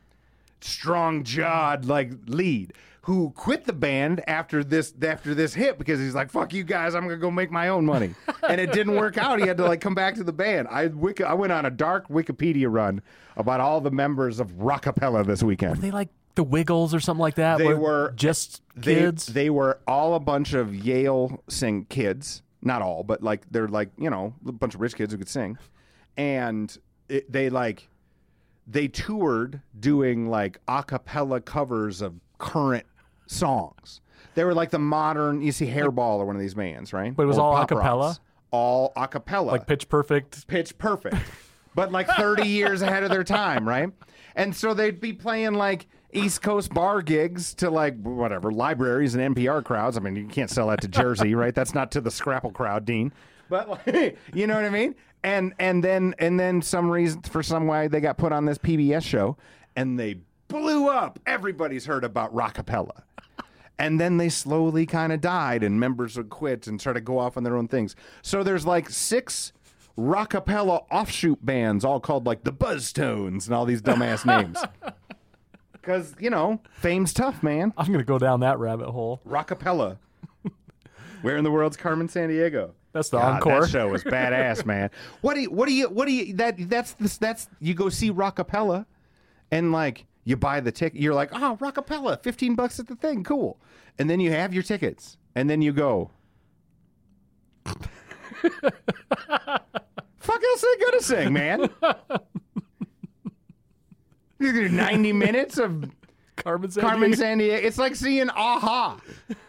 strong 0.59 1.23
jawed 1.23 1.85
like 1.85 2.11
lead 2.27 2.73
who 3.01 3.31
quit 3.31 3.65
the 3.65 3.73
band 3.73 4.23
after 4.27 4.63
this 4.63 4.93
after 5.01 5.33
this 5.33 5.53
hit 5.53 5.77
because 5.79 5.99
he's 5.99 6.13
like 6.13 6.29
fuck 6.29 6.53
you 6.53 6.63
guys 6.63 6.93
I'm 6.93 7.03
gonna 7.03 7.17
go 7.17 7.31
make 7.31 7.51
my 7.51 7.69
own 7.69 7.85
money 7.85 8.13
and 8.47 8.61
it 8.61 8.71
didn't 8.71 8.95
work 8.95 9.17
out 9.17 9.39
he 9.39 9.47
had 9.47 9.57
to 9.57 9.65
like 9.65 9.81
come 9.81 9.95
back 9.95 10.15
to 10.15 10.23
the 10.23 10.33
band 10.33 10.67
I 10.69 10.87
wiki, 10.87 11.23
I 11.23 11.33
went 11.33 11.51
on 11.51 11.65
a 11.65 11.71
dark 11.71 12.07
Wikipedia 12.09 12.71
run 12.71 13.01
about 13.37 13.59
all 13.59 13.81
the 13.81 13.91
members 13.91 14.39
of 14.39 14.51
Rockapella 14.51 15.25
this 15.25 15.41
weekend 15.41 15.77
Were 15.77 15.81
they 15.81 15.91
like 15.91 16.09
the 16.35 16.43
Wiggles 16.43 16.93
or 16.93 16.99
something 16.99 17.21
like 17.21 17.35
that. 17.35 17.57
They 17.57 17.65
where 17.65 17.77
were- 17.77 18.13
just 18.15 18.61
they, 18.75 18.95
kids. 18.95 19.25
They 19.25 19.49
were 19.49 19.79
all 19.87 20.15
a 20.15 20.19
bunch 20.19 20.53
of 20.53 20.73
Yale 20.73 21.43
sing 21.49 21.85
kids. 21.89 22.41
Not 22.61 22.81
all, 22.81 23.03
but 23.03 23.21
like 23.23 23.41
they're 23.51 23.67
like 23.67 23.89
you 23.97 24.09
know 24.09 24.33
a 24.47 24.51
bunch 24.51 24.75
of 24.75 24.81
rich 24.81 24.95
kids 24.95 25.11
who 25.11 25.17
could 25.17 25.27
sing, 25.27 25.57
and 26.15 26.75
it, 27.09 27.29
they 27.31 27.49
like 27.49 27.89
they 28.67 28.87
toured 28.87 29.61
doing 29.79 30.29
like 30.29 30.59
a 30.67 30.83
cappella 30.83 31.41
covers 31.41 32.01
of 32.01 32.13
current 32.37 32.85
songs. 33.31 34.01
They 34.35 34.43
were 34.43 34.53
like 34.53 34.69
the 34.71 34.79
modern. 34.79 35.41
You 35.41 35.51
see 35.51 35.67
Hairball 35.67 36.19
or 36.19 36.25
one 36.25 36.35
of 36.35 36.41
these 36.41 36.53
bands, 36.53 36.93
right? 36.93 37.15
But 37.15 37.23
it 37.23 37.27
was 37.27 37.37
Or 37.37 37.41
all 37.41 37.53
a 37.53 37.59
pop 37.59 37.69
cappella? 37.69 38.07
rocks. 38.07 38.19
All 38.51 38.91
a 38.97 39.07
cappella 39.07 39.51
like 39.51 39.65
Pitch 39.67 39.87
Perfect. 39.87 40.45
pitch 40.47 40.77
perfect, 40.77 41.15
but 41.73 41.91
like 41.91 42.07
30 42.09 42.43
years 42.47 42.81
ahead 42.81 43.03
of 43.03 43.09
their 43.09 43.23
time, 43.23 43.65
right? 43.67 43.89
And 44.35 44.53
so 44.55 44.73
they'd 44.73 44.99
be 44.99 45.13
playing 45.13 45.53
like 45.53 45.87
East 46.11 46.41
Coast 46.41 46.73
bar 46.73 47.01
gigs 47.01 47.53
to 47.55 47.69
like 47.69 48.01
whatever 48.01 48.51
libraries 48.51 49.15
and 49.15 49.35
NPR 49.35 49.63
crowds. 49.63 49.95
I 49.95 50.01
mean, 50.01 50.17
you 50.17 50.27
can't 50.27 50.49
sell 50.49 50.67
that 50.67 50.81
to 50.81 50.89
Jersey, 50.89 51.33
right? 51.43 51.55
That's 51.55 51.73
not 51.73 51.91
to 51.91 52.01
the 52.01 52.11
Scrapple 52.11 52.51
crowd, 52.51 52.83
Dean. 52.85 53.13
But 53.49 53.69
like, 53.69 54.17
you 54.33 54.47
know 54.47 54.55
what 54.55 54.65
I 54.65 54.69
mean? 54.69 54.95
And 55.23 55.53
and 55.59 55.81
then 55.83 56.13
and 56.19 56.37
then 56.39 56.61
some 56.61 56.89
reason 56.91 57.21
for 57.21 57.41
some 57.43 57.67
way 57.67 57.87
they 57.87 58.01
got 58.01 58.17
put 58.17 58.33
on 58.33 58.43
this 58.45 58.57
PBS 58.57 59.03
show 59.03 59.37
and 59.77 59.97
they 59.97 60.17
blew 60.51 60.89
up. 60.89 61.19
Everybody's 61.25 61.85
heard 61.85 62.03
about 62.03 62.33
Rockapella. 62.33 63.03
And 63.79 63.99
then 63.99 64.17
they 64.17 64.29
slowly 64.29 64.85
kind 64.85 65.11
of 65.11 65.21
died, 65.21 65.63
and 65.63 65.79
members 65.79 66.15
would 66.15 66.29
quit 66.29 66.67
and 66.67 66.79
try 66.79 66.93
to 66.93 67.01
go 67.01 67.17
off 67.17 67.35
on 67.35 67.43
their 67.43 67.57
own 67.57 67.67
things. 67.67 67.95
So 68.21 68.43
there's 68.43 68.65
like 68.65 68.89
six 68.89 69.53
rockapella 69.97 70.85
offshoot 70.91 71.43
bands, 71.43 71.83
all 71.83 71.99
called 71.99 72.25
like 72.25 72.43
the 72.43 72.53
Buzztones 72.53 73.47
and 73.47 73.55
all 73.55 73.65
these 73.65 73.81
dumbass 73.81 74.25
names. 74.25 74.57
Because 75.73 76.13
you 76.19 76.29
know, 76.29 76.61
fame's 76.73 77.11
tough, 77.11 77.41
man. 77.41 77.73
I'm 77.75 77.91
gonna 77.91 78.03
go 78.03 78.19
down 78.19 78.41
that 78.41 78.59
rabbit 78.59 78.91
hole. 78.91 79.19
Rockapella. 79.27 79.97
Where 81.23 81.37
in 81.37 81.43
the 81.43 81.49
world's 81.49 81.75
Carmen 81.75 82.07
Sandiego? 82.07 82.73
That's 82.93 83.09
the 83.09 83.17
God, 83.17 83.37
encore. 83.37 83.61
That 83.61 83.69
show 83.71 83.87
was 83.87 84.03
badass, 84.03 84.63
man. 84.63 84.91
What 85.21 85.33
do 85.33 85.41
you? 85.41 85.49
What 85.49 85.67
do 85.67 85.73
you? 85.73 85.89
What 85.89 86.05
do 86.05 86.13
you? 86.13 86.35
That 86.35 86.69
that's 86.69 86.93
the, 86.93 87.17
that's 87.19 87.47
you 87.59 87.73
go 87.73 87.89
see 87.89 88.11
Rockapella, 88.11 88.85
and 89.49 89.71
like 89.71 90.05
You 90.23 90.37
buy 90.37 90.59
the 90.59 90.71
ticket. 90.71 91.01
You're 91.01 91.13
like, 91.13 91.29
oh, 91.33 91.57
Rockapella, 91.59 92.21
15 92.21 92.55
bucks 92.55 92.79
at 92.79 92.87
the 92.87 92.95
thing. 92.95 93.23
Cool. 93.23 93.59
And 93.97 94.09
then 94.09 94.19
you 94.19 94.31
have 94.31 94.53
your 94.53 94.63
tickets. 94.63 95.17
And 95.35 95.49
then 95.49 95.61
you 95.61 95.71
go, 95.73 96.11
fuck 97.65 97.83
else 100.43 100.61
they 100.61 100.85
gonna 100.85 101.01
sing, 101.01 101.33
man? 101.33 101.69
You 104.39 104.51
do 104.51 104.69
90 104.69 105.13
minutes 105.13 105.59
of 105.59 105.91
Carmen 106.35 106.71
Carmen 106.71 107.11
Sandiego. 107.11 107.63
It's 107.63 107.77
like 107.77 107.95
seeing 107.95 108.29
Aha. 108.31 108.99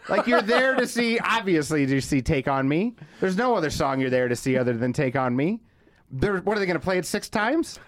Like 0.07 0.27
you're 0.27 0.43
there 0.43 0.75
to 0.75 0.85
see, 0.85 1.17
obviously, 1.17 1.87
to 1.87 1.99
see 1.99 2.21
Take 2.21 2.47
On 2.47 2.67
Me. 2.67 2.93
There's 3.19 3.35
no 3.35 3.55
other 3.55 3.71
song 3.71 3.99
you're 3.99 4.11
there 4.11 4.27
to 4.27 4.35
see 4.35 4.55
other 4.55 4.73
than 4.73 4.93
Take 4.93 5.15
On 5.15 5.35
Me. 5.35 5.59
They're, 6.11 6.37
what 6.41 6.57
are 6.57 6.59
they 6.59 6.67
going 6.67 6.79
to 6.79 6.83
play 6.83 6.99
it 6.99 7.05
six 7.05 7.27
times? 7.27 7.79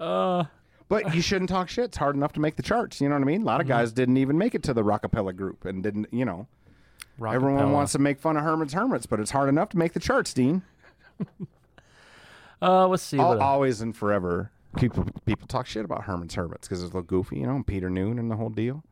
Uh, 0.00 0.44
But 0.88 1.14
you 1.14 1.22
shouldn't 1.22 1.48
talk 1.50 1.68
shit. 1.68 1.86
It's 1.86 1.96
hard 1.96 2.16
enough 2.16 2.32
to 2.34 2.40
make 2.40 2.56
the 2.56 2.62
charts. 2.62 3.00
You 3.00 3.08
know 3.08 3.14
what 3.14 3.22
I 3.22 3.26
mean? 3.26 3.42
A 3.42 3.44
lot 3.44 3.60
of 3.60 3.66
guys 3.66 3.92
didn't 3.92 4.16
even 4.18 4.36
make 4.38 4.54
it 4.54 4.62
to 4.64 4.74
the 4.74 4.82
Rockapella 4.82 5.34
group 5.34 5.64
and 5.64 5.82
didn't, 5.82 6.08
you 6.12 6.24
know. 6.24 6.46
Everyone 7.24 7.72
wants 7.72 7.92
to 7.92 7.98
make 7.98 8.18
fun 8.18 8.36
of 8.36 8.42
Herman's 8.42 8.72
Hermits, 8.72 9.06
but 9.06 9.20
it's 9.20 9.30
hard 9.30 9.48
enough 9.48 9.68
to 9.70 9.78
make 9.78 9.92
the 9.92 10.00
charts, 10.00 10.34
Dean. 10.34 10.62
Uh, 12.60 12.86
let's 12.86 13.02
see. 13.02 13.18
Al- 13.18 13.30
What 13.30 13.40
always 13.40 13.80
and 13.80 13.94
forever, 13.96 14.52
people 14.76 15.04
people 15.26 15.46
talk 15.48 15.66
shit 15.66 15.84
about 15.84 16.04
Herman's 16.04 16.34
Hermits 16.34 16.68
because 16.68 16.80
it's 16.82 16.92
a 16.92 16.96
little 16.96 17.02
goofy, 17.02 17.38
you 17.40 17.46
know, 17.46 17.56
and 17.56 17.66
Peter 17.66 17.90
Noone 17.90 18.18
and 18.20 18.30
the 18.30 18.36
whole 18.36 18.50
deal. 18.50 18.84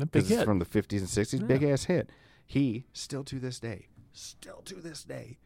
a 0.00 0.06
big 0.06 0.24
hit. 0.26 0.44
from 0.46 0.58
the 0.58 0.64
50s 0.64 0.98
and 1.00 1.08
60s, 1.08 1.46
big 1.46 1.62
ass 1.62 1.84
hit. 1.84 2.08
He, 2.46 2.86
still 2.94 3.22
to 3.24 3.38
this 3.38 3.58
day, 3.60 3.88
still 4.12 4.62
to 4.64 4.76
this 4.76 5.04
day, 5.04 5.36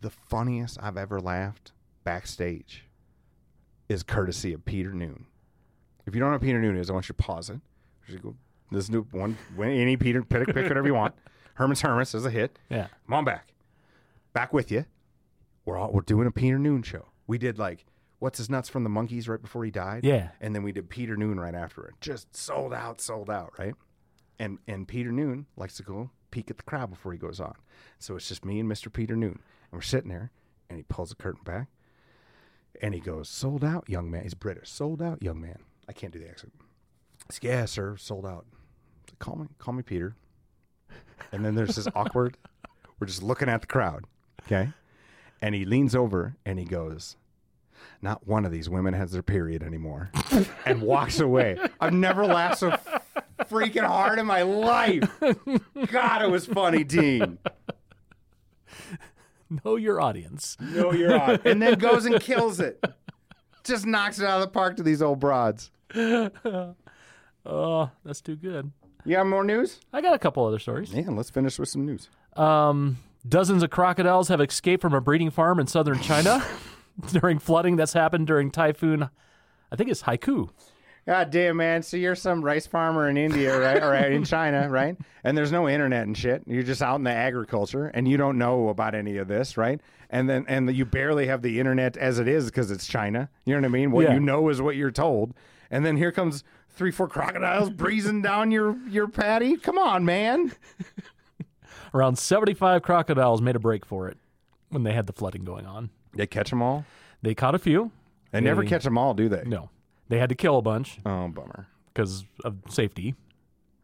the 0.00 0.10
funniest 0.10 0.78
I've 0.82 0.96
ever 0.96 1.20
laughed 1.20 1.72
backstage 2.04 2.84
is 3.88 4.02
courtesy 4.02 4.52
of 4.52 4.64
Peter 4.64 4.92
Noone. 4.92 5.26
If 6.06 6.14
you 6.14 6.20
don't 6.20 6.32
know 6.32 6.38
Peter 6.38 6.60
Noone 6.60 6.76
is, 6.76 6.90
I 6.90 6.92
want 6.92 7.08
you 7.08 7.14
to 7.14 7.22
pause 7.22 7.50
it. 7.50 7.60
You 8.08 8.18
go, 8.18 8.34
this 8.70 8.88
new 8.90 9.02
one, 9.10 9.38
any 9.58 9.96
Peter, 9.96 10.22
pick, 10.22 10.46
pick 10.48 10.68
whatever 10.68 10.86
you 10.86 10.94
want. 10.94 11.14
Herman's 11.54 11.80
Hermits 11.80 12.14
is 12.14 12.26
a 12.26 12.30
hit. 12.30 12.58
Yeah. 12.68 12.88
Come 13.06 13.14
on 13.14 13.24
back. 13.24 13.52
Back 14.32 14.52
with 14.52 14.70
you. 14.70 14.84
We're 15.64 15.78
all, 15.78 15.92
we're 15.92 16.02
doing 16.02 16.26
a 16.26 16.30
Peter 16.30 16.58
Noone 16.58 16.82
show. 16.82 17.06
We 17.26 17.38
did 17.38 17.58
like 17.58 17.86
what's 18.18 18.38
his 18.38 18.50
nuts 18.50 18.68
from 18.68 18.84
the 18.84 18.90
Monkees 18.90 19.28
right 19.28 19.40
before 19.40 19.64
he 19.64 19.70
died. 19.70 20.04
Yeah. 20.04 20.30
And 20.40 20.54
then 20.54 20.62
we 20.62 20.72
did 20.72 20.90
Peter 20.90 21.16
Noone 21.16 21.38
right 21.38 21.54
after 21.54 21.84
it. 21.86 21.94
Just 22.00 22.36
sold 22.36 22.74
out, 22.74 23.00
sold 23.00 23.30
out, 23.30 23.52
right? 23.58 23.74
And 24.38 24.58
and 24.66 24.86
Peter 24.88 25.12
Noone 25.12 25.46
likes 25.56 25.76
to 25.76 25.82
go 25.82 26.10
peek 26.30 26.50
at 26.50 26.56
the 26.56 26.64
crowd 26.64 26.90
before 26.90 27.12
he 27.12 27.18
goes 27.18 27.40
on. 27.40 27.54
So 27.98 28.16
it's 28.16 28.28
just 28.28 28.44
me 28.44 28.58
and 28.60 28.70
Mr. 28.70 28.92
Peter 28.92 29.14
Noone. 29.14 29.40
And 29.70 29.72
we're 29.72 29.82
sitting 29.82 30.10
there 30.10 30.32
and 30.68 30.76
he 30.76 30.82
pulls 30.82 31.10
the 31.10 31.14
curtain 31.16 31.42
back 31.44 31.68
and 32.82 32.94
he 32.94 33.00
goes, 33.00 33.28
Sold 33.28 33.64
out, 33.64 33.88
young 33.88 34.10
man. 34.10 34.22
He's 34.22 34.34
British. 34.34 34.70
Sold 34.70 35.02
out, 35.02 35.22
young 35.22 35.40
man. 35.40 35.58
I 35.88 35.92
can't 35.92 36.12
do 36.12 36.18
the 36.18 36.28
accent. 36.28 36.52
He's, 37.28 37.38
yeah, 37.42 37.64
sir, 37.64 37.96
sold 37.96 38.26
out. 38.26 38.46
Said, 39.08 39.18
call 39.18 39.36
me, 39.36 39.46
call 39.58 39.74
me 39.74 39.82
Peter. 39.82 40.16
And 41.32 41.44
then 41.44 41.54
there's 41.54 41.76
this 41.76 41.88
awkward, 41.94 42.36
we're 42.98 43.06
just 43.06 43.22
looking 43.22 43.48
at 43.48 43.60
the 43.60 43.66
crowd. 43.66 44.04
Okay. 44.46 44.70
And 45.40 45.54
he 45.54 45.64
leans 45.64 45.94
over 45.94 46.36
and 46.46 46.58
he 46.58 46.64
goes, 46.64 47.16
Not 48.00 48.26
one 48.26 48.44
of 48.44 48.52
these 48.52 48.68
women 48.68 48.94
has 48.94 49.12
their 49.12 49.22
period 49.22 49.62
anymore. 49.62 50.10
and 50.66 50.82
walks 50.82 51.20
away. 51.20 51.58
I've 51.80 51.92
never 51.92 52.24
laughed 52.24 52.58
so 52.58 52.70
freaking 53.42 53.84
hard 53.84 54.18
in 54.18 54.26
my 54.26 54.42
life. 54.42 55.04
God, 55.90 56.22
it 56.22 56.30
was 56.30 56.46
funny, 56.46 56.84
Dean. 56.84 57.38
Know 59.64 59.76
your 59.76 60.00
audience. 60.00 60.56
No, 60.60 60.92
you're 60.92 61.18
on. 61.18 61.40
And 61.44 61.60
then 61.60 61.78
goes 61.78 62.06
and 62.06 62.20
kills 62.20 62.60
it. 62.60 62.82
Just 63.64 63.86
knocks 63.86 64.18
it 64.18 64.24
out 64.26 64.40
of 64.40 64.46
the 64.46 64.50
park 64.52 64.76
to 64.76 64.82
these 64.82 65.02
old 65.02 65.20
broads. 65.20 65.70
Oh, 67.46 67.90
that's 68.04 68.20
too 68.20 68.36
good. 68.36 68.70
You 69.04 69.16
got 69.16 69.26
more 69.26 69.44
news? 69.44 69.80
I 69.92 70.00
got 70.00 70.14
a 70.14 70.18
couple 70.18 70.46
other 70.46 70.58
stories. 70.58 70.92
Yeah, 70.94 71.10
let's 71.10 71.28
finish 71.30 71.58
with 71.58 71.68
some 71.68 71.84
news. 71.84 72.08
Um, 72.36 72.96
dozens 73.28 73.62
of 73.62 73.68
crocodiles 73.70 74.28
have 74.28 74.40
escaped 74.40 74.80
from 74.80 74.94
a 74.94 75.00
breeding 75.00 75.30
farm 75.30 75.60
in 75.60 75.66
southern 75.66 76.00
China 76.00 76.42
during 77.12 77.38
flooding 77.38 77.76
that's 77.76 77.92
happened 77.92 78.26
during 78.26 78.50
typhoon. 78.50 79.10
I 79.70 79.76
think 79.76 79.90
it's 79.90 80.02
Haiku. 80.04 80.48
God 81.06 81.30
damn, 81.30 81.56
man. 81.58 81.82
So 81.82 81.96
you're 81.98 82.14
some 82.14 82.42
rice 82.42 82.66
farmer 82.66 83.08
in 83.08 83.16
India, 83.18 83.58
right? 83.58 83.82
or 83.82 83.94
in 83.94 84.24
China, 84.24 84.68
right? 84.70 84.96
And 85.22 85.36
there's 85.36 85.52
no 85.52 85.68
internet 85.68 86.06
and 86.06 86.16
shit. 86.16 86.42
You're 86.46 86.62
just 86.62 86.80
out 86.82 86.96
in 86.96 87.04
the 87.04 87.10
agriculture 87.12 87.88
and 87.88 88.08
you 88.08 88.16
don't 88.16 88.38
know 88.38 88.68
about 88.70 88.94
any 88.94 89.18
of 89.18 89.28
this, 89.28 89.56
right? 89.58 89.80
And 90.08 90.30
then, 90.30 90.46
and 90.48 90.74
you 90.74 90.84
barely 90.86 91.26
have 91.26 91.42
the 91.42 91.60
internet 91.60 91.96
as 91.98 92.18
it 92.18 92.26
is 92.28 92.46
because 92.46 92.70
it's 92.70 92.86
China. 92.86 93.28
You 93.44 93.54
know 93.54 93.60
what 93.60 93.66
I 93.66 93.68
mean? 93.70 93.90
What 93.90 94.04
Yeah. 94.04 94.14
you 94.14 94.20
know 94.20 94.48
is 94.48 94.62
what 94.62 94.76
you're 94.76 94.90
told. 94.90 95.34
And 95.70 95.84
then 95.84 95.96
here 95.98 96.12
comes 96.12 96.42
three, 96.70 96.90
four 96.90 97.08
crocodiles 97.08 97.68
breezing 97.76 98.22
down 98.22 98.50
your, 98.50 98.76
your 98.88 99.08
patty. 99.08 99.56
Come 99.58 99.76
on, 99.76 100.04
man. 100.06 100.52
Around 101.94 102.18
75 102.18 102.82
crocodiles 102.82 103.40
made 103.42 103.56
a 103.56 103.60
break 103.60 103.84
for 103.86 104.08
it 104.08 104.16
when 104.70 104.82
they 104.82 104.92
had 104.92 105.06
the 105.06 105.12
flooding 105.12 105.44
going 105.44 105.66
on. 105.66 105.90
They 106.14 106.26
catch 106.26 106.50
them 106.50 106.62
all? 106.62 106.84
They 107.22 107.34
caught 107.34 107.54
a 107.54 107.58
few. 107.58 107.90
They 108.32 108.40
never 108.40 108.64
catch 108.64 108.84
them 108.84 108.98
all, 108.98 109.14
do 109.14 109.28
they? 109.28 109.44
No, 109.44 109.70
they 110.08 110.18
had 110.18 110.28
to 110.28 110.34
kill 110.34 110.58
a 110.58 110.62
bunch 110.62 110.98
Oh, 111.06 111.28
bummer. 111.28 111.66
because 111.92 112.24
of 112.44 112.56
safety, 112.68 113.14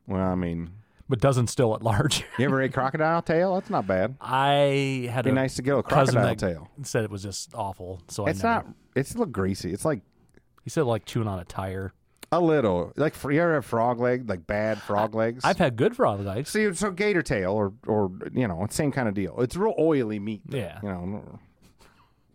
Well, 0.06 0.20
I 0.20 0.34
mean, 0.34 0.70
but 1.08 1.20
dozens 1.20 1.50
still 1.50 1.74
at 1.74 1.82
large. 1.82 2.24
you 2.38 2.44
ever 2.44 2.62
ate 2.62 2.72
crocodile 2.72 3.22
tail? 3.22 3.54
That's 3.54 3.70
not 3.70 3.86
bad. 3.86 4.16
I 4.20 5.08
had 5.12 5.24
Be 5.24 5.30
a 5.30 5.34
nice 5.34 5.56
to 5.56 5.62
get 5.62 5.76
a 5.76 5.82
cousin 5.82 6.14
crocodile 6.14 6.34
that 6.36 6.38
tail. 6.38 6.68
said 6.82 7.04
it 7.04 7.10
was 7.10 7.22
just 7.22 7.54
awful. 7.54 8.00
So 8.08 8.26
It's 8.26 8.44
I 8.44 8.48
never, 8.54 8.66
not. 8.68 8.74
It's 8.94 9.10
a 9.14 9.18
little 9.18 9.32
greasy. 9.32 9.72
It's 9.72 9.84
like 9.84 10.02
He 10.64 10.70
said 10.70 10.82
like 10.84 11.04
chewing 11.06 11.26
on 11.28 11.38
a 11.40 11.44
tire. 11.44 11.92
a 12.32 12.40
little 12.40 12.92
like 12.96 13.14
fr- 13.14 13.32
you 13.32 13.40
ever 13.42 13.54
have 13.54 13.64
frog 13.64 13.98
leg, 13.98 14.28
like 14.28 14.46
bad 14.46 14.80
frog 14.82 15.14
legs. 15.16 15.44
I've 15.44 15.58
had 15.58 15.74
good 15.76 15.96
frog 15.96 16.20
legs. 16.20 16.50
see. 16.50 16.72
So 16.74 16.92
gator 16.92 17.22
tail, 17.22 17.50
or 17.52 17.72
or 17.88 18.12
you 18.32 18.46
know, 18.46 18.62
it's 18.64 18.76
same 18.76 18.92
kind 18.92 19.08
of 19.08 19.14
deal. 19.14 19.40
It's 19.40 19.56
real 19.56 19.74
oily 19.80 20.20
meat. 20.20 20.42
though, 20.46 20.58
Yeah. 20.58 20.78
You 20.82 20.88
know. 20.90 21.38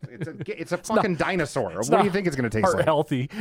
It's 0.11 0.27
a 0.27 0.61
it's 0.61 0.71
a 0.71 0.77
fucking 0.77 1.15
dinosaur. 1.15 1.71
What 1.71 1.89
do 1.89 2.03
you 2.03 2.11
think 2.11 2.27
it's 2.27 2.35
going 2.35 2.49
to 2.49 2.61
taste 2.61 2.73
like? 2.75 2.85
healthy. 2.85 3.29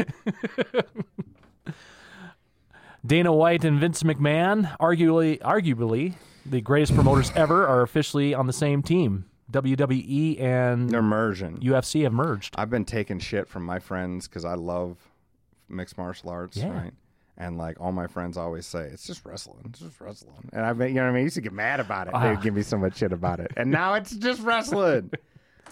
Dana 3.07 3.33
White 3.33 3.65
and 3.65 3.79
Vince 3.79 4.03
McMahon, 4.03 4.77
arguably, 4.79 5.39
arguably 5.41 6.15
the 6.47 6.61
greatest 6.61 6.95
promoters 6.95 7.31
ever, 7.37 7.67
are 7.67 7.83
officially 7.83 8.35
on 8.35 8.47
the 8.47 8.53
same 8.53 8.83
team. 8.83 9.27
WWE 9.51 10.41
and 10.41 10.93
Immersion. 10.95 11.59
UFC 11.59 12.03
have 12.05 12.13
merged. 12.13 12.55
I've 12.57 12.71
been 12.71 12.85
taking 12.85 13.19
shit 13.19 13.47
from 13.47 13.65
my 13.65 13.79
friends 13.79 14.27
because 14.27 14.45
I 14.45 14.55
love 14.55 14.97
mixed 15.69 15.99
martial 15.99 16.31
arts, 16.31 16.57
Yeah. 16.57 16.71
right? 16.71 16.93
And 17.37 17.59
like 17.59 17.81
all 17.81 17.93
my 17.93 18.07
friends 18.07 18.37
always 18.37 18.65
say, 18.65 18.85
it's 18.85 19.07
just 19.07 19.25
wrestling, 19.25 19.65
it's 19.69 19.81
just 19.81 20.01
wrestling. 20.01 20.49
And 20.53 20.65
I've 20.65 20.79
been, 20.79 20.89
you 20.89 20.95
know 20.95 21.03
what 21.03 21.09
I 21.11 21.13
mean? 21.13 21.21
I 21.21 21.25
used 21.25 21.35
to 21.35 21.41
get 21.41 21.53
mad 21.53 21.81
about 21.81 22.07
it. 22.07 22.15
They 22.15 22.29
would 22.29 22.39
ah. 22.39 22.41
give 22.41 22.55
me 22.55 22.63
so 22.63 22.79
much 22.79 22.97
shit 22.97 23.13
about 23.13 23.41
it, 23.41 23.51
and 23.57 23.71
now 23.71 23.95
it's 23.95 24.15
just 24.15 24.41
wrestling. 24.43 25.11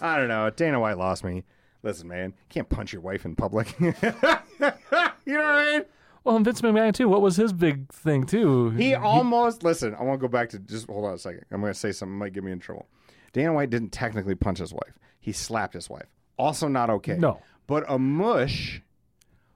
I 0.01 0.17
don't 0.17 0.27
know. 0.27 0.49
Dana 0.49 0.79
White 0.79 0.97
lost 0.97 1.23
me. 1.23 1.43
Listen, 1.83 2.07
man, 2.07 2.29
you 2.29 2.45
can't 2.49 2.69
punch 2.69 2.93
your 2.93 3.01
wife 3.01 3.25
in 3.25 3.35
public. 3.35 3.77
you 3.79 3.93
know 4.01 4.13
what 4.59 5.15
I 5.27 5.71
mean? 5.71 5.85
Well, 6.23 6.37
and 6.37 6.45
Vince 6.45 6.61
McMahon 6.61 6.93
too. 6.93 7.09
What 7.09 7.21
was 7.21 7.35
his 7.35 7.51
big 7.51 7.91
thing 7.91 8.25
too? 8.25 8.69
He 8.71 8.95
almost 8.95 9.63
listen. 9.63 9.93
I 9.95 10.03
want 10.03 10.21
to 10.21 10.27
go 10.27 10.31
back 10.31 10.49
to 10.51 10.59
just 10.59 10.87
hold 10.87 11.05
on 11.05 11.13
a 11.13 11.17
second. 11.17 11.43
I'm 11.51 11.59
going 11.59 11.73
to 11.73 11.79
say 11.79 11.91
something 11.91 12.17
that 12.17 12.25
might 12.25 12.33
get 12.33 12.43
me 12.43 12.53
in 12.53 12.59
trouble. 12.59 12.87
Dana 13.33 13.51
White 13.51 13.69
didn't 13.69 13.91
technically 13.91 14.35
punch 14.35 14.59
his 14.59 14.71
wife. 14.73 14.97
He 15.19 15.33
slapped 15.33 15.73
his 15.73 15.89
wife. 15.89 16.07
Also 16.37 16.67
not 16.67 16.89
okay. 16.89 17.17
No. 17.17 17.41
But 17.67 17.83
a 17.87 17.99
mush 17.99 18.81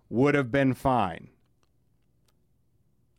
would 0.10 0.36
have 0.36 0.52
been 0.52 0.74
fine. 0.74 1.30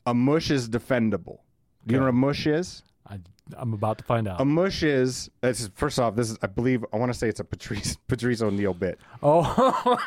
A 0.06 0.14
mush 0.14 0.50
is 0.50 0.68
defendable. 0.68 1.38
Do 1.86 1.94
you 1.94 2.00
know 2.00 2.04
what 2.04 2.10
a 2.10 2.12
mush 2.12 2.46
is? 2.46 2.82
I, 3.06 3.18
I'm 3.56 3.72
about 3.72 3.98
to 3.98 4.04
find 4.04 4.28
out. 4.28 4.40
A 4.40 4.44
mush 4.44 4.82
is 4.82 5.30
it's, 5.42 5.68
first 5.74 5.98
off. 5.98 6.16
This 6.16 6.30
is 6.30 6.38
I 6.42 6.46
believe 6.46 6.84
I 6.92 6.96
want 6.96 7.12
to 7.12 7.18
say 7.18 7.28
it's 7.28 7.40
a 7.40 7.44
Patrice 7.44 7.96
Patrice 8.08 8.42
O'Neal 8.42 8.74
bit. 8.74 8.98
oh, 9.22 9.98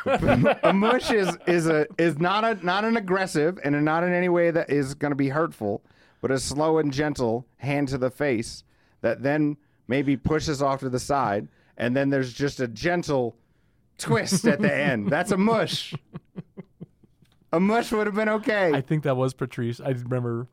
a 0.62 0.72
mush 0.72 1.10
is 1.10 1.36
is 1.46 1.66
a 1.66 1.86
is 1.98 2.18
not 2.18 2.44
a 2.44 2.64
not 2.64 2.84
an 2.84 2.96
aggressive 2.96 3.58
and 3.64 3.84
not 3.84 4.04
in 4.04 4.12
any 4.12 4.28
way 4.28 4.50
that 4.50 4.70
is 4.70 4.94
going 4.94 5.10
to 5.10 5.16
be 5.16 5.28
hurtful, 5.30 5.82
but 6.20 6.30
a 6.30 6.38
slow 6.38 6.78
and 6.78 6.92
gentle 6.92 7.46
hand 7.58 7.88
to 7.88 7.98
the 7.98 8.10
face 8.10 8.64
that 9.00 9.22
then 9.22 9.56
maybe 9.88 10.16
pushes 10.16 10.62
off 10.62 10.80
to 10.80 10.88
the 10.88 11.00
side, 11.00 11.48
and 11.76 11.96
then 11.96 12.10
there's 12.10 12.32
just 12.32 12.60
a 12.60 12.68
gentle 12.68 13.36
twist 13.98 14.46
at 14.46 14.60
the 14.60 14.72
end. 14.90 15.08
That's 15.08 15.32
a 15.32 15.36
mush. 15.36 15.94
A 17.52 17.60
mush 17.60 17.92
would 17.92 18.06
have 18.06 18.16
been 18.16 18.28
okay. 18.30 18.72
I 18.72 18.80
think 18.80 19.02
that 19.02 19.16
was 19.16 19.34
Patrice. 19.34 19.80
I 19.80 19.90
remember. 19.90 20.46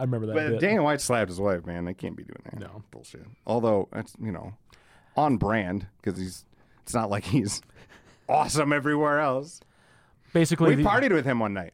I 0.00 0.04
remember 0.04 0.26
that. 0.26 0.34
but 0.34 0.48
bit. 0.52 0.60
Dana 0.60 0.82
White 0.82 1.00
slapped 1.00 1.28
his 1.28 1.40
wife, 1.40 1.66
man. 1.66 1.84
They 1.84 1.94
can't 1.94 2.16
be 2.16 2.24
doing 2.24 2.40
that. 2.44 2.58
No. 2.58 2.82
bullshit. 2.90 3.24
Although 3.46 3.88
that's 3.92 4.14
you 4.22 4.32
know 4.32 4.54
on 5.16 5.36
brand 5.36 5.86
because 6.02 6.18
he's. 6.18 6.44
It's 6.82 6.94
not 6.94 7.10
like 7.10 7.24
he's 7.24 7.60
awesome 8.28 8.72
everywhere 8.72 9.20
else. 9.20 9.60
Basically, 10.32 10.74
We 10.74 10.82
the- 10.82 10.88
partied 10.88 11.12
with 11.12 11.24
him 11.24 11.38
one 11.38 11.52
night. 11.54 11.72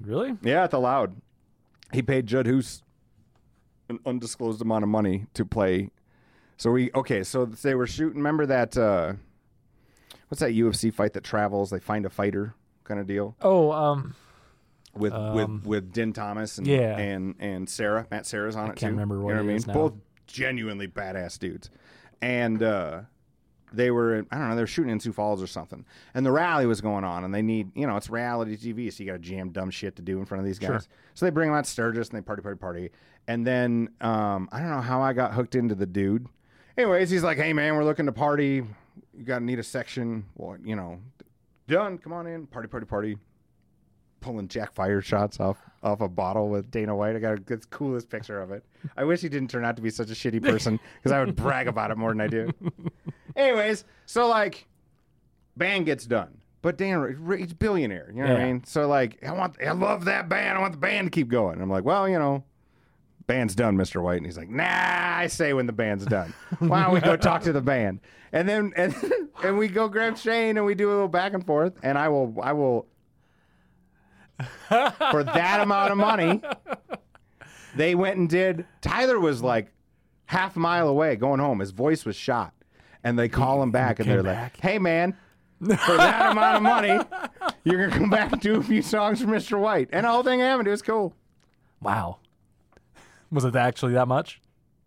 Really? 0.00 0.36
Yeah, 0.42 0.64
at 0.64 0.70
the 0.70 0.78
Loud. 0.80 1.16
He 1.92 2.02
paid 2.02 2.26
Judd 2.26 2.46
Hoos 2.46 2.82
an 3.88 3.98
undisclosed 4.04 4.60
amount 4.60 4.82
of 4.82 4.88
money 4.88 5.26
to 5.34 5.44
play. 5.44 5.90
So 6.56 6.70
we 6.70 6.90
okay. 6.94 7.22
So 7.22 7.44
they 7.46 7.74
were 7.74 7.86
shooting. 7.86 8.18
Remember 8.18 8.44
that? 8.46 8.76
Uh, 8.76 9.14
what's 10.28 10.40
that 10.40 10.50
UFC 10.52 10.92
fight 10.92 11.12
that 11.14 11.24
travels? 11.24 11.70
They 11.70 11.80
find 11.80 12.04
a 12.06 12.10
fighter. 12.10 12.54
kind 12.84 12.98
of 13.00 13.06
deal 13.06 13.36
Oh, 13.42 13.70
um, 13.72 14.14
with 14.94 15.12
Um, 15.12 15.34
with 15.34 15.66
with 15.66 15.92
Din 15.92 16.12
Thomas 16.12 16.58
and 16.58 16.66
yeah. 16.66 16.98
and 16.98 17.34
and 17.38 17.68
Serra. 17.68 18.06
Matt 18.10 18.26
Serra's 18.26 18.56
on 18.56 18.64
it 18.70 18.76
can't 18.76 18.80
too. 18.80 18.86
remember 18.88 19.20
what 19.20 19.30
you 19.30 19.34
know 19.36 19.40
it 19.40 19.44
what 19.44 19.50
I 19.50 19.54
mean? 19.54 19.64
now. 19.66 19.72
Both 19.74 19.94
genuinely 20.26 20.88
badass 20.88 21.38
dudes, 21.38 21.70
and 22.20 22.62
uh, 22.62 23.00
they 23.72 23.90
were 23.90 24.24
I 24.30 24.38
don't 24.38 24.48
know 24.50 24.54
they 24.56 24.62
were 24.62 24.66
shooting 24.66 24.90
in 24.92 25.00
Sioux 25.00 25.12
Falls 25.12 25.42
or 25.42 25.46
something, 25.46 25.84
and 26.14 26.24
the 26.26 26.30
rally 26.32 26.66
was 26.66 26.80
going 26.80 27.04
on, 27.04 27.24
and 27.24 27.34
they 27.34 27.42
need 27.42 27.70
you 27.74 27.86
know 27.86 27.96
it's 27.96 28.10
reality 28.10 28.56
TV, 28.56 28.92
so 28.92 29.02
you 29.02 29.10
got 29.10 29.14
to 29.14 29.18
jam 29.18 29.50
dumb 29.50 29.70
shit 29.70 29.96
to 29.96 30.02
do 30.02 30.18
in 30.18 30.24
front 30.26 30.40
of 30.40 30.46
these 30.46 30.58
guys. 30.58 30.68
Sure. 30.68 30.80
So 31.14 31.26
they 31.26 31.30
bring 31.30 31.48
them 31.48 31.56
out 31.58 31.64
to 31.64 31.70
Sturgis 31.70 32.08
and 32.10 32.18
they 32.18 32.22
party 32.22 32.42
party 32.42 32.58
party, 32.58 32.90
and 33.28 33.46
then 33.46 33.88
um, 34.00 34.48
I 34.52 34.60
don't 34.60 34.70
know 34.70 34.80
how 34.82 35.00
I 35.00 35.12
got 35.14 35.32
hooked 35.34 35.54
into 35.54 35.74
the 35.74 35.86
dude. 35.86 36.26
Anyways, 36.76 37.08
he's 37.10 37.22
like, 37.22 37.38
"Hey 37.38 37.52
man, 37.52 37.74
we're 37.76 37.84
looking 37.84 38.06
to 38.06 38.12
party. 38.12 38.62
You 39.16 39.24
got 39.24 39.38
to 39.38 39.44
need 39.44 39.58
a 39.58 39.62
section. 39.62 40.24
Well, 40.36 40.56
you 40.64 40.76
know, 40.76 41.00
done. 41.66 41.98
Come 41.98 42.12
on 42.12 42.26
in, 42.26 42.46
party 42.46 42.68
party 42.68 42.86
party." 42.86 43.16
Pulling 44.22 44.48
Jack 44.48 44.72
Fire 44.72 45.02
shots 45.02 45.38
off 45.38 45.58
off 45.82 46.00
a 46.00 46.08
bottle 46.08 46.48
with 46.48 46.70
Dana 46.70 46.96
White. 46.96 47.16
I 47.16 47.18
got 47.18 47.38
a, 47.38 47.42
the 47.42 47.58
coolest 47.70 48.08
picture 48.08 48.40
of 48.40 48.52
it. 48.52 48.64
I 48.96 49.04
wish 49.04 49.20
he 49.20 49.28
didn't 49.28 49.50
turn 49.50 49.64
out 49.64 49.76
to 49.76 49.82
be 49.82 49.90
such 49.90 50.10
a 50.10 50.14
shitty 50.14 50.42
person 50.42 50.80
because 50.96 51.12
I 51.12 51.22
would 51.22 51.36
brag 51.36 51.68
about 51.68 51.90
it 51.90 51.98
more 51.98 52.10
than 52.10 52.20
I 52.20 52.28
do. 52.28 52.50
Anyways, 53.36 53.84
so 54.06 54.28
like, 54.28 54.66
band 55.56 55.86
gets 55.86 56.06
done, 56.06 56.38
but 56.62 56.78
Dana 56.78 57.08
he's 57.36 57.52
billionaire. 57.52 58.10
You 58.14 58.22
know 58.22 58.32
what 58.32 58.40
I 58.40 58.44
mean? 58.46 58.64
So 58.64 58.88
like, 58.88 59.22
I 59.24 59.32
want 59.32 59.56
I 59.62 59.72
love 59.72 60.06
that 60.06 60.28
band. 60.28 60.56
I 60.56 60.60
want 60.60 60.72
the 60.72 60.78
band 60.78 61.08
to 61.08 61.10
keep 61.10 61.28
going. 61.28 61.60
I'm 61.60 61.70
like, 61.70 61.84
well, 61.84 62.08
you 62.08 62.18
know. 62.18 62.44
Band's 63.28 63.54
done, 63.54 63.76
Mr. 63.76 64.02
White, 64.02 64.16
and 64.16 64.26
he's 64.26 64.36
like, 64.36 64.50
"Nah, 64.50 64.64
I 64.66 65.28
say 65.28 65.52
when 65.52 65.66
the 65.66 65.72
band's 65.72 66.04
done. 66.04 66.34
Why 66.58 66.82
don't 66.82 66.92
we 66.92 67.00
go 67.00 67.16
talk 67.16 67.42
to 67.42 67.52
the 67.52 67.60
band?" 67.60 68.00
And 68.32 68.48
then 68.48 68.72
and 68.76 68.94
and 69.44 69.58
we 69.58 69.68
go 69.68 69.88
grab 69.88 70.18
Shane, 70.18 70.56
and 70.56 70.66
we 70.66 70.74
do 70.74 70.88
a 70.88 70.92
little 70.92 71.08
back 71.08 71.32
and 71.32 71.46
forth. 71.46 71.74
And 71.84 71.96
I 71.96 72.08
will 72.08 72.36
I 72.42 72.52
will 72.52 72.88
for 74.68 75.24
that 75.24 75.60
amount 75.60 75.92
of 75.92 75.98
money, 75.98 76.40
they 77.76 77.94
went 77.94 78.16
and 78.18 78.28
did. 78.28 78.66
Tyler 78.80 79.18
was 79.18 79.42
like 79.42 79.72
half 80.26 80.56
a 80.56 80.58
mile 80.58 80.88
away 80.88 81.16
going 81.16 81.40
home. 81.40 81.60
His 81.60 81.70
voice 81.70 82.04
was 82.04 82.16
shot. 82.16 82.54
And 83.04 83.18
they 83.18 83.28
call 83.28 83.62
him 83.62 83.72
back 83.72 83.98
and 83.98 84.08
they're 84.08 84.22
back? 84.22 84.54
like, 84.54 84.60
hey, 84.60 84.78
man, 84.78 85.16
for 85.60 85.96
that 85.96 86.32
amount 86.32 86.56
of 86.56 86.62
money, 86.62 87.00
you're 87.64 87.78
going 87.78 87.90
to 87.90 87.98
come 87.98 88.10
back 88.10 88.32
and 88.32 88.40
do 88.40 88.56
a 88.58 88.62
few 88.62 88.80
songs 88.80 89.20
for 89.20 89.26
Mr. 89.26 89.58
White. 89.58 89.88
And 89.92 90.04
the 90.04 90.10
whole 90.10 90.22
thing 90.22 90.38
happened. 90.40 90.68
It 90.68 90.72
was 90.72 90.82
cool. 90.82 91.14
wow. 91.80 92.18
Was 93.32 93.44
it 93.44 93.56
actually 93.56 93.94
that 93.94 94.08
much? 94.08 94.40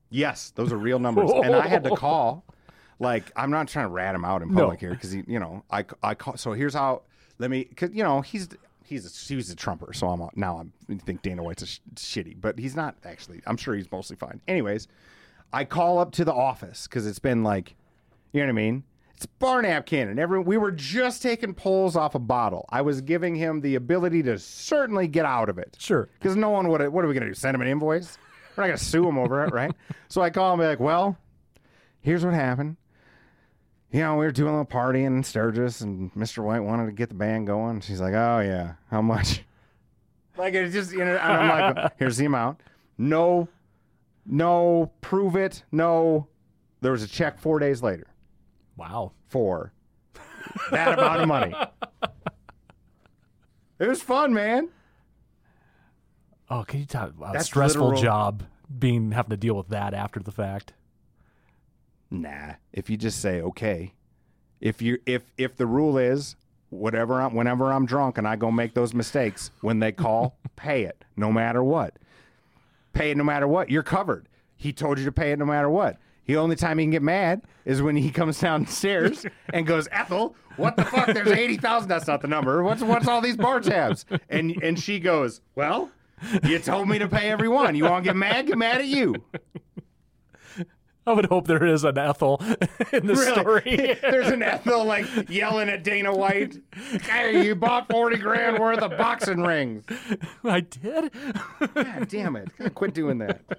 Yes, 0.09 0.51
those 0.55 0.71
are 0.71 0.77
real 0.77 0.99
numbers. 0.99 1.31
and 1.31 1.55
I 1.55 1.67
had 1.67 1.83
to 1.83 1.95
call. 1.95 2.45
Like, 2.99 3.31
I'm 3.35 3.51
not 3.51 3.67
trying 3.67 3.85
to 3.87 3.89
rat 3.89 4.15
him 4.15 4.23
out 4.23 4.41
in 4.41 4.53
public 4.53 4.79
here 4.79 4.91
because 4.91 5.11
he, 5.11 5.23
you 5.27 5.39
know, 5.39 5.63
I, 5.69 5.83
I 6.01 6.15
call. 6.15 6.37
So 6.37 6.53
here's 6.53 6.73
how. 6.73 7.01
Let 7.37 7.49
me, 7.49 7.65
cause 7.65 7.89
you 7.91 8.03
know, 8.03 8.21
he's 8.21 8.47
he's 8.85 9.05
a, 9.05 9.33
he's 9.33 9.49
a 9.49 9.55
trumper. 9.55 9.93
So 9.93 10.07
I'm 10.07 10.27
now 10.35 10.57
I'm 10.59 10.73
I 10.89 10.95
think 10.95 11.21
Dana 11.21 11.43
White's 11.43 11.63
a 11.63 11.67
sh- 11.67 11.79
shitty, 11.95 12.39
but 12.39 12.57
he's 12.57 12.75
not 12.75 12.95
actually. 13.03 13.41
I'm 13.45 13.57
sure 13.57 13.75
he's 13.75 13.91
mostly 13.91 14.15
fine. 14.15 14.41
Anyways, 14.47 14.87
I 15.51 15.65
call 15.65 15.99
up 15.99 16.11
to 16.13 16.25
the 16.25 16.33
office 16.33 16.87
because 16.87 17.05
it's 17.07 17.19
been 17.19 17.43
like, 17.43 17.75
you 18.31 18.39
know 18.41 18.47
what 18.47 18.51
I 18.51 18.53
mean. 18.53 18.83
It's 19.15 19.25
bar 19.25 19.61
napkin, 19.61 20.09
and 20.09 20.19
everyone. 20.19 20.45
We 20.45 20.57
were 20.57 20.71
just 20.71 21.21
taking 21.21 21.53
pulls 21.53 21.95
off 21.95 22.15
a 22.15 22.19
bottle. 22.19 22.65
I 22.69 22.81
was 22.81 22.99
giving 22.99 23.33
him 23.33 23.61
the 23.61 23.75
ability 23.75 24.23
to 24.23 24.37
certainly 24.37 25.07
get 25.07 25.25
out 25.25 25.47
of 25.47 25.57
it. 25.57 25.77
Sure. 25.79 26.09
Because 26.19 26.35
no 26.35 26.49
one 26.49 26.67
would. 26.67 26.85
What 26.89 27.05
are 27.05 27.07
we 27.07 27.13
going 27.13 27.23
to 27.23 27.29
do? 27.29 27.33
Send 27.33 27.55
him 27.55 27.61
an 27.61 27.69
invoice? 27.69 28.17
We're 28.55 28.63
not 28.63 28.67
going 28.67 28.77
to 28.77 28.83
sue 28.83 29.07
him 29.07 29.17
over 29.17 29.45
it, 29.45 29.53
right? 29.53 29.71
So 30.09 30.21
I 30.21 30.29
call 30.29 30.53
him 30.53 30.59
and 30.59 30.65
be 30.65 30.69
like, 30.69 30.79
well, 30.79 31.17
here's 32.01 32.23
what 32.23 32.33
happened. 32.33 32.77
You 33.95 34.01
know, 34.01 34.17
we 34.17 34.25
were 34.25 34.31
doing 34.33 34.49
a 34.49 34.51
little 34.51 34.65
party 34.65 35.05
in 35.05 35.23
Sturgis, 35.23 35.79
and 35.79 36.13
Mr. 36.15 36.43
White 36.43 36.59
wanted 36.59 36.87
to 36.87 36.91
get 36.91 37.07
the 37.07 37.15
band 37.15 37.47
going. 37.47 37.79
She's 37.79 38.01
like, 38.01 38.13
oh, 38.13 38.41
yeah. 38.41 38.73
How 38.91 39.01
much? 39.01 39.41
Like, 40.35 40.53
it's 40.53 40.73
just, 40.73 40.91
you 40.91 40.97
know, 40.97 41.15
and 41.15 41.19
I'm 41.51 41.75
like, 41.75 41.93
here's 41.97 42.17
the 42.17 42.25
amount. 42.25 42.59
No, 42.97 43.47
no, 44.25 44.91
prove 44.99 45.37
it. 45.37 45.63
No. 45.71 46.27
There 46.81 46.91
was 46.91 47.03
a 47.03 47.07
check 47.07 47.39
four 47.39 47.57
days 47.57 47.81
later 47.81 48.07
Wow. 48.75 49.13
for 49.29 49.71
that 50.71 50.99
amount 50.99 51.21
of 51.21 51.27
money. 51.29 51.55
It 53.79 53.87
was 53.87 54.01
fun, 54.01 54.33
man. 54.33 54.67
Oh, 56.49 56.63
can 56.63 56.81
you 56.81 56.85
talk 56.85 57.11
about 57.11 57.29
a 57.29 57.33
That's 57.33 57.45
stressful 57.45 57.83
literal- 57.87 58.01
job 58.03 58.43
being 58.77 59.11
having 59.11 59.29
to 59.29 59.37
deal 59.37 59.55
with 59.55 59.69
that 59.69 59.93
after 59.93 60.19
the 60.19 60.31
fact? 60.33 60.73
Nah. 62.21 62.53
If 62.73 62.89
you 62.89 62.97
just 62.97 63.21
say 63.21 63.41
okay, 63.41 63.93
if 64.61 64.81
you 64.81 64.99
if 65.05 65.23
if 65.37 65.55
the 65.55 65.65
rule 65.65 65.97
is 65.97 66.35
whatever 66.69 67.21
I'm 67.21 67.33
whenever 67.33 67.71
I'm 67.71 67.85
drunk 67.85 68.17
and 68.17 68.27
I 68.27 68.35
go 68.35 68.51
make 68.51 68.73
those 68.73 68.93
mistakes, 68.93 69.51
when 69.61 69.79
they 69.79 69.91
call, 69.91 70.37
pay 70.55 70.83
it 70.83 71.03
no 71.15 71.31
matter 71.31 71.63
what. 71.63 71.97
Pay 72.93 73.11
it 73.11 73.17
no 73.17 73.23
matter 73.23 73.47
what. 73.47 73.69
You're 73.69 73.83
covered. 73.83 74.27
He 74.55 74.71
told 74.71 74.97
you 74.97 75.05
to 75.05 75.11
pay 75.11 75.31
it 75.31 75.39
no 75.39 75.45
matter 75.45 75.69
what. 75.69 75.97
The 76.27 76.37
only 76.37 76.55
time 76.55 76.79
he 76.79 76.85
can 76.85 76.91
get 76.91 77.03
mad 77.03 77.43
is 77.65 77.81
when 77.81 77.95
he 77.95 78.09
comes 78.09 78.39
downstairs 78.39 79.25
and 79.53 79.67
goes, 79.67 79.87
Ethel, 79.91 80.35
what 80.55 80.75
the 80.75 80.85
fuck? 80.85 81.07
There's 81.07 81.27
eighty 81.31 81.57
thousand. 81.57 81.89
That's 81.89 82.07
not 82.07 82.21
the 82.21 82.27
number. 82.27 82.63
What's 82.63 82.81
what's 82.81 83.07
all 83.07 83.21
these 83.21 83.37
bar 83.37 83.59
tabs? 83.59 84.05
And 84.29 84.55
and 84.63 84.79
she 84.79 84.99
goes, 84.99 85.41
Well, 85.55 85.91
you 86.43 86.59
told 86.59 86.87
me 86.87 86.97
to 86.99 87.07
pay 87.07 87.29
every 87.29 87.49
one. 87.49 87.75
You 87.75 87.83
want 87.83 88.03
to 88.05 88.09
get 88.09 88.15
mad? 88.15 88.47
Get 88.47 88.57
mad 88.57 88.79
at 88.79 88.87
you. 88.87 89.15
I 91.07 91.13
would 91.13 91.25
hope 91.27 91.45
there 91.47 91.63
is 91.65 91.83
an 91.83 91.97
Ethel 91.97 92.41
in 92.91 93.05
the 93.05 93.13
Really? 93.13 93.31
story. 93.31 93.97
There's 94.01 94.29
an 94.29 94.41
Ethel 94.41 94.85
like 94.85 95.05
yelling 95.29 95.69
at 95.69 95.83
Dana 95.83 96.15
White. 96.15 96.57
Hey, 97.03 97.45
you 97.45 97.55
bought 97.55 97.87
forty 97.89 98.17
grand 98.17 98.57
worth 98.59 98.79
of 98.79 98.97
boxing 98.97 99.41
rings. 99.41 99.83
I 100.43 100.61
did. 100.61 101.11
God 101.75 102.07
damn 102.07 102.35
it! 102.35 102.49
Quit 102.75 102.93
doing 102.93 103.19
that. 103.19 103.41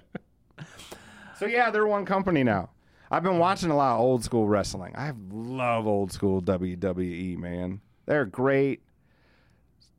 So 1.39 1.45
yeah, 1.45 1.69
they're 1.69 1.85
one 1.85 2.03
company 2.03 2.43
now. 2.43 2.71
I've 3.11 3.21
been 3.21 3.37
watching 3.37 3.69
a 3.69 3.75
lot 3.77 3.93
of 3.93 3.99
old 3.99 4.23
school 4.23 4.47
wrestling. 4.47 4.95
I 4.97 5.13
love 5.29 5.85
old 5.85 6.11
school 6.11 6.41
WWE, 6.41 7.37
man. 7.37 7.79
They're 8.07 8.25
great 8.25 8.81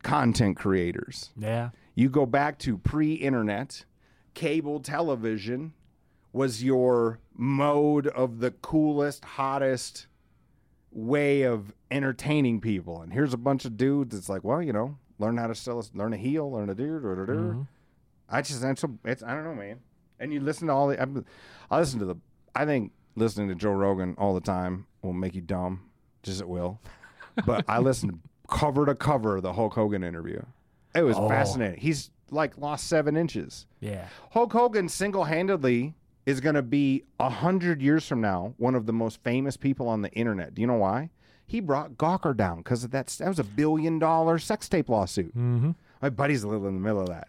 content 0.02 0.56
creators. 0.56 1.30
Yeah. 1.36 1.70
You 1.94 2.08
go 2.10 2.26
back 2.26 2.58
to 2.60 2.76
pre-internet, 2.76 3.84
cable 4.34 4.80
television 4.80 5.74
was 6.32 6.62
your 6.62 7.20
mode 7.34 8.06
of 8.08 8.40
the 8.40 8.50
coolest, 8.50 9.24
hottest 9.24 10.06
way 10.90 11.42
of 11.42 11.72
entertaining 11.90 12.60
people. 12.60 13.00
And 13.02 13.12
here's 13.12 13.34
a 13.34 13.38
bunch 13.38 13.64
of 13.64 13.76
dudes. 13.76 14.14
It's 14.16 14.28
like, 14.28 14.44
well, 14.44 14.62
you 14.62 14.72
know, 14.72 14.96
learn 15.18 15.36
how 15.36 15.46
to 15.46 15.54
sell, 15.54 15.78
us, 15.78 15.90
learn 15.94 16.12
to 16.12 16.16
heal, 16.16 16.50
learn 16.50 16.68
to 16.68 16.74
do. 16.74 17.00
do, 17.00 17.14
do, 17.16 17.26
do. 17.26 17.32
Mm-hmm. 17.32 17.62
I 18.30 18.42
just, 18.42 18.62
it's, 18.62 18.84
it's, 19.04 19.22
I 19.22 19.34
don't 19.34 19.44
know, 19.44 19.54
man. 19.54 19.80
And 20.20 20.32
you 20.32 20.40
listen 20.40 20.68
to 20.68 20.72
all 20.74 20.88
the, 20.88 20.98
I'm- 20.98 21.24
I 21.70 21.78
listen 21.78 21.98
to 22.00 22.04
the, 22.06 22.16
I 22.54 22.64
think 22.64 22.92
listening 23.16 23.48
to 23.48 23.54
Joe 23.54 23.72
Rogan 23.72 24.14
all 24.18 24.34
the 24.34 24.40
time 24.40 24.86
will 25.02 25.12
make 25.12 25.34
you 25.34 25.40
dumb, 25.40 25.82
just 26.22 26.40
it 26.40 26.48
will. 26.48 26.80
But 27.46 27.64
I 27.68 27.78
listened 27.78 28.20
cover 28.48 28.84
to 28.86 28.94
cover 28.94 29.40
the 29.40 29.52
Hulk 29.52 29.74
Hogan 29.74 30.02
interview. 30.02 30.42
It 30.94 31.02
was 31.02 31.16
Oh. 31.16 31.28
fascinating. 31.28 31.80
He's 31.80 32.10
like 32.30 32.58
lost 32.58 32.88
seven 32.88 33.16
inches. 33.16 33.66
Yeah. 33.80 34.06
Hulk 34.32 34.52
Hogan 34.52 34.88
single 34.88 35.24
handedly 35.24 35.94
is 36.28 36.40
going 36.40 36.54
to 36.54 36.62
be 36.62 37.04
a 37.18 37.30
hundred 37.30 37.80
years 37.80 38.06
from 38.06 38.20
now 38.20 38.52
one 38.58 38.74
of 38.74 38.84
the 38.84 38.92
most 38.92 39.18
famous 39.22 39.56
people 39.56 39.88
on 39.88 40.02
the 40.02 40.12
internet. 40.12 40.54
Do 40.54 40.60
you 40.60 40.66
know 40.66 40.74
why? 40.74 41.08
He 41.46 41.58
brought 41.58 41.92
Gawker 41.92 42.36
down 42.36 42.58
because 42.58 42.84
of 42.84 42.90
that. 42.90 43.06
That 43.06 43.28
was 43.28 43.38
a 43.38 43.44
billion 43.44 43.98
dollar 43.98 44.38
sex 44.38 44.68
tape 44.68 44.90
lawsuit. 44.90 45.34
Mm-hmm. 45.34 45.70
My 46.02 46.10
buddy's 46.10 46.42
a 46.42 46.48
little 46.48 46.68
in 46.68 46.74
the 46.74 46.80
middle 46.80 47.00
of 47.00 47.08
that. 47.08 47.28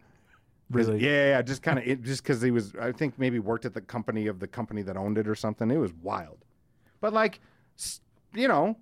Really? 0.70 1.00
Yeah, 1.00 1.12
yeah, 1.12 1.30
yeah, 1.30 1.42
just 1.42 1.64
kind 1.64 1.80
of 1.80 2.04
just 2.04 2.24
because 2.24 2.42
he 2.42 2.52
was. 2.52 2.74
I 2.80 2.92
think 2.92 3.18
maybe 3.18 3.40
worked 3.40 3.64
at 3.64 3.74
the 3.74 3.80
company 3.80 4.28
of 4.28 4.42
the 4.42 4.48
company 4.48 4.82
that 4.82 4.98
owned 4.98 5.18
it 5.18 5.30
or 5.30 5.36
something. 5.36 5.72
It 5.72 5.78
was 5.78 5.94
wild, 6.04 6.40
but 7.00 7.14
like, 7.14 7.40
you 8.36 8.50
know, 8.50 8.76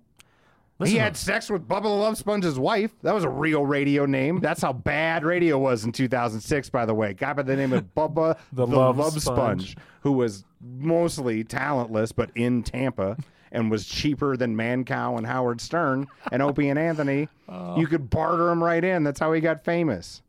Listen 0.78 0.92
he 0.94 0.98
had 0.98 1.16
sex 1.16 1.50
with 1.50 1.66
Bubba 1.66 1.82
the 1.82 1.88
Love 1.88 2.16
Sponge's 2.16 2.58
wife. 2.58 2.92
That 3.02 3.12
was 3.14 3.24
a 3.24 3.28
real 3.28 3.64
radio 3.66 4.06
name. 4.06 4.38
That's 4.40 4.62
how 4.62 4.72
bad 4.72 5.24
radio 5.24 5.58
was 5.58 5.84
in 5.84 5.90
2006, 5.92 6.70
by 6.70 6.86
the 6.86 6.94
way. 6.94 7.14
Guy 7.14 7.32
by 7.32 7.42
the 7.42 7.56
name 7.56 7.72
of 7.72 7.82
Bubba 7.96 8.38
The 8.52 8.64
the, 8.64 8.76
Love 8.76 8.98
Love, 8.98 9.20
Sponge. 9.20 9.72
Sponge. 9.72 9.76
who 10.02 10.12
was 10.12 10.44
mostly 10.60 11.42
talentless, 11.42 12.12
but 12.12 12.30
in 12.36 12.62
Tampa 12.62 13.16
and 13.52 13.70
was 13.70 13.86
cheaper 13.86 14.36
than 14.36 14.54
Mancow 14.56 15.16
and 15.18 15.26
Howard 15.26 15.60
Stern 15.60 16.06
and 16.30 16.42
Opie 16.42 16.68
and 16.68 16.78
Anthony. 16.78 17.28
You 17.76 17.86
could 17.86 18.08
barter 18.10 18.50
him 18.50 18.62
right 18.62 18.84
in. 18.84 19.02
That's 19.04 19.18
how 19.18 19.32
he 19.32 19.40
got 19.40 19.64
famous. 19.64 20.22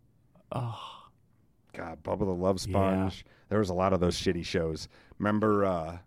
Oh. 0.52 0.80
God, 1.74 2.02
Bubba 2.04 2.20
the 2.20 2.26
Love 2.26 2.60
Sponge. 2.60 3.24
There 3.50 3.60
was 3.60 3.70
a 3.70 3.74
lot 3.74 3.94
of 3.94 4.00
those 4.00 4.16
shitty 4.20 4.46
shows. 4.46 4.88
Remember, 5.20 5.66
uh, 5.66 5.98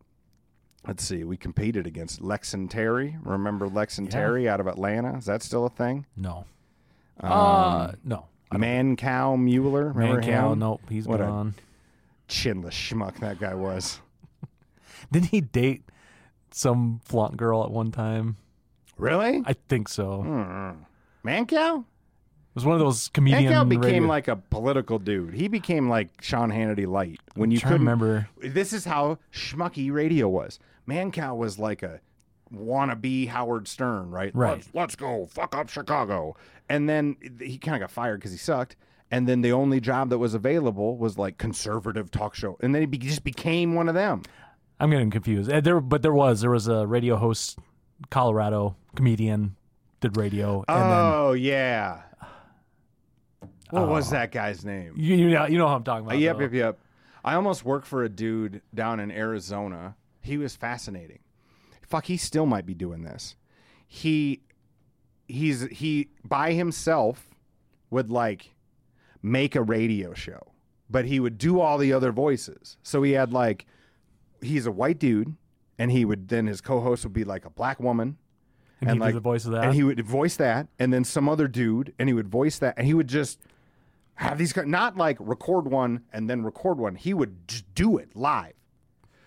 let's 0.87 1.05
see, 1.05 1.25
we 1.25 1.37
competed 1.37 1.87
against 1.87 2.21
Lex 2.21 2.55
and 2.55 2.71
Terry. 2.71 3.17
Remember 3.23 3.69
Lex 3.69 3.99
and 3.99 4.07
Yeah. 4.09 4.13
Terry 4.13 4.49
out 4.49 4.61
of 4.61 4.67
Atlanta? 4.67 5.17
Is 5.17 5.27
that 5.27 5.43
still 5.43 5.65
a 5.67 5.71
thing? 5.71 6.07
No. 6.17 6.45
uh, 7.21 7.93
no. 8.05 8.27
Man 8.53 8.97
Cow 8.97 9.37
Mueller. 9.37 9.93
Remember 9.93 10.21
Mancow, 10.23 10.53
him? 10.53 10.59
nope, 10.59 10.83
he's 10.89 11.07
What 11.07 11.21
gone. 11.21 11.55
Chinless 12.29 12.73
schmuck 12.73 13.19
that 13.21 13.39
guy 13.41 13.55
was. 13.55 14.01
Didn't 15.13 15.29
he 15.31 15.41
date 15.41 15.83
some 16.51 17.01
flaunt 17.05 17.37
girl 17.37 17.65
at 17.65 17.71
one 17.71 17.91
time? 17.93 18.37
Really? 18.99 19.43
I 19.47 19.55
think 19.69 19.89
so. 19.89 20.23
Hmm. 20.23 20.83
Man 21.23 21.47
Cow? 21.47 21.85
Was 22.55 22.65
one 22.65 22.75
of 22.75 22.81
those 22.81 23.09
comedian. 23.09 23.53
Mancow 23.53 23.69
became 23.69 23.83
radio- 23.85 24.09
like 24.09 24.29
a 24.29 24.37
political 24.37 24.99
dude. 24.99 25.35
He 25.35 25.49
became 25.49 25.89
like 25.89 26.09
Sean 26.21 26.51
Hannity 26.51 26.87
light 26.87 27.19
when 27.35 27.51
you 27.51 27.61
couldn't 27.61 27.79
remember. 27.81 28.29
This 28.43 28.73
is 28.73 28.85
how 28.85 29.19
schmucky 29.33 29.93
radio 29.93 30.29
was. 30.29 30.59
Mancow 30.89 31.37
was 31.37 31.59
like 31.59 31.83
a 31.83 32.01
wannabe 32.55 33.29
Howard 33.29 33.69
Stern, 33.69 34.11
right? 34.11 34.35
Right. 34.35 34.55
Let's, 34.57 34.69
let's 34.75 34.97
go 34.97 35.27
fuck 35.27 35.55
up 35.57 35.69
Chicago. 35.69 36.37
And 36.69 36.89
then 36.89 37.17
he 37.41 37.59
kind 37.59 37.75
of 37.77 37.81
got 37.81 37.91
fired 37.91 38.19
because 38.21 38.33
he 38.33 38.39
sucked. 38.39 38.77
And 39.11 39.29
then 39.29 39.43
the 39.43 39.53
only 39.53 39.81
job 39.81 40.09
that 40.11 40.19
was 40.19 40.33
available 40.35 40.97
was 40.97 41.19
like 41.19 41.37
conservative 41.39 42.11
talk 42.11 42.35
show. 42.35 42.57
And 42.61 42.75
then 42.75 42.83
he 42.83 42.87
be- 42.87 42.99
just 42.99 43.25
became 43.25 43.75
one 43.75 43.89
of 43.89 43.95
them. 43.95 44.23
I'm 44.81 44.91
getting 44.91 45.11
confused. 45.11 45.51
Uh, 45.51 45.61
There, 45.61 45.81
but 45.81 46.03
there 46.03 46.15
was 46.15 46.41
there 46.41 46.51
was 46.51 46.67
a 46.67 46.87
radio 46.87 47.17
host, 47.17 47.59
Colorado 48.11 48.75
comedian, 48.97 49.55
did 50.01 50.17
radio, 50.17 50.65
and 50.67 50.91
then 50.91 50.99
oh 50.99 51.33
yeah. 51.33 52.03
What 53.73 53.89
was 53.89 54.11
that 54.11 54.33
guy's 54.33 54.65
name? 54.65 54.95
you, 54.97 55.17
you 55.17 55.31
know 55.31 55.47
you 55.47 55.59
know 55.59 55.67
how 55.67 55.77
I'm 55.77 55.85
talking 55.85 56.05
about. 56.07 56.17
Uh, 56.17 56.19
yep, 56.19 56.37
though. 56.37 56.43
yep, 56.43 56.53
yep. 56.53 56.79
I 57.25 57.35
almost 57.35 57.65
worked 57.65 57.87
for 57.87 58.03
a 58.05 58.09
dude 58.09 58.63
down 58.75 59.01
in 59.01 59.11
Arizona. 59.11 59.97
He 60.21 60.37
was 60.37 60.57
fascinating. 60.57 61.21
Fuck, 61.83 62.07
he 62.07 62.17
still 62.17 62.47
might 62.47 62.67
be 62.67 62.75
doing 62.75 63.03
this. 63.03 63.37
He 63.87 64.43
he's 65.29 65.63
he 65.69 66.09
by 66.25 66.53
himself 66.53 67.29
would 67.91 68.11
like 68.11 68.55
make 69.23 69.55
a 69.55 69.63
radio 69.63 70.13
show, 70.15 70.53
but 70.91 71.05
he 71.07 71.21
would 71.21 71.39
do 71.39 71.61
all 71.61 71.79
the 71.79 71.93
other 71.93 72.13
voices. 72.13 72.77
So 72.83 73.03
he 73.03 73.13
had 73.13 73.33
like 73.33 73.67
he's 74.41 74.67
a 74.67 74.73
white 74.73 74.99
dude, 74.99 75.35
and 75.79 75.91
he 75.91 76.05
would 76.05 76.29
then 76.29 76.47
his 76.47 76.61
co-host 76.61 77.05
would 77.05 77.13
be 77.13 77.25
like 77.25 77.45
a 77.45 77.51
black 77.51 77.79
woman, 77.81 78.17
And, 78.81 78.91
he 78.95 78.99
like 78.99 79.15
the 79.15 79.21
voice 79.21 79.45
of 79.47 79.53
that. 79.53 79.65
and 79.65 79.75
he 79.75 79.83
would 79.83 80.05
voice 80.05 80.37
that, 80.37 80.69
and 80.79 80.93
then 80.93 81.05
some 81.05 81.29
other 81.29 81.47
dude, 81.49 81.95
and 81.99 82.09
he 82.09 82.13
would 82.13 82.29
voice 82.29 82.59
that, 82.59 82.75
and 82.77 82.87
he 82.87 82.95
would 82.95 83.09
just 83.09 83.39
have 84.17 84.39
these 84.39 84.55
not 84.57 84.97
like 84.97 85.17
record 85.21 85.67
one 85.69 86.03
and 86.13 86.29
then 86.29 86.43
record 86.43 86.79
one. 86.79 86.95
He 86.95 87.15
would 87.15 87.49
just 87.49 87.73
do 87.75 87.99
it 87.99 88.15
live, 88.15 88.55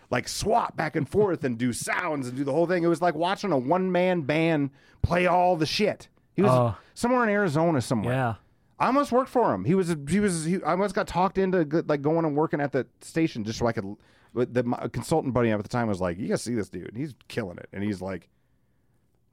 like 0.09 0.27
swap 0.27 0.75
back 0.77 0.95
and 0.95 1.07
forth 1.07 1.43
and 1.43 1.57
do 1.57 1.73
sounds 1.73 2.27
and 2.27 2.38
do 2.38 2.43
the 2.43 2.51
whole 2.53 2.67
thing. 2.67 2.83
It 2.83 2.88
was 2.88 3.01
like 3.01 3.15
watching 3.15 3.51
a 3.51 3.57
one 3.57 3.91
man 3.91 4.21
band 4.21 4.69
play 5.01 5.25
all 5.25 5.55
the 5.55 5.65
shit. 5.65 6.07
He 6.33 6.41
was 6.41 6.51
Oh. 6.51 6.75
somewhere 6.93 7.23
in 7.23 7.29
Arizona 7.29 7.81
somewhere. 7.81 8.13
yeah. 8.13 8.33
I 8.77 8.88
almost 8.88 9.11
worked 9.13 9.29
for 9.29 9.53
him. 9.53 9.63
He 9.63 9.73
was 9.73 9.95
he 10.09 10.19
was 10.19 10.43
he, 10.43 10.61
I 10.63 10.71
almost 10.71 10.95
got 10.95 11.07
talked 11.07 11.38
into 11.38 11.65
like 11.88 12.01
going 12.01 12.25
and 12.25 12.36
working 12.36 12.59
at 12.59 12.73
the 12.73 12.86
station 13.01 13.43
just 13.45 13.57
so 13.59 13.67
I 13.67 13.71
could. 13.71 13.95
but 14.33 14.53
The 14.53 14.63
my 14.63 14.89
consultant 14.89 15.33
buddy 15.33 15.51
up 15.53 15.59
at 15.59 15.63
the 15.63 15.69
time 15.69 15.88
was 15.88 16.01
like, 16.01 16.17
"You 16.19 16.27
gotta 16.27 16.38
see 16.39 16.55
this 16.55 16.67
dude. 16.67 16.91
He's 16.93 17.15
killing 17.29 17.57
it." 17.57 17.69
And 17.71 17.83
he's 17.86 18.01
like, 18.01 18.27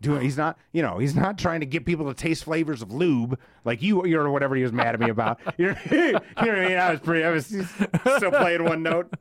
doing. 0.02 0.20
He's 0.22 0.36
not 0.36 0.58
you 0.72 0.82
know 0.82 0.98
he's 0.98 1.14
not 1.14 1.38
trying 1.38 1.60
to 1.60 1.66
get 1.66 1.86
people 1.86 2.06
to 2.06 2.14
taste 2.14 2.44
flavors 2.44 2.82
of 2.82 2.92
lube 2.92 3.38
like 3.64 3.80
you 3.80 4.02
or 4.02 4.30
whatever 4.30 4.54
he 4.54 4.62
was 4.62 4.72
mad 4.72 4.94
at 4.94 5.00
me 5.00 5.08
about. 5.08 5.40
you, 5.56 5.68
know, 5.68 5.76
what 6.34 6.48
I 6.48 6.68
mean? 6.68 6.76
I 6.76 6.90
was 6.90 7.00
pretty. 7.00 7.24
I 7.24 7.30
was 7.30 7.46
still 7.46 8.30
playing 8.30 8.64
one 8.64 8.82
note. 8.82 9.12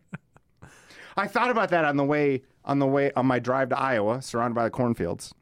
I 1.15 1.27
thought 1.27 1.49
about 1.49 1.69
that 1.69 1.86
on 1.86 1.97
the 1.97 2.03
way 2.03 2.43
on 2.65 2.79
the 2.79 2.88
way 2.88 3.11
on 3.15 3.25
my 3.25 3.39
drive 3.39 3.69
to 3.69 3.79
Iowa, 3.79 4.21
surrounded 4.21 4.55
by 4.55 4.63
the 4.63 4.69
cornfields. 4.69 5.34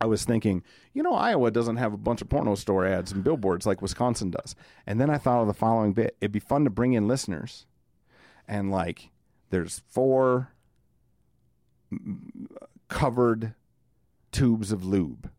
I 0.00 0.06
was 0.06 0.24
thinking, 0.24 0.62
you 0.94 1.02
know, 1.02 1.12
Iowa 1.12 1.50
doesn't 1.50 1.76
have 1.76 1.92
a 1.92 1.98
bunch 1.98 2.22
of 2.22 2.30
porno 2.30 2.54
store 2.54 2.86
ads 2.86 3.12
and 3.12 3.22
billboards 3.22 3.66
like 3.66 3.82
Wisconsin 3.82 4.30
does. 4.30 4.56
And 4.86 4.98
then 4.98 5.10
I 5.10 5.18
thought 5.18 5.42
of 5.42 5.46
the 5.46 5.54
following 5.54 5.92
bit: 5.92 6.16
it'd 6.20 6.32
be 6.32 6.40
fun 6.40 6.64
to 6.64 6.70
bring 6.70 6.94
in 6.94 7.06
listeners, 7.06 7.66
and 8.48 8.70
like, 8.70 9.10
there's 9.50 9.82
four 9.88 10.52
covered 12.88 13.54
tubes 14.32 14.72
of 14.72 14.84
lube, 14.84 15.30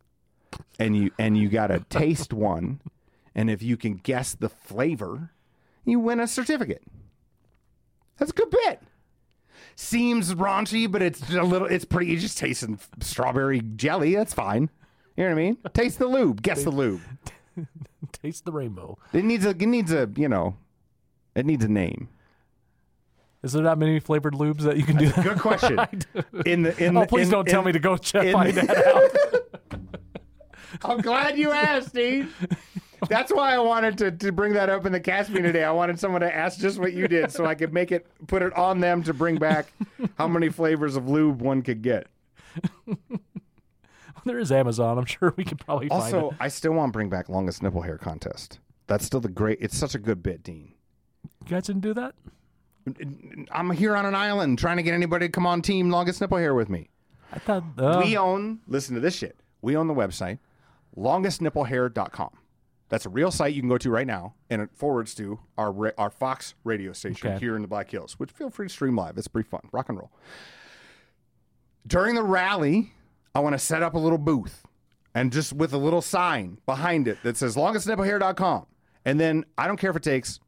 and 0.79 0.95
you 0.95 1.11
and 1.17 1.37
you 1.37 1.49
got 1.49 1.67
to 1.67 1.79
taste 1.89 2.33
one, 2.33 2.81
and 3.35 3.49
if 3.49 3.61
you 3.61 3.77
can 3.77 3.95
guess 3.95 4.33
the 4.33 4.49
flavor, 4.49 5.31
you 5.85 5.99
win 5.99 6.19
a 6.19 6.27
certificate. 6.27 6.83
That's 8.17 8.31
a 8.31 8.35
good 8.35 8.51
bit 8.51 8.81
seems 9.75 10.33
raunchy, 10.33 10.89
but 10.89 11.01
it's 11.01 11.29
a 11.31 11.43
little. 11.43 11.67
It's 11.67 11.85
pretty. 11.85 12.11
You 12.11 12.19
just 12.19 12.37
tasting 12.37 12.79
strawberry 12.99 13.61
jelly. 13.75 14.15
That's 14.15 14.33
fine. 14.33 14.69
You 15.15 15.23
know 15.23 15.29
what 15.31 15.41
I 15.41 15.43
mean? 15.43 15.57
Taste 15.73 15.99
the 15.99 16.07
lube. 16.07 16.41
Guess 16.41 16.63
the 16.63 16.71
lube. 16.71 17.01
Taste 18.11 18.45
the 18.45 18.51
rainbow. 18.51 18.97
It 19.13 19.25
needs 19.25 19.45
a. 19.45 19.49
It 19.49 19.61
needs 19.61 19.91
a. 19.91 20.09
You 20.15 20.29
know. 20.29 20.55
It 21.35 21.45
needs 21.45 21.63
a 21.63 21.69
name. 21.69 22.09
Is 23.43 23.53
there 23.53 23.63
not 23.63 23.77
many 23.79 23.99
flavored 23.99 24.33
lubes 24.35 24.59
that 24.61 24.77
you 24.77 24.83
can 24.83 24.97
do? 24.97 25.07
That? 25.09 25.23
Good 25.23 25.39
question. 25.39 25.79
In 26.45 26.61
the. 26.61 26.77
In 26.83 26.95
Oh, 26.95 27.01
the, 27.01 27.07
please 27.07 27.27
in- 27.27 27.31
don't 27.31 27.47
tell 27.47 27.61
in- 27.61 27.65
me 27.67 27.71
to 27.71 27.79
go 27.79 27.97
check 27.97 28.25
in- 28.25 28.33
find 28.33 28.53
that 28.53 28.87
out. 28.87 29.99
I'm 30.83 30.99
glad 31.01 31.37
you 31.37 31.51
asked, 31.51 31.89
Steve. 31.89 32.33
That's 33.09 33.31
why 33.33 33.53
I 33.55 33.59
wanted 33.59 33.97
to, 33.97 34.11
to 34.11 34.31
bring 34.31 34.53
that 34.53 34.69
up 34.69 34.85
in 34.85 34.91
the 34.91 34.99
Caspian 34.99 35.41
today. 35.43 35.63
I 35.63 35.71
wanted 35.71 35.99
someone 35.99 36.21
to 36.21 36.33
ask 36.33 36.59
just 36.59 36.77
what 36.79 36.93
you 36.93 37.07
did 37.07 37.31
so 37.31 37.45
I 37.45 37.55
could 37.55 37.73
make 37.73 37.91
it 37.91 38.05
put 38.27 38.41
it 38.43 38.53
on 38.53 38.79
them 38.79 39.01
to 39.03 39.13
bring 39.13 39.37
back 39.37 39.73
how 40.19 40.27
many 40.27 40.49
flavors 40.49 40.95
of 40.95 41.09
lube 41.09 41.41
one 41.41 41.61
could 41.63 41.81
get. 41.81 42.07
there 44.25 44.37
is 44.39 44.51
Amazon. 44.51 44.97
I'm 44.99 45.05
sure 45.05 45.33
we 45.35 45.43
could 45.43 45.59
probably 45.59 45.89
find 45.89 46.13
it. 46.13 46.15
Also, 46.15 46.35
I 46.39 46.47
still 46.47 46.73
want 46.73 46.89
to 46.89 46.93
bring 46.93 47.09
back 47.09 47.27
longest 47.27 47.63
nipple 47.63 47.81
hair 47.81 47.97
contest. 47.97 48.59
That's 48.87 49.03
still 49.05 49.19
the 49.19 49.29
great. 49.29 49.57
It's 49.61 49.77
such 49.77 49.95
a 49.95 49.99
good 49.99 50.21
bit, 50.21 50.43
Dean. 50.43 50.73
You 51.45 51.49
guys 51.49 51.63
didn't 51.63 51.81
do 51.81 51.93
that? 51.95 52.13
I'm 53.51 53.71
here 53.71 53.95
on 53.95 54.05
an 54.05 54.15
island 54.15 54.57
trying 54.59 54.77
to 54.77 54.83
get 54.83 54.93
anybody 54.93 55.27
to 55.27 55.31
come 55.31 55.45
on 55.45 55.61
team 55.61 55.89
longest 55.89 56.21
nipple 56.21 56.37
hair 56.37 56.53
with 56.55 56.69
me. 56.69 56.89
I 57.31 57.39
thought. 57.39 57.63
Uh, 57.77 58.01
We 58.03 58.17
own. 58.17 58.59
Listen 58.67 58.95
to 58.95 59.01
this 59.01 59.15
shit. 59.15 59.37
We 59.61 59.75
own 59.77 59.87
the 59.87 59.93
website 59.93 60.39
longestnipplehair.com. 60.97 62.29
That's 62.89 63.05
a 63.05 63.09
real 63.09 63.31
site 63.31 63.53
you 63.53 63.61
can 63.61 63.69
go 63.69 63.77
to 63.77 63.89
right 63.89 64.05
now, 64.07 64.33
and 64.49 64.61
it 64.61 64.69
forwards 64.73 65.15
to 65.15 65.39
our 65.57 65.93
our 65.97 66.09
Fox 66.09 66.55
radio 66.65 66.91
station 66.91 67.29
Okay. 67.31 67.39
here 67.39 67.55
in 67.55 67.61
the 67.61 67.67
Black 67.67 67.89
Hills. 67.89 68.19
Which 68.19 68.31
feel 68.31 68.49
free 68.49 68.67
to 68.67 68.73
stream 68.73 68.97
live. 68.97 69.17
It's 69.17 69.29
pretty 69.29 69.47
fun. 69.47 69.61
Rock 69.71 69.87
and 69.89 69.97
roll. 69.97 70.11
During 71.87 72.15
the 72.15 72.23
rally, 72.23 72.91
I 73.33 73.39
want 73.39 73.53
to 73.53 73.59
set 73.59 73.81
up 73.81 73.93
a 73.93 73.97
little 73.97 74.17
booth, 74.17 74.65
and 75.15 75.31
just 75.31 75.53
with 75.53 75.71
a 75.73 75.77
little 75.77 76.01
sign 76.01 76.57
behind 76.65 77.07
it 77.07 77.17
that 77.23 77.37
says 77.37 77.55
longestnipplehair.com. 77.55 78.65
And 79.05 79.19
then 79.19 79.45
I 79.57 79.67
don't 79.67 79.77
care 79.77 79.89
if 79.89 79.95
it 79.95 80.03
takes 80.03 80.39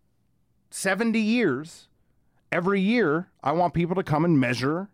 70 0.69 1.19
years. 1.19 1.87
Every 2.53 2.81
year, 2.81 3.29
I 3.43 3.51
want 3.53 3.73
people 3.73 3.95
to 3.95 4.03
come 4.03 4.25
and 4.25 4.39
measure 4.39 4.87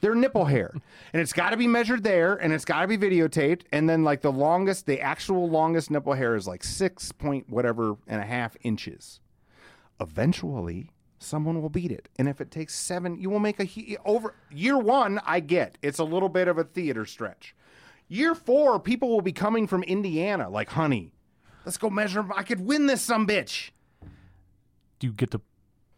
their 0.00 0.14
nipple 0.14 0.46
hair. 0.46 0.72
And 1.12 1.20
it's 1.20 1.34
got 1.34 1.50
to 1.50 1.58
be 1.58 1.66
measured 1.66 2.02
there 2.02 2.34
and 2.34 2.50
it's 2.50 2.64
got 2.64 2.80
to 2.80 2.88
be 2.88 2.96
videotaped. 2.96 3.64
And 3.72 3.90
then, 3.90 4.04
like, 4.04 4.22
the 4.22 4.32
longest, 4.32 4.86
the 4.86 4.98
actual 4.98 5.50
longest 5.50 5.90
nipple 5.90 6.14
hair 6.14 6.34
is 6.34 6.48
like 6.48 6.64
six 6.64 7.12
point 7.12 7.50
whatever 7.50 7.96
and 8.06 8.22
a 8.22 8.24
half 8.24 8.56
inches. 8.62 9.20
Eventually, 10.00 10.90
someone 11.18 11.60
will 11.60 11.68
beat 11.68 11.92
it. 11.92 12.08
And 12.18 12.26
if 12.26 12.40
it 12.40 12.50
takes 12.50 12.74
seven, 12.74 13.20
you 13.20 13.28
will 13.28 13.38
make 13.38 13.60
a 13.60 13.64
he- 13.64 13.98
over 14.06 14.34
year 14.50 14.78
one. 14.78 15.20
I 15.26 15.40
get 15.40 15.76
it's 15.82 15.98
a 15.98 16.04
little 16.04 16.30
bit 16.30 16.48
of 16.48 16.56
a 16.56 16.64
theater 16.64 17.04
stretch. 17.04 17.54
Year 18.08 18.34
four, 18.34 18.80
people 18.80 19.10
will 19.10 19.20
be 19.20 19.32
coming 19.32 19.66
from 19.66 19.82
Indiana, 19.82 20.48
like, 20.48 20.70
honey, 20.70 21.12
let's 21.66 21.76
go 21.76 21.90
measure. 21.90 22.24
I 22.34 22.42
could 22.42 22.60
win 22.60 22.86
this, 22.86 23.02
some 23.02 23.26
bitch. 23.26 23.72
do 24.98 25.06
you 25.06 25.12
get 25.12 25.30
to 25.32 25.40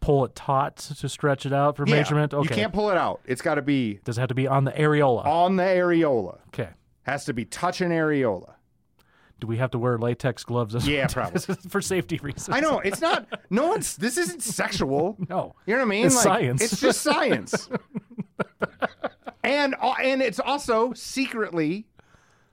pull 0.05 0.23
it 0.25 0.35
taut 0.35 0.75
to 0.77 1.09
stretch 1.09 1.45
it 1.45 1.53
out 1.53 1.75
for 1.75 1.85
Yeah, 1.87 1.95
measurement? 1.95 2.33
Okay. 2.33 2.43
You 2.49 2.55
can't 2.61 2.73
pull 2.73 2.89
it 2.91 2.97
out. 2.97 3.21
It's 3.25 3.41
got 3.41 3.55
to 3.55 3.61
be 3.61 3.99
Does 4.03 4.17
it 4.17 4.21
have 4.21 4.29
to 4.29 4.35
be 4.35 4.47
on 4.47 4.63
the 4.63 4.71
areola? 4.71 5.25
on 5.25 5.55
the 5.55 5.63
areola. 5.63 6.39
okay. 6.49 6.69
Has 7.03 7.25
to 7.25 7.33
be 7.33 7.45
touching 7.45 7.89
areola. 7.89 8.53
Do 9.39 9.47
we 9.47 9.57
have 9.57 9.71
to 9.71 9.77
wear 9.79 9.97
latex 9.97 10.43
gloves? 10.43 10.87
Yeah, 10.87 11.07
probably. 11.11 11.41
for 11.69 11.81
safety 11.81 12.17
reasons. 12.23 12.49
I 12.49 12.59
know 12.61 12.79
it's 12.79 13.01
not. 13.01 13.27
No 13.49 13.67
one's. 13.67 13.95
This 13.97 14.17
isn't 14.17 14.41
sexual. 14.43 15.17
No. 15.29 15.55
You 15.65 15.73
know 15.73 15.79
what 15.81 15.85
I 15.87 15.89
mean? 15.89 16.05
It's 16.05 16.21
science. 16.21 16.61
It's 16.61 16.79
just 16.79 17.01
science. 17.01 17.69
and 19.43 19.75
uh, 19.81 19.93
and 20.01 20.21
it's 20.21 20.39
also 20.39 20.93
secretly 20.93 21.87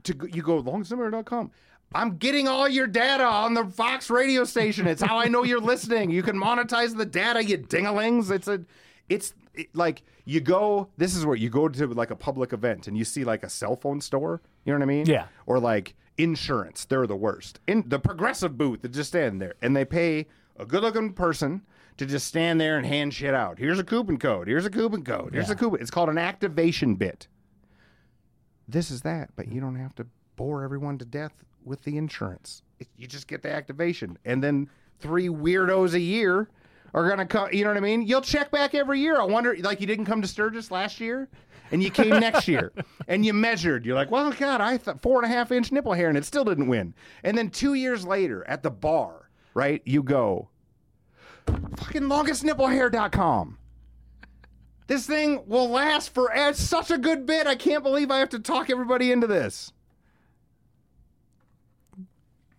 to 0.04 0.16
you 0.32 0.42
go 0.42 0.60
longsummer.com. 0.62 1.50
I'm 1.94 2.16
getting 2.16 2.48
all 2.48 2.68
your 2.68 2.86
data 2.86 3.24
on 3.24 3.54
the 3.54 3.64
Fox 3.66 4.10
radio 4.10 4.44
station. 4.44 4.86
It's 4.86 5.02
how 5.02 5.18
I 5.18 5.28
know 5.28 5.42
you're 5.44 5.60
listening. 5.60 6.10
You 6.10 6.22
can 6.22 6.36
monetize 6.36 6.96
the 6.96 7.06
data, 7.06 7.44
you 7.44 7.58
dingalings. 7.58 8.30
It's 8.30 8.48
a, 8.48 8.64
it's 9.08 9.34
it- 9.54 9.74
like 9.74 10.02
you 10.24 10.40
go. 10.40 10.88
This 10.96 11.14
is 11.16 11.26
where 11.26 11.36
you 11.36 11.50
go 11.50 11.68
to 11.68 11.86
like 11.88 12.10
a 12.10 12.16
public 12.16 12.52
event 12.52 12.88
and 12.88 12.96
you 12.96 13.04
see 13.04 13.24
like 13.24 13.42
a 13.42 13.48
cell 13.48 13.76
phone 13.76 14.00
store. 14.00 14.40
You 14.64 14.72
know 14.72 14.78
what 14.78 14.84
I 14.84 14.86
mean? 14.86 15.06
Yeah. 15.06 15.26
Or 15.46 15.58
like 15.58 15.94
insurance. 16.18 16.84
They're 16.84 17.06
the 17.06 17.16
worst. 17.16 17.60
In 17.66 17.84
the 17.88 17.98
progressive 17.98 18.56
booth, 18.56 18.82
they 18.82 18.88
just 18.88 19.08
stand 19.10 19.40
there 19.40 19.54
and 19.62 19.74
they 19.76 19.84
pay 19.84 20.26
a 20.56 20.64
good-looking 20.66 21.12
person 21.14 21.62
to 21.96 22.06
just 22.06 22.26
stand 22.26 22.60
there 22.60 22.76
and 22.78 22.86
hand 22.86 23.12
shit 23.14 23.34
out. 23.34 23.58
Here's 23.58 23.78
a 23.78 23.84
coupon 23.84 24.18
code. 24.18 24.48
Here's 24.48 24.64
a 24.66 24.70
coupon 24.70 25.02
code. 25.04 25.34
Here's 25.34 25.50
a 25.50 25.56
coupon. 25.56 25.80
It's 25.80 25.90
called 25.90 26.08
an 26.08 26.18
activation 26.18 26.94
bit 26.94 27.28
this 28.68 28.90
is 28.90 29.02
that, 29.02 29.28
but 29.36 29.50
you 29.50 29.60
don't 29.60 29.74
have 29.76 29.94
to 29.96 30.06
bore 30.36 30.62
everyone 30.62 30.96
to 30.98 31.04
death 31.04 31.44
with 31.64 31.82
the 31.84 31.96
insurance. 31.96 32.62
It- 32.78 32.88
you 32.96 33.06
just 33.06 33.26
get 33.28 33.42
the 33.42 33.52
activation, 33.52 34.18
and 34.24 34.42
then 34.42 34.68
three 35.00 35.28
weirdos 35.28 35.94
a 35.94 36.00
year 36.00 36.48
are 36.94 37.08
gonna 37.08 37.26
come. 37.26 37.48
You 37.52 37.64
know 37.64 37.70
what 37.70 37.76
I 37.76 37.80
mean? 37.80 38.02
You'll 38.02 38.20
check 38.20 38.50
back 38.50 38.74
every 38.74 39.00
year. 39.00 39.20
I 39.20 39.24
wonder, 39.24 39.56
like 39.60 39.80
you 39.80 39.86
didn't 39.86 40.04
come 40.06 40.20
to 40.22 40.28
Sturgis 40.28 40.70
last 40.70 41.00
year, 41.00 41.28
and 41.70 41.82
you 41.82 41.90
came 41.90 42.10
next 42.20 42.46
year 42.48 42.72
and 43.08 43.24
you 43.24 43.32
measured. 43.32 43.86
You're 43.86 43.94
like, 43.96 44.10
well, 44.10 44.30
God, 44.32 44.60
I 44.60 44.76
thought 44.76 45.00
four 45.00 45.22
and 45.22 45.30
a 45.30 45.34
half 45.34 45.50
inch 45.52 45.72
nipple 45.72 45.94
hair, 45.94 46.08
and 46.08 46.18
it 46.18 46.24
still 46.24 46.44
didn't 46.44 46.68
win. 46.68 46.94
And 47.24 47.36
then 47.38 47.50
two 47.50 47.74
years 47.74 48.04
later 48.04 48.46
at 48.46 48.62
the 48.62 48.70
bar, 48.70 49.30
right? 49.54 49.80
You 49.86 50.02
go, 50.02 50.48
fucking 51.46 52.02
longestnipplehair.com. 52.02 53.58
This 54.88 55.06
thing 55.06 55.42
will 55.46 55.70
last 55.70 56.12
for 56.12 56.30
such 56.52 56.90
a 56.90 56.98
good 56.98 57.24
bit. 57.24 57.46
I 57.46 57.54
can't 57.54 57.82
believe 57.82 58.10
I 58.10 58.18
have 58.18 58.28
to 58.30 58.38
talk 58.38 58.68
everybody 58.68 59.10
into 59.10 59.26
this. 59.26 59.72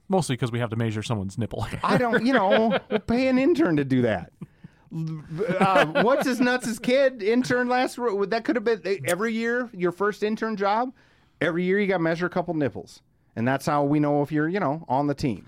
Mostly 0.09 0.35
because 0.35 0.51
we 0.51 0.59
have 0.59 0.69
to 0.69 0.75
measure 0.75 1.01
someone's 1.01 1.37
nipple. 1.37 1.65
I 1.83 1.97
don't, 1.97 2.25
you 2.25 2.33
know, 2.33 2.79
we'll 2.89 2.99
pay 2.99 3.27
an 3.27 3.37
intern 3.37 3.77
to 3.77 3.85
do 3.85 4.01
that. 4.03 4.31
Uh, 5.59 6.03
what's 6.03 6.27
his 6.27 6.39
nuts' 6.39 6.67
his 6.67 6.77
kid 6.77 7.23
intern 7.23 7.67
last? 7.67 7.95
That 7.95 8.43
could 8.45 8.55
have 8.55 8.63
been 8.63 9.01
every 9.05 9.33
year 9.33 9.69
your 9.73 9.91
first 9.91 10.21
intern 10.21 10.55
job. 10.55 10.93
Every 11.41 11.63
year 11.63 11.79
you 11.79 11.87
got 11.87 11.97
to 11.97 12.03
measure 12.03 12.27
a 12.27 12.29
couple 12.29 12.53
nipples, 12.53 13.01
and 13.35 13.47
that's 13.47 13.65
how 13.65 13.83
we 13.83 13.99
know 13.99 14.21
if 14.21 14.31
you're, 14.31 14.47
you 14.47 14.59
know, 14.59 14.85
on 14.87 15.07
the 15.07 15.15
team. 15.15 15.47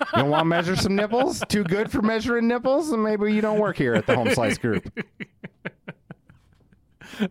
You 0.00 0.22
don't 0.22 0.30
want 0.30 0.40
to 0.40 0.46
measure 0.46 0.74
some 0.74 0.96
nipples? 0.96 1.42
Too 1.48 1.62
good 1.62 1.90
for 1.90 2.02
measuring 2.02 2.48
nipples? 2.48 2.90
And 2.90 3.02
maybe 3.02 3.32
you 3.32 3.40
don't 3.40 3.60
work 3.60 3.76
here 3.76 3.94
at 3.94 4.06
the 4.06 4.16
Home 4.16 4.30
Slice 4.34 4.58
Group. 4.58 4.92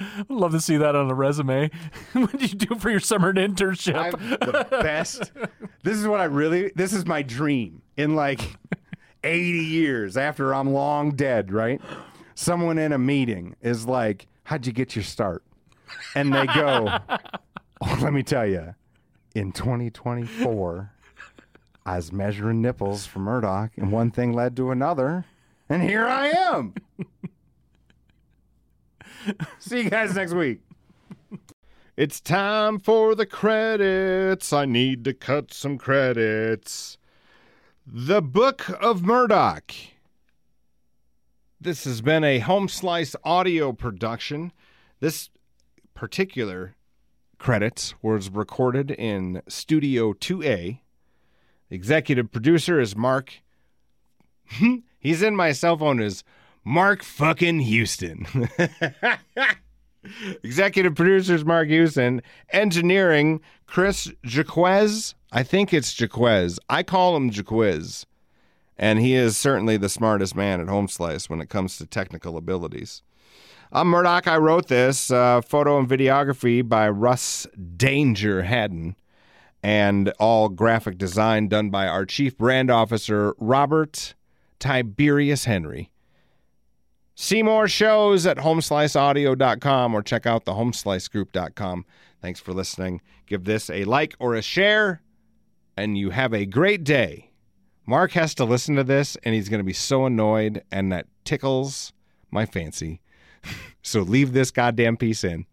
I'd 0.00 0.30
love 0.30 0.52
to 0.52 0.60
see 0.60 0.76
that 0.78 0.96
on 0.96 1.10
a 1.10 1.14
resume. 1.14 1.70
what 2.12 2.32
did 2.32 2.52
you 2.52 2.58
do 2.58 2.74
for 2.76 2.90
your 2.90 3.00
summer 3.00 3.32
internship? 3.32 3.94
I'm 3.96 4.30
the 4.30 4.66
best. 4.70 5.32
This 5.82 5.96
is 5.96 6.06
what 6.06 6.20
I 6.20 6.24
really. 6.24 6.72
This 6.74 6.92
is 6.92 7.06
my 7.06 7.22
dream 7.22 7.82
in 7.96 8.14
like 8.14 8.40
80 9.24 9.58
years 9.58 10.16
after 10.16 10.54
I'm 10.54 10.72
long 10.72 11.12
dead. 11.12 11.52
Right? 11.52 11.80
Someone 12.34 12.78
in 12.78 12.92
a 12.92 12.98
meeting 12.98 13.56
is 13.60 13.86
like, 13.86 14.26
"How'd 14.44 14.66
you 14.66 14.72
get 14.72 14.96
your 14.96 15.04
start?" 15.04 15.44
And 16.14 16.32
they 16.32 16.46
go, 16.46 16.98
oh, 17.80 17.98
"Let 18.00 18.12
me 18.12 18.22
tell 18.22 18.46
you, 18.46 18.74
in 19.34 19.52
2024." 19.52 20.92
I 21.86 21.96
was 21.96 22.12
measuring 22.12 22.60
nipples 22.60 23.06
for 23.06 23.20
Murdoch, 23.20 23.72
and 23.76 23.90
one 23.90 24.10
thing 24.10 24.32
led 24.32 24.54
to 24.56 24.70
another, 24.70 25.24
and 25.68 25.82
here 25.82 26.06
I 26.06 26.28
am. 26.28 26.74
See 29.58 29.82
you 29.82 29.90
guys 29.90 30.14
next 30.14 30.34
week. 30.34 30.60
It's 31.96 32.20
time 32.20 32.78
for 32.78 33.14
the 33.14 33.26
credits. 33.26 34.52
I 34.52 34.64
need 34.64 35.04
to 35.04 35.12
cut 35.12 35.52
some 35.52 35.76
credits. 35.76 36.96
The 37.86 38.22
Book 38.22 38.70
of 38.80 39.02
Murdoch. 39.02 39.72
This 41.60 41.84
has 41.84 42.00
been 42.00 42.24
a 42.24 42.38
home 42.38 42.68
slice 42.68 43.14
audio 43.22 43.72
production. 43.72 44.52
This 45.00 45.28
particular 45.92 46.74
credits 47.38 47.94
was 48.02 48.30
recorded 48.30 48.90
in 48.90 49.42
Studio 49.48 50.14
2A. 50.14 50.80
Executive 51.68 52.32
producer 52.32 52.80
is 52.80 52.96
Mark. 52.96 53.42
He's 54.98 55.22
in 55.22 55.36
my 55.36 55.52
cell 55.52 55.76
phone 55.76 56.00
as 56.00 56.24
Mark 56.64 57.02
fucking 57.02 57.60
Houston. 57.60 58.26
Executive 60.42 60.94
producers 60.94 61.44
Mark 61.44 61.68
Houston. 61.68 62.22
Engineering 62.50 63.40
Chris 63.66 64.12
Jaquez. 64.24 65.14
I 65.32 65.42
think 65.42 65.72
it's 65.72 65.98
Jaquez. 65.98 66.58
I 66.68 66.82
call 66.82 67.16
him 67.16 67.30
Jaquiz. 67.30 68.04
And 68.76 68.98
he 68.98 69.14
is 69.14 69.36
certainly 69.36 69.76
the 69.76 69.88
smartest 69.88 70.34
man 70.34 70.60
at 70.60 70.68
Home 70.68 70.88
Slice 70.88 71.28
when 71.28 71.40
it 71.40 71.50
comes 71.50 71.76
to 71.78 71.86
technical 71.86 72.36
abilities. 72.36 73.02
I'm 73.72 73.88
Murdoch. 73.88 74.26
I 74.26 74.38
wrote 74.38 74.68
this. 74.68 75.10
Uh, 75.10 75.42
photo 75.42 75.78
and 75.78 75.88
videography 75.88 76.66
by 76.66 76.88
Russ 76.88 77.46
Danger 77.76 78.42
Haddon 78.42 78.96
and 79.62 80.12
all 80.18 80.48
graphic 80.48 80.98
design 80.98 81.48
done 81.48 81.70
by 81.70 81.86
our 81.86 82.06
chief 82.06 82.36
brand 82.36 82.70
officer, 82.70 83.34
Robert 83.38 84.14
Tiberius 84.58 85.44
Henry. 85.44 85.89
See 87.22 87.42
more 87.42 87.68
shows 87.68 88.24
at 88.24 88.38
homesliceaudio.com 88.38 89.94
or 89.94 90.02
check 90.02 90.24
out 90.24 90.46
the 90.46 90.52
homeslicegroup.com. 90.52 91.84
Thanks 92.22 92.40
for 92.40 92.54
listening. 92.54 93.02
Give 93.26 93.44
this 93.44 93.68
a 93.68 93.84
like 93.84 94.14
or 94.18 94.34
a 94.34 94.40
share, 94.40 95.02
and 95.76 95.98
you 95.98 96.10
have 96.10 96.32
a 96.32 96.46
great 96.46 96.82
day. 96.82 97.30
Mark 97.84 98.12
has 98.12 98.34
to 98.36 98.46
listen 98.46 98.74
to 98.76 98.84
this, 98.84 99.18
and 99.22 99.34
he's 99.34 99.50
going 99.50 99.60
to 99.60 99.64
be 99.64 99.74
so 99.74 100.06
annoyed, 100.06 100.64
and 100.72 100.90
that 100.92 101.08
tickles 101.26 101.92
my 102.30 102.46
fancy. 102.46 103.02
so 103.82 104.00
leave 104.00 104.32
this 104.32 104.50
goddamn 104.50 104.96
piece 104.96 105.22
in. 105.22 105.44